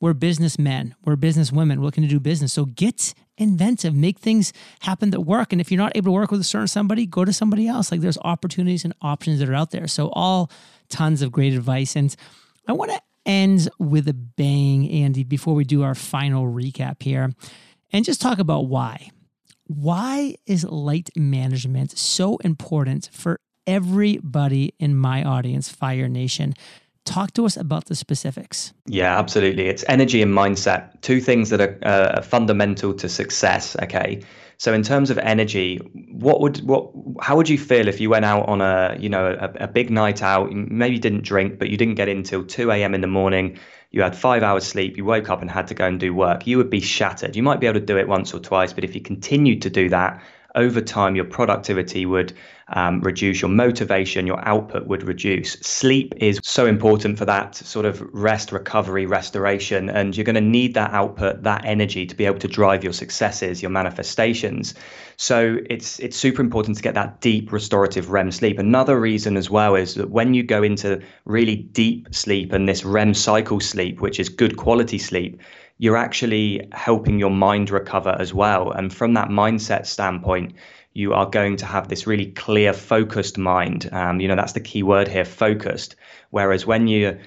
We're 0.00 0.14
businessmen. 0.14 0.96
We're 1.04 1.14
businesswomen. 1.14 1.78
We're 1.78 1.84
looking 1.84 2.02
to 2.02 2.08
do 2.08 2.18
business. 2.18 2.52
So 2.52 2.64
get 2.64 3.14
inventive, 3.38 3.94
make 3.94 4.18
things 4.18 4.52
happen 4.80 5.10
that 5.10 5.20
work. 5.20 5.52
And 5.52 5.60
if 5.60 5.70
you're 5.70 5.78
not 5.78 5.96
able 5.96 6.06
to 6.06 6.12
work 6.12 6.32
with 6.32 6.40
a 6.40 6.44
certain 6.44 6.66
somebody, 6.66 7.06
go 7.06 7.24
to 7.24 7.32
somebody 7.32 7.68
else. 7.68 7.92
Like 7.92 8.00
there's 8.00 8.18
opportunities 8.18 8.84
and 8.84 8.92
options 9.00 9.38
that 9.38 9.48
are 9.48 9.54
out 9.54 9.70
there. 9.70 9.86
So 9.86 10.10
all 10.12 10.50
tons 10.88 11.22
of 11.22 11.30
great 11.30 11.54
advice. 11.54 11.94
And 11.94 12.14
I 12.66 12.72
want 12.72 12.90
to 12.90 13.00
end 13.26 13.68
with 13.78 14.08
a 14.08 14.14
bang, 14.14 14.88
Andy, 14.90 15.24
before 15.24 15.54
we 15.54 15.64
do 15.64 15.82
our 15.82 15.94
final 15.94 16.46
recap 16.46 17.02
here, 17.02 17.32
and 17.92 18.04
just 18.04 18.20
talk 18.20 18.38
about 18.38 18.66
why. 18.66 19.10
Why 19.66 20.34
is 20.46 20.64
light 20.64 21.10
management 21.16 21.96
so 21.96 22.36
important 22.38 23.08
for 23.12 23.40
everybody 23.66 24.74
in 24.78 24.96
my 24.96 25.22
audience, 25.22 25.68
Fire 25.68 26.08
Nation? 26.08 26.54
Talk 27.04 27.32
to 27.34 27.46
us 27.46 27.56
about 27.56 27.86
the 27.86 27.94
specifics. 27.94 28.72
Yeah, 28.86 29.18
absolutely. 29.18 29.66
It's 29.66 29.84
energy 29.88 30.22
and 30.22 30.32
mindset, 30.32 31.00
two 31.00 31.20
things 31.20 31.50
that 31.50 31.60
are 31.60 31.78
uh, 31.82 32.22
fundamental 32.22 32.94
to 32.94 33.08
success. 33.08 33.76
Okay. 33.82 34.22
So 34.62 34.72
in 34.72 34.84
terms 34.84 35.10
of 35.10 35.18
energy, 35.18 35.78
what 36.12 36.40
would 36.40 36.58
what 36.58 36.92
how 37.20 37.36
would 37.36 37.48
you 37.48 37.58
feel 37.58 37.88
if 37.88 38.00
you 38.00 38.08
went 38.08 38.24
out 38.24 38.48
on 38.48 38.60
a 38.60 38.96
you 38.96 39.08
know 39.08 39.36
a, 39.40 39.64
a 39.64 39.66
big 39.66 39.90
night 39.90 40.22
out, 40.22 40.52
maybe 40.52 41.00
didn't 41.00 41.24
drink, 41.24 41.58
but 41.58 41.68
you 41.68 41.76
didn't 41.76 41.96
get 41.96 42.08
in 42.08 42.22
till 42.22 42.44
2 42.44 42.70
a.m. 42.70 42.94
in 42.94 43.00
the 43.00 43.08
morning, 43.08 43.58
you 43.90 44.02
had 44.02 44.16
five 44.16 44.44
hours 44.44 44.64
sleep, 44.64 44.96
you 44.96 45.04
woke 45.04 45.28
up 45.30 45.42
and 45.42 45.50
had 45.50 45.66
to 45.66 45.74
go 45.74 45.86
and 45.86 45.98
do 45.98 46.14
work, 46.14 46.46
you 46.46 46.58
would 46.58 46.70
be 46.70 46.80
shattered. 46.80 47.34
You 47.34 47.42
might 47.42 47.58
be 47.58 47.66
able 47.66 47.80
to 47.80 47.84
do 47.84 47.98
it 47.98 48.06
once 48.06 48.32
or 48.32 48.38
twice, 48.38 48.72
but 48.72 48.84
if 48.84 48.94
you 48.94 49.00
continued 49.00 49.62
to 49.62 49.70
do 49.70 49.88
that, 49.88 50.22
over 50.54 50.80
time 50.80 51.16
your 51.16 51.24
productivity 51.24 52.06
would 52.06 52.32
um, 52.74 53.00
reduce, 53.00 53.42
your 53.42 53.50
motivation, 53.50 54.26
your 54.26 54.42
output 54.46 54.86
would 54.86 55.02
reduce. 55.02 55.52
Sleep 55.54 56.14
is 56.16 56.40
so 56.42 56.66
important 56.66 57.18
for 57.18 57.24
that 57.26 57.54
sort 57.54 57.84
of 57.84 58.00
rest, 58.14 58.52
recovery, 58.52 59.04
restoration, 59.04 59.90
and 59.90 60.16
you're 60.16 60.24
going 60.24 60.34
to 60.34 60.40
need 60.40 60.74
that 60.74 60.90
output, 60.92 61.42
that 61.42 61.64
energy 61.64 62.06
to 62.06 62.14
be 62.14 62.24
able 62.24 62.38
to 62.38 62.48
drive 62.48 62.82
your 62.82 62.92
successes, 62.92 63.60
your 63.60 63.70
manifestations. 63.70 64.74
So 65.16 65.58
it's 65.68 65.98
it's 66.00 66.16
super 66.16 66.40
important 66.40 66.76
to 66.78 66.82
get 66.82 66.94
that 66.94 67.20
deep 67.20 67.52
restorative 67.52 68.10
REM 68.10 68.32
sleep. 68.32 68.58
Another 68.58 68.98
reason 68.98 69.36
as 69.36 69.50
well 69.50 69.74
is 69.74 69.94
that 69.94 70.10
when 70.10 70.34
you 70.34 70.42
go 70.42 70.62
into 70.62 71.00
really 71.26 71.56
deep 71.56 72.14
sleep 72.14 72.52
and 72.52 72.68
this 72.68 72.84
REM 72.84 73.14
cycle 73.14 73.60
sleep, 73.60 74.00
which 74.00 74.18
is 74.18 74.28
good 74.28 74.56
quality 74.56 74.98
sleep, 74.98 75.40
you're 75.82 75.96
actually 75.96 76.64
helping 76.70 77.18
your 77.18 77.28
mind 77.28 77.68
recover 77.68 78.14
as 78.20 78.32
well. 78.32 78.70
And 78.70 78.94
from 78.94 79.14
that 79.14 79.30
mindset 79.30 79.84
standpoint, 79.84 80.54
you 80.92 81.12
are 81.12 81.28
going 81.28 81.56
to 81.56 81.66
have 81.66 81.88
this 81.88 82.06
really 82.06 82.26
clear, 82.26 82.72
focused 82.72 83.36
mind. 83.36 83.88
Um, 83.90 84.20
you 84.20 84.28
know, 84.28 84.36
that's 84.36 84.52
the 84.52 84.60
key 84.60 84.84
word 84.84 85.08
here 85.08 85.24
focused. 85.24 85.96
Whereas 86.30 86.64
when 86.64 86.86
you're 86.86 87.18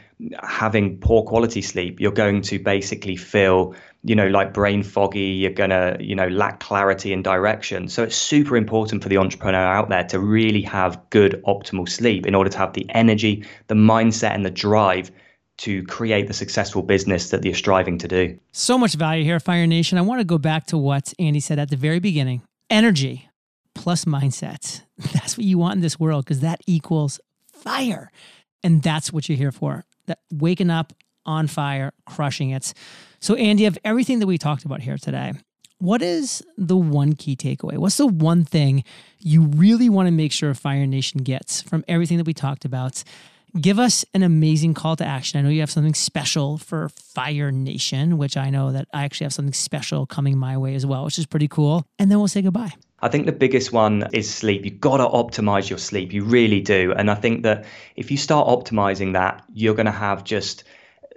having 0.41 0.97
poor 0.99 1.23
quality 1.23 1.61
sleep, 1.61 1.99
you're 1.99 2.13
going 2.13 2.41
to 2.43 2.57
basically 2.57 3.17
feel, 3.17 3.75
you 4.05 4.15
know, 4.15 4.29
like 4.29 4.53
brain 4.53 4.83
foggy. 4.83 5.19
You're 5.19 5.51
going 5.51 5.71
to, 5.71 5.97
you 5.99 6.15
know, 6.15 6.29
lack 6.29 6.61
clarity 6.61 7.11
and 7.11 7.25
direction. 7.25 7.89
So 7.89 8.03
it's 8.03 8.15
super 8.15 8.55
important 8.55 9.03
for 9.03 9.09
the 9.09 9.17
entrepreneur 9.17 9.65
out 9.65 9.89
there 9.89 10.05
to 10.05 10.19
really 10.21 10.61
have 10.61 11.01
good, 11.09 11.43
optimal 11.45 11.89
sleep 11.89 12.25
in 12.25 12.33
order 12.33 12.49
to 12.51 12.57
have 12.57 12.71
the 12.71 12.89
energy, 12.91 13.45
the 13.67 13.75
mindset, 13.75 14.33
and 14.33 14.45
the 14.45 14.49
drive 14.49 15.11
to 15.57 15.83
create 15.83 16.27
the 16.27 16.33
successful 16.33 16.81
business 16.81 17.29
that 17.29 17.43
you're 17.43 17.53
striving 17.53 17.97
to 17.99 18.07
do. 18.07 18.37
So 18.51 18.77
much 18.77 18.95
value 18.95 19.23
here, 19.23 19.39
Fire 19.39 19.65
Nation. 19.65 19.97
I 19.97 20.01
want 20.01 20.19
to 20.19 20.25
go 20.25 20.37
back 20.37 20.65
to 20.67 20.77
what 20.77 21.13
Andy 21.17 21.39
said 21.39 21.59
at 21.59 21.69
the 21.69 21.77
very 21.77 21.99
beginning 21.99 22.41
energy 22.69 23.29
plus 23.73 24.05
mindset. 24.05 24.81
That's 25.13 25.37
what 25.37 25.45
you 25.45 25.57
want 25.57 25.75
in 25.75 25.81
this 25.81 25.99
world 25.99 26.25
because 26.25 26.39
that 26.41 26.61
equals 26.65 27.19
fire. 27.47 28.11
And 28.63 28.81
that's 28.81 29.13
what 29.13 29.29
you're 29.29 29.37
here 29.37 29.51
for. 29.51 29.85
That 30.07 30.19
waking 30.31 30.71
up 30.71 30.93
on 31.25 31.47
fire, 31.47 31.91
crushing 32.05 32.49
it. 32.49 32.73
So, 33.19 33.35
Andy, 33.35 33.65
of 33.65 33.77
everything 33.83 34.19
that 34.19 34.27
we 34.27 34.37
talked 34.37 34.65
about 34.65 34.81
here 34.81 34.97
today, 34.97 35.33
what 35.79 36.01
is 36.01 36.43
the 36.57 36.77
one 36.77 37.13
key 37.13 37.35
takeaway? 37.35 37.77
What's 37.77 37.97
the 37.97 38.07
one 38.07 38.45
thing 38.45 38.83
you 39.19 39.43
really 39.43 39.89
want 39.89 40.07
to 40.07 40.11
make 40.11 40.31
sure 40.31 40.53
Fire 40.53 40.85
Nation 40.85 41.21
gets 41.21 41.61
from 41.61 41.83
everything 41.87 42.17
that 42.17 42.25
we 42.25 42.33
talked 42.33 42.65
about? 42.65 43.03
Give 43.59 43.79
us 43.79 44.03
an 44.13 44.23
amazing 44.23 44.73
call 44.73 44.95
to 44.97 45.05
action. 45.05 45.39
I 45.39 45.41
know 45.41 45.49
you 45.49 45.61
have 45.61 45.71
something 45.71 45.93
special 45.93 46.57
for 46.57 46.89
Fire 46.89 47.51
Nation, 47.51 48.17
which 48.17 48.37
I 48.37 48.49
know 48.49 48.71
that 48.71 48.87
I 48.93 49.03
actually 49.03 49.25
have 49.25 49.33
something 49.33 49.53
special 49.53 50.05
coming 50.05 50.37
my 50.37 50.57
way 50.57 50.75
as 50.75 50.85
well, 50.85 51.05
which 51.05 51.17
is 51.17 51.25
pretty 51.25 51.47
cool. 51.47 51.85
And 51.97 52.11
then 52.11 52.19
we'll 52.19 52.27
say 52.27 52.41
goodbye. 52.41 52.73
I 53.01 53.09
think 53.09 53.25
the 53.25 53.31
biggest 53.31 53.71
one 53.71 54.07
is 54.13 54.33
sleep. 54.33 54.65
You've 54.65 54.79
got 54.79 54.97
to 54.97 55.05
optimize 55.05 55.69
your 55.69 55.79
sleep. 55.79 56.11
You 56.11 56.23
really 56.23 56.61
do. 56.61 56.93
And 56.97 57.11
I 57.11 57.15
think 57.15 57.43
that 57.43 57.65
if 57.95 58.09
you 58.09 58.17
start 58.17 58.47
optimizing 58.47 59.13
that, 59.13 59.43
you're 59.53 59.75
going 59.75 59.85
to 59.85 59.91
have 59.91 60.23
just 60.23 60.63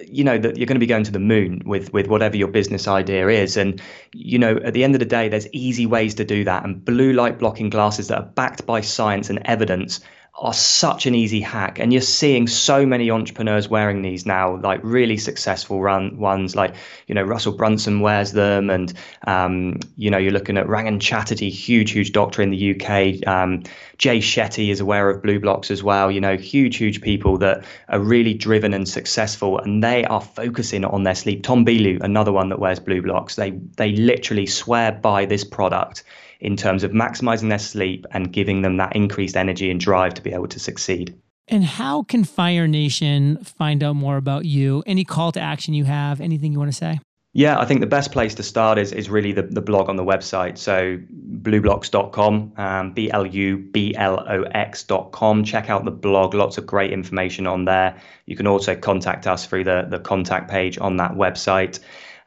you 0.06 0.22
know 0.22 0.38
that 0.38 0.56
you're 0.56 0.66
going 0.66 0.76
to 0.76 0.80
be 0.80 0.86
going 0.86 1.02
to 1.02 1.10
the 1.10 1.18
moon 1.18 1.60
with 1.66 1.92
with 1.92 2.06
whatever 2.06 2.36
your 2.36 2.46
business 2.46 2.86
idea 2.86 3.26
is 3.26 3.56
and 3.56 3.82
you 4.12 4.38
know 4.38 4.56
at 4.58 4.72
the 4.72 4.84
end 4.84 4.94
of 4.94 5.00
the 5.00 5.04
day 5.04 5.28
there's 5.28 5.48
easy 5.52 5.86
ways 5.86 6.14
to 6.14 6.24
do 6.24 6.44
that 6.44 6.62
and 6.62 6.84
blue 6.84 7.12
light 7.12 7.40
blocking 7.40 7.68
glasses 7.68 8.06
that 8.06 8.18
are 8.18 8.26
backed 8.26 8.64
by 8.64 8.80
science 8.80 9.28
and 9.28 9.40
evidence 9.44 9.98
are 10.38 10.54
such 10.54 11.04
an 11.04 11.16
easy 11.16 11.40
hack 11.40 11.80
and 11.80 11.92
you're 11.92 12.00
seeing 12.00 12.46
so 12.46 12.86
many 12.86 13.10
entrepreneurs 13.10 13.68
wearing 13.68 14.02
these 14.02 14.24
now 14.24 14.56
like 14.58 14.80
really 14.84 15.16
successful 15.16 15.80
run 15.80 16.16
ones 16.16 16.54
like 16.54 16.74
you 17.08 17.14
know 17.14 17.22
russell 17.24 17.52
brunson 17.52 18.00
wears 18.00 18.32
them 18.32 18.70
and 18.70 18.94
um, 19.26 19.78
you 19.96 20.08
know 20.08 20.18
you're 20.18 20.32
looking 20.32 20.56
at 20.56 20.66
rangan 20.66 21.00
chatterjee 21.00 21.50
huge 21.50 21.90
huge 21.90 22.12
doctor 22.12 22.40
in 22.40 22.50
the 22.50 22.70
uk 22.70 23.26
um, 23.26 23.62
jay 23.98 24.18
shetty 24.18 24.70
is 24.70 24.78
aware 24.78 25.10
of 25.10 25.22
BLUblox 25.22 25.72
as 25.72 25.82
well 25.82 26.08
you 26.10 26.20
know 26.20 26.36
huge 26.36 26.76
huge 26.76 27.00
people 27.00 27.36
that 27.38 27.64
are 27.88 28.00
really 28.00 28.34
driven 28.34 28.72
and 28.72 28.88
successful 28.88 29.58
and 29.58 29.82
they 29.82 30.04
are 30.04 30.20
focusing 30.20 30.84
on 30.84 31.02
their 31.02 31.14
sleep. 31.14 31.42
Tom 31.42 31.64
Bilyeu, 31.64 32.00
another 32.02 32.32
one 32.32 32.48
that 32.48 32.60
wears 32.60 32.78
BLUblox 32.78 33.34
they 33.34 33.50
they 33.76 33.92
literally 33.96 34.46
swear 34.46 34.92
by 34.92 35.24
this 35.24 35.42
product 35.42 36.04
in 36.40 36.56
terms 36.56 36.84
of 36.84 36.92
maximizing 36.92 37.48
their 37.48 37.58
sleep 37.58 38.06
and 38.12 38.32
giving 38.32 38.62
them 38.62 38.76
that 38.76 38.94
increased 38.94 39.36
energy 39.36 39.70
and 39.70 39.80
drive 39.80 40.14
to 40.14 40.22
be 40.22 40.32
able 40.32 40.48
to 40.48 40.60
succeed. 40.60 41.18
And 41.48 41.64
how 41.64 42.02
can 42.02 42.24
Fire 42.24 42.68
Nation 42.68 43.42
find 43.42 43.82
out 43.82 43.96
more 43.96 44.16
about 44.16 44.44
you? 44.44 44.82
Any 44.86 45.04
call 45.04 45.32
to 45.32 45.40
action 45.40 45.74
you 45.74 45.84
have? 45.84 46.20
Anything 46.20 46.52
you 46.52 46.58
want 46.58 46.70
to 46.70 46.76
say? 46.76 47.00
Yeah, 47.34 47.60
I 47.60 47.66
think 47.66 47.80
the 47.80 47.86
best 47.86 48.10
place 48.10 48.34
to 48.36 48.42
start 48.42 48.78
is, 48.78 48.92
is 48.92 49.10
really 49.10 49.32
the, 49.32 49.42
the 49.42 49.60
blog 49.60 49.88
on 49.88 49.96
the 49.96 50.04
website. 50.04 50.58
So 50.58 50.98
blublox.com, 51.42 52.52
um, 52.56 52.92
B 52.92 53.10
L 53.10 53.26
U 53.26 53.58
B 53.58 53.94
L 53.96 54.24
O 54.28 54.42
X.com. 54.42 55.44
Check 55.44 55.70
out 55.70 55.84
the 55.84 55.90
blog, 55.90 56.34
lots 56.34 56.58
of 56.58 56.66
great 56.66 56.92
information 56.92 57.46
on 57.46 57.64
there. 57.64 57.96
You 58.26 58.34
can 58.34 58.46
also 58.46 58.74
contact 58.74 59.26
us 59.26 59.46
through 59.46 59.64
the, 59.64 59.86
the 59.88 60.00
contact 60.00 60.50
page 60.50 60.78
on 60.78 60.96
that 60.96 61.12
website. 61.12 61.80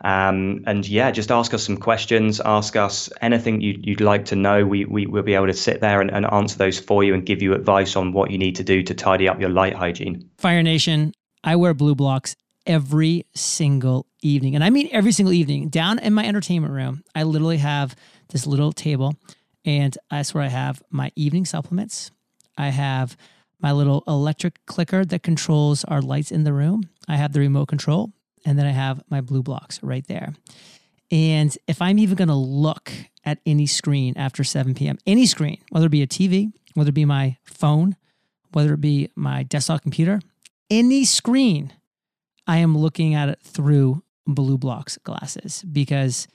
Um, 0.04 0.64
and 0.66 0.88
yeah, 0.88 1.12
just 1.12 1.32
ask 1.32 1.54
us 1.54 1.64
some 1.64 1.78
questions, 1.78 2.40
ask 2.40 2.76
us 2.76 3.10
anything 3.22 3.62
you'd, 3.62 3.86
you'd 3.86 4.02
like 4.02 4.26
to 4.26 4.36
know. 4.36 4.66
We, 4.66 4.86
we, 4.86 5.06
will 5.06 5.22
be 5.22 5.36
able 5.36 5.48
to 5.48 5.54
sit 5.54 5.80
there 5.80 6.02
and, 6.02 6.10
and 6.12 6.26
answer 6.32 6.58
those 6.58 6.80
for 6.80 7.04
you 7.04 7.14
and 7.14 7.26
give 7.26 7.42
you 7.42 7.54
advice 7.54 7.96
on 7.96 8.12
what 8.12 8.32
you 8.32 8.38
need 8.38 8.56
to 8.56 8.64
do 8.64 8.82
to 8.84 8.94
tidy 8.96 9.30
up 9.30 9.40
your 9.40 9.52
light 9.52 9.76
hygiene. 9.76 10.28
Fire 10.38 10.64
Nation, 10.64 11.14
I 11.44 11.56
wear 11.56 11.76
BLUblox 11.76 12.36
every 12.66 13.26
single 13.36 14.08
evening. 14.22 14.56
And 14.56 14.64
I 14.64 14.70
mean 14.70 14.90
every 14.92 15.12
single 15.12 15.34
evening. 15.34 15.70
Down 15.70 16.00
in 16.00 16.14
my 16.14 16.26
entertainment 16.26 16.74
room, 16.74 17.04
I 17.16 17.24
literally 17.24 17.58
have 17.58 17.96
this 18.30 18.48
little 18.48 18.72
table, 18.72 19.16
and 19.66 19.98
that's 20.10 20.34
where 20.34 20.44
I 20.44 20.48
have 20.48 20.82
my 20.90 21.12
evening 21.16 21.46
supplements. 21.46 22.12
I 22.58 22.70
have 22.70 23.18
my 23.60 23.72
little 23.72 24.04
electric 24.08 24.66
clicker 24.66 25.06
that 25.06 25.24
controls 25.24 25.84
our 25.86 26.02
lights 26.02 26.32
in 26.32 26.44
the 26.44 26.54
room. 26.54 26.90
I 27.08 27.18
have 27.18 27.34
the 27.34 27.40
remote 27.40 27.68
control, 27.68 28.12
and 28.46 28.58
then 28.58 28.66
I 28.66 28.72
have 28.72 29.02
my 29.10 29.22
BLUblox 29.22 29.80
right 29.82 30.06
there. 30.08 30.34
And 31.12 31.56
if 31.68 31.82
I'm 31.82 32.00
even 32.00 32.16
going 32.16 32.30
to 32.30 32.34
look 32.36 32.92
at 33.26 33.40
any 33.46 33.68
screen 33.68 34.14
after 34.18 34.44
7 34.44 34.74
p.m., 34.74 34.98
any 35.06 35.26
screen, 35.26 35.58
whether 35.70 35.88
it 35.88 35.92
be 35.92 36.02
a 36.02 36.08
TV, 36.08 36.52
whether 36.74 36.90
it 36.90 36.94
be 36.94 37.06
my 37.06 37.38
phone, 37.44 37.98
whether 38.54 38.74
it 38.74 38.82
be 38.82 39.10
my 39.16 39.44
desktop 39.44 39.82
computer, 39.82 40.22
any 40.70 41.04
screen, 41.04 41.74
I 42.48 42.58
am 42.58 42.78
looking 42.78 43.14
at 43.14 43.30
it 43.30 43.40
through 43.44 44.04
BLUblox 44.28 45.04
glasses 45.04 45.64
because 45.64 46.28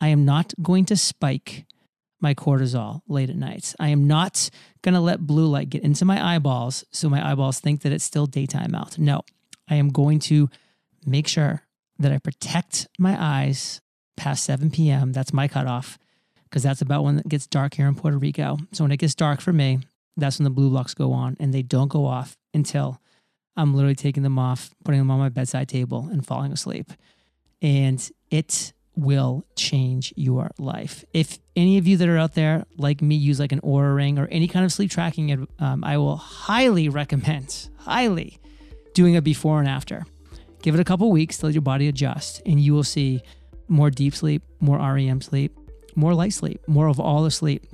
I 0.00 0.08
am 0.08 0.24
not 0.24 0.52
going 0.62 0.84
to 0.86 0.96
spike 0.96 1.64
my 2.20 2.34
cortisol 2.34 3.00
late 3.08 3.30
at 3.30 3.36
night. 3.36 3.74
I 3.78 3.88
am 3.88 4.06
not 4.06 4.50
going 4.82 4.94
to 4.94 5.00
let 5.00 5.20
blue 5.20 5.46
light 5.46 5.70
get 5.70 5.82
into 5.82 6.04
my 6.04 6.34
eyeballs 6.34 6.84
so 6.90 7.08
my 7.08 7.30
eyeballs 7.30 7.60
think 7.60 7.82
that 7.82 7.92
it's 7.92 8.04
still 8.04 8.26
daytime 8.26 8.74
out. 8.74 8.98
No, 8.98 9.22
I 9.68 9.76
am 9.76 9.88
going 9.88 10.18
to 10.20 10.48
make 11.06 11.28
sure 11.28 11.62
that 11.98 12.12
I 12.12 12.18
protect 12.18 12.88
my 12.98 13.16
eyes 13.18 13.80
past 14.16 14.44
7 14.44 14.70
p.m. 14.70 15.12
That's 15.12 15.32
my 15.32 15.48
cutoff 15.48 15.98
because 16.44 16.62
that's 16.62 16.80
about 16.80 17.04
when 17.04 17.18
it 17.18 17.28
gets 17.28 17.46
dark 17.46 17.74
here 17.74 17.86
in 17.86 17.94
Puerto 17.94 18.18
Rico. 18.18 18.58
So 18.72 18.84
when 18.84 18.92
it 18.92 18.98
gets 18.98 19.14
dark 19.14 19.40
for 19.40 19.52
me, 19.52 19.80
that's 20.16 20.38
when 20.38 20.44
the 20.44 20.50
BLUblox 20.50 20.94
go 20.94 21.12
on 21.12 21.36
and 21.38 21.52
they 21.52 21.62
don't 21.62 21.88
go 21.88 22.06
off 22.06 22.36
until 22.52 23.00
I'm 23.56 23.74
literally 23.74 23.94
taking 23.94 24.22
them 24.22 24.38
off, 24.38 24.70
putting 24.84 25.00
them 25.00 25.10
on 25.10 25.18
my 25.18 25.28
bedside 25.28 25.68
table, 25.68 26.08
and 26.10 26.24
falling 26.24 26.52
asleep. 26.52 26.92
And 27.60 28.08
it 28.30 28.72
will 28.96 29.44
change 29.56 30.12
your 30.16 30.50
life. 30.58 31.04
If 31.12 31.38
any 31.54 31.78
of 31.78 31.86
you 31.86 31.96
that 31.96 32.08
are 32.08 32.18
out 32.18 32.34
there, 32.34 32.66
like 32.76 33.00
me, 33.00 33.14
use 33.14 33.38
like 33.38 33.52
an 33.52 33.60
Oura 33.60 33.94
ring 33.94 34.18
or 34.18 34.26
any 34.26 34.48
kind 34.48 34.64
of 34.64 34.72
sleep 34.72 34.90
tracking, 34.90 35.46
um, 35.58 35.84
I 35.84 35.98
will 35.98 36.16
highly 36.16 36.88
recommend, 36.88 37.68
highly, 37.78 38.38
doing 38.94 39.16
a 39.16 39.22
before 39.22 39.60
and 39.60 39.68
after. 39.68 40.04
Give 40.62 40.74
it 40.74 40.80
a 40.80 40.84
couple 40.84 41.10
weeks 41.10 41.38
to 41.38 41.46
let 41.46 41.54
your 41.54 41.62
body 41.62 41.88
adjust, 41.88 42.42
and 42.44 42.60
you 42.60 42.74
will 42.74 42.84
see 42.84 43.22
more 43.68 43.90
deep 43.90 44.14
sleep, 44.14 44.42
more 44.60 44.78
REM 44.78 45.20
sleep, 45.20 45.56
more 45.94 46.14
light 46.14 46.32
sleep, 46.32 46.60
more 46.66 46.88
of 46.88 46.98
all 46.98 47.22
the 47.22 47.30
sleep 47.30 47.66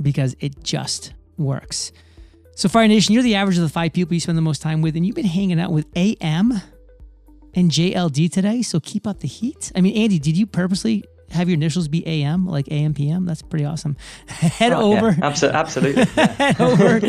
because 0.00 0.36
it 0.40 0.62
just 0.62 1.12
works. 1.36 1.92
So, 2.54 2.68
Fire 2.68 2.88
Nation, 2.88 3.12
you're 3.12 3.22
the 3.22 3.34
average 3.34 3.56
of 3.56 3.62
the 3.62 3.68
five 3.68 3.92
people 3.92 4.14
you 4.14 4.20
spend 4.20 4.38
the 4.38 4.42
most 4.42 4.62
time 4.62 4.80
with, 4.80 4.96
and 4.96 5.06
you've 5.06 5.16
been 5.16 5.26
hanging 5.26 5.60
out 5.60 5.72
with 5.72 5.86
AM 5.94 6.60
and 7.54 7.70
JLD 7.70 8.32
today. 8.32 8.62
So, 8.62 8.80
keep 8.80 9.06
up 9.06 9.20
the 9.20 9.28
heat. 9.28 9.72
I 9.74 9.80
mean, 9.80 9.96
Andy, 9.96 10.18
did 10.18 10.36
you 10.36 10.46
purposely 10.46 11.04
have 11.30 11.48
your 11.48 11.54
initials 11.54 11.88
be 11.88 12.06
AM, 12.06 12.46
like 12.46 12.70
AM 12.70 12.94
PM? 12.94 13.26
That's 13.26 13.42
pretty 13.42 13.64
awesome. 13.64 13.96
head 14.26 14.72
oh, 14.72 14.96
over. 14.96 15.10
Yeah, 15.10 15.50
absolutely. 15.52 16.04
Yeah. 16.16 16.26
head 16.32 16.60
over 16.60 17.00
to 17.00 17.06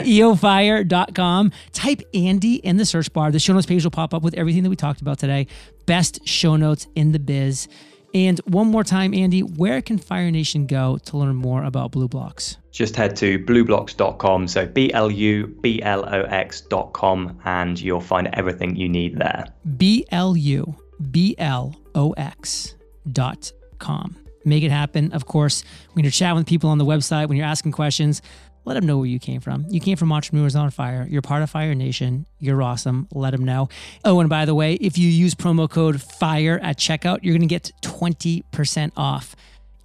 eofire.com. 0.00 1.52
Type 1.72 2.02
Andy 2.14 2.56
in 2.56 2.76
the 2.76 2.84
search 2.84 3.12
bar. 3.12 3.30
The 3.30 3.38
show 3.38 3.52
notes 3.52 3.66
page 3.66 3.84
will 3.84 3.90
pop 3.90 4.14
up 4.14 4.22
with 4.22 4.34
everything 4.34 4.62
that 4.62 4.70
we 4.70 4.76
talked 4.76 5.00
about 5.00 5.18
today. 5.18 5.46
Best 5.86 6.26
show 6.26 6.56
notes 6.56 6.86
in 6.94 7.12
the 7.12 7.18
biz. 7.18 7.68
And 8.12 8.40
one 8.40 8.66
more 8.66 8.82
time, 8.82 9.14
Andy, 9.14 9.42
where 9.42 9.80
can 9.80 9.98
Fire 9.98 10.30
Nation 10.30 10.66
go 10.66 10.98
to 11.04 11.16
learn 11.16 11.36
more 11.36 11.62
about 11.62 11.92
BLUblox? 11.92 12.56
Just 12.72 12.96
head 12.96 13.14
to 13.16 13.38
blublox.com. 13.38 14.48
So 14.48 14.66
B 14.66 14.92
L 14.92 15.10
U 15.10 15.46
B 15.60 15.80
L 15.82 16.04
O 16.04 16.22
X.com, 16.22 17.40
and 17.44 17.80
you'll 17.80 18.00
find 18.00 18.28
everything 18.32 18.76
you 18.76 18.88
need 18.88 19.18
there. 19.18 19.46
B 19.76 20.06
L 20.10 20.36
U 20.36 20.74
B 21.10 21.34
L 21.38 21.74
O 21.94 22.12
Make 24.44 24.62
it 24.62 24.70
happen. 24.70 25.12
Of 25.12 25.26
course, 25.26 25.64
when 25.92 26.04
you're 26.04 26.12
chatting 26.12 26.36
with 26.36 26.46
people 26.46 26.70
on 26.70 26.78
the 26.78 26.84
website, 26.84 27.28
when 27.28 27.36
you're 27.36 27.46
asking 27.46 27.72
questions, 27.72 28.22
let 28.64 28.74
them 28.74 28.86
know 28.86 28.98
where 28.98 29.06
you 29.06 29.18
came 29.18 29.40
from. 29.40 29.64
You 29.68 29.80
came 29.80 29.96
from 29.96 30.12
Entrepreneurs 30.12 30.54
on 30.54 30.70
Fire. 30.70 31.06
You're 31.08 31.22
part 31.22 31.42
of 31.42 31.50
Fire 31.50 31.74
Nation. 31.74 32.26
You're 32.38 32.62
awesome. 32.62 33.08
Let 33.12 33.30
them 33.30 33.44
know. 33.44 33.68
Oh, 34.04 34.20
and 34.20 34.28
by 34.28 34.44
the 34.44 34.54
way, 34.54 34.74
if 34.74 34.98
you 34.98 35.08
use 35.08 35.34
promo 35.34 35.68
code 35.68 36.00
FIRE 36.00 36.58
at 36.60 36.76
checkout, 36.76 37.20
you're 37.22 37.32
going 37.32 37.40
to 37.40 37.46
get 37.46 37.72
20% 37.82 38.92
off. 38.96 39.34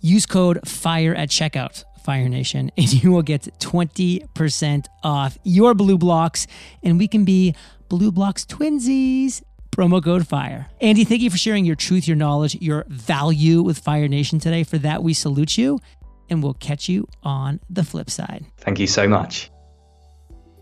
Use 0.01 0.25
code 0.25 0.59
FIRE 0.67 1.15
at 1.15 1.29
checkout, 1.29 1.83
Fire 2.03 2.27
Nation, 2.27 2.69
and 2.77 2.93
you 3.03 3.11
will 3.11 3.23
get 3.23 3.43
20% 3.59 4.85
off 5.03 5.37
your 5.43 5.73
BLUblox, 5.73 6.45
and 6.83 6.97
we 6.97 7.07
can 7.07 7.23
be 7.23 7.55
BLUblox 7.89 8.45
twinsies. 8.45 9.41
Promo 9.75 10.01
code 10.01 10.25
FIRE. 10.25 10.69
Andy, 10.79 11.03
thank 11.03 11.21
you 11.21 11.29
for 11.29 11.37
sharing 11.37 11.65
your 11.65 11.75
truth, 11.75 12.07
your 12.07 12.15
knowledge, 12.15 12.55
your 12.61 12.85
value 12.87 13.61
with 13.61 13.77
Fire 13.77 14.07
Nation 14.07 14.39
today. 14.39 14.63
For 14.63 14.77
that, 14.77 15.03
we 15.03 15.13
salute 15.13 15.57
you 15.57 15.79
and 16.29 16.41
we'll 16.41 16.53
catch 16.53 16.87
you 16.87 17.07
on 17.23 17.59
the 17.69 17.83
flip 17.83 18.09
side. 18.09 18.45
Thank 18.57 18.79
you 18.79 18.87
so 18.87 19.05
much. 19.07 19.51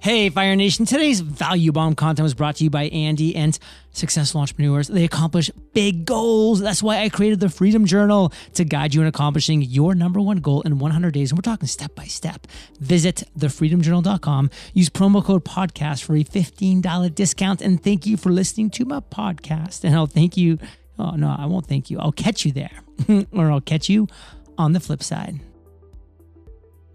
Hey, 0.03 0.29
Fire 0.29 0.57
Nation. 0.57 0.85
Today's 0.85 1.21
Value 1.21 1.71
Bomb 1.71 1.95
content 1.95 2.25
was 2.25 2.33
brought 2.33 2.57
to 2.57 2.65
you 2.65 2.69
by 2.69 2.89
Andy 2.89 3.37
and 3.37 3.57
successful 3.93 4.41
entrepreneurs. 4.41 4.89
They 4.89 5.05
accomplish 5.05 5.49
big 5.71 6.03
goals. 6.03 6.59
That's 6.59 6.83
why 6.83 6.97
I 6.97 7.07
created 7.07 7.39
the 7.39 7.47
Freedom 7.47 7.85
Journal 7.85 8.33
to 8.55 8.65
guide 8.65 8.93
you 8.93 8.99
in 8.99 9.07
accomplishing 9.07 9.61
your 9.61 9.95
number 9.95 10.19
one 10.19 10.39
goal 10.39 10.59
in 10.63 10.77
100 10.77 11.13
days. 11.13 11.31
And 11.31 11.37
we're 11.37 11.49
talking 11.49 11.69
step 11.69 11.95
by 11.95 12.03
step. 12.03 12.47
Visit 12.81 13.23
thefreedomjournal.com. 13.39 14.49
Use 14.73 14.89
promo 14.89 15.23
code 15.23 15.45
podcast 15.45 16.03
for 16.03 16.17
a 16.17 16.25
$15 16.25 17.15
discount. 17.15 17.61
And 17.61 17.81
thank 17.81 18.05
you 18.05 18.17
for 18.17 18.29
listening 18.29 18.71
to 18.71 18.83
my 18.83 18.99
podcast. 18.99 19.85
And 19.85 19.95
I'll 19.95 20.05
thank 20.05 20.35
you. 20.35 20.59
Oh, 20.99 21.11
no, 21.11 21.33
I 21.33 21.45
won't 21.45 21.67
thank 21.67 21.89
you. 21.89 21.99
I'll 21.99 22.11
catch 22.11 22.43
you 22.43 22.51
there, 22.51 22.77
or 23.31 23.49
I'll 23.49 23.61
catch 23.61 23.87
you 23.87 24.09
on 24.57 24.73
the 24.73 24.81
flip 24.81 25.01
side. 25.01 25.39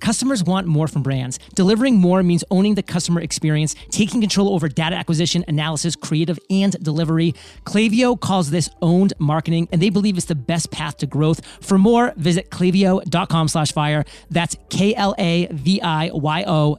Customers 0.00 0.42
want 0.44 0.66
more 0.66 0.88
from 0.88 1.02
brands. 1.02 1.38
Delivering 1.54 1.96
more 1.96 2.22
means 2.22 2.44
owning 2.50 2.74
the 2.74 2.82
customer 2.82 3.20
experience, 3.20 3.74
taking 3.90 4.20
control 4.20 4.54
over 4.54 4.68
data 4.68 4.96
acquisition, 4.96 5.44
analysis, 5.48 5.96
creative, 5.96 6.38
and 6.50 6.72
delivery. 6.82 7.34
Klaviyo 7.64 8.18
calls 8.18 8.50
this 8.50 8.68
owned 8.82 9.12
marketing, 9.18 9.68
and 9.72 9.82
they 9.82 9.90
believe 9.90 10.16
it's 10.16 10.26
the 10.26 10.34
best 10.34 10.70
path 10.70 10.96
to 10.98 11.06
growth. 11.06 11.44
For 11.62 11.78
more, 11.78 12.12
visit 12.16 12.50
klaviyo.com 12.50 13.48
slash 13.48 13.72
fire. 13.72 14.04
That's 14.30 14.56
K-L-A-V-I-Y-O 14.70 15.08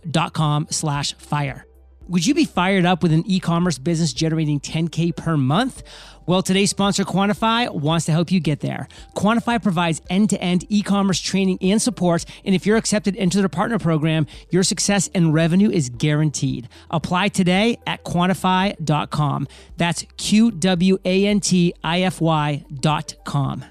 dot 0.09 0.33
com 0.33 0.67
slash 0.69 1.13
fire. 1.15 1.65
Would 2.07 2.25
you 2.25 2.33
be 2.33 2.45
fired 2.45 2.85
up 2.85 3.03
with 3.03 3.13
an 3.13 3.23
e-commerce 3.27 3.77
business 3.77 4.13
generating 4.13 4.59
10K 4.59 5.15
per 5.15 5.37
month? 5.37 5.83
Well, 6.29 6.43
today's 6.43 6.69
sponsor, 6.69 7.05
Qwantify, 7.05 7.73
wants 7.73 8.05
to 8.05 8.11
help 8.11 8.31
you 8.31 8.39
get 8.39 8.59
there. 8.59 8.87
Qwantify 9.15 9.63
provides 9.63 9.99
end 10.11 10.29
to 10.29 10.39
end 10.39 10.63
e 10.69 10.83
commerce 10.83 11.19
training 11.19 11.57
and 11.59 11.81
support. 11.81 12.23
And 12.45 12.53
if 12.53 12.67
you're 12.67 12.77
accepted 12.77 13.15
into 13.15 13.39
their 13.39 13.49
partner 13.49 13.79
program, 13.79 14.27
your 14.51 14.61
success 14.61 15.09
and 15.15 15.33
revenue 15.33 15.71
is 15.71 15.89
guaranteed. 15.89 16.69
Apply 16.91 17.29
today 17.29 17.79
at 17.87 18.03
qwantify.com. 18.03 19.47
That's 19.77 20.05
Q 20.17 20.51
W 20.51 20.99
A 21.03 21.25
N 21.25 21.39
T 21.39 21.73
I 21.83 22.01
F 22.03 22.21
Y.com. 22.21 23.65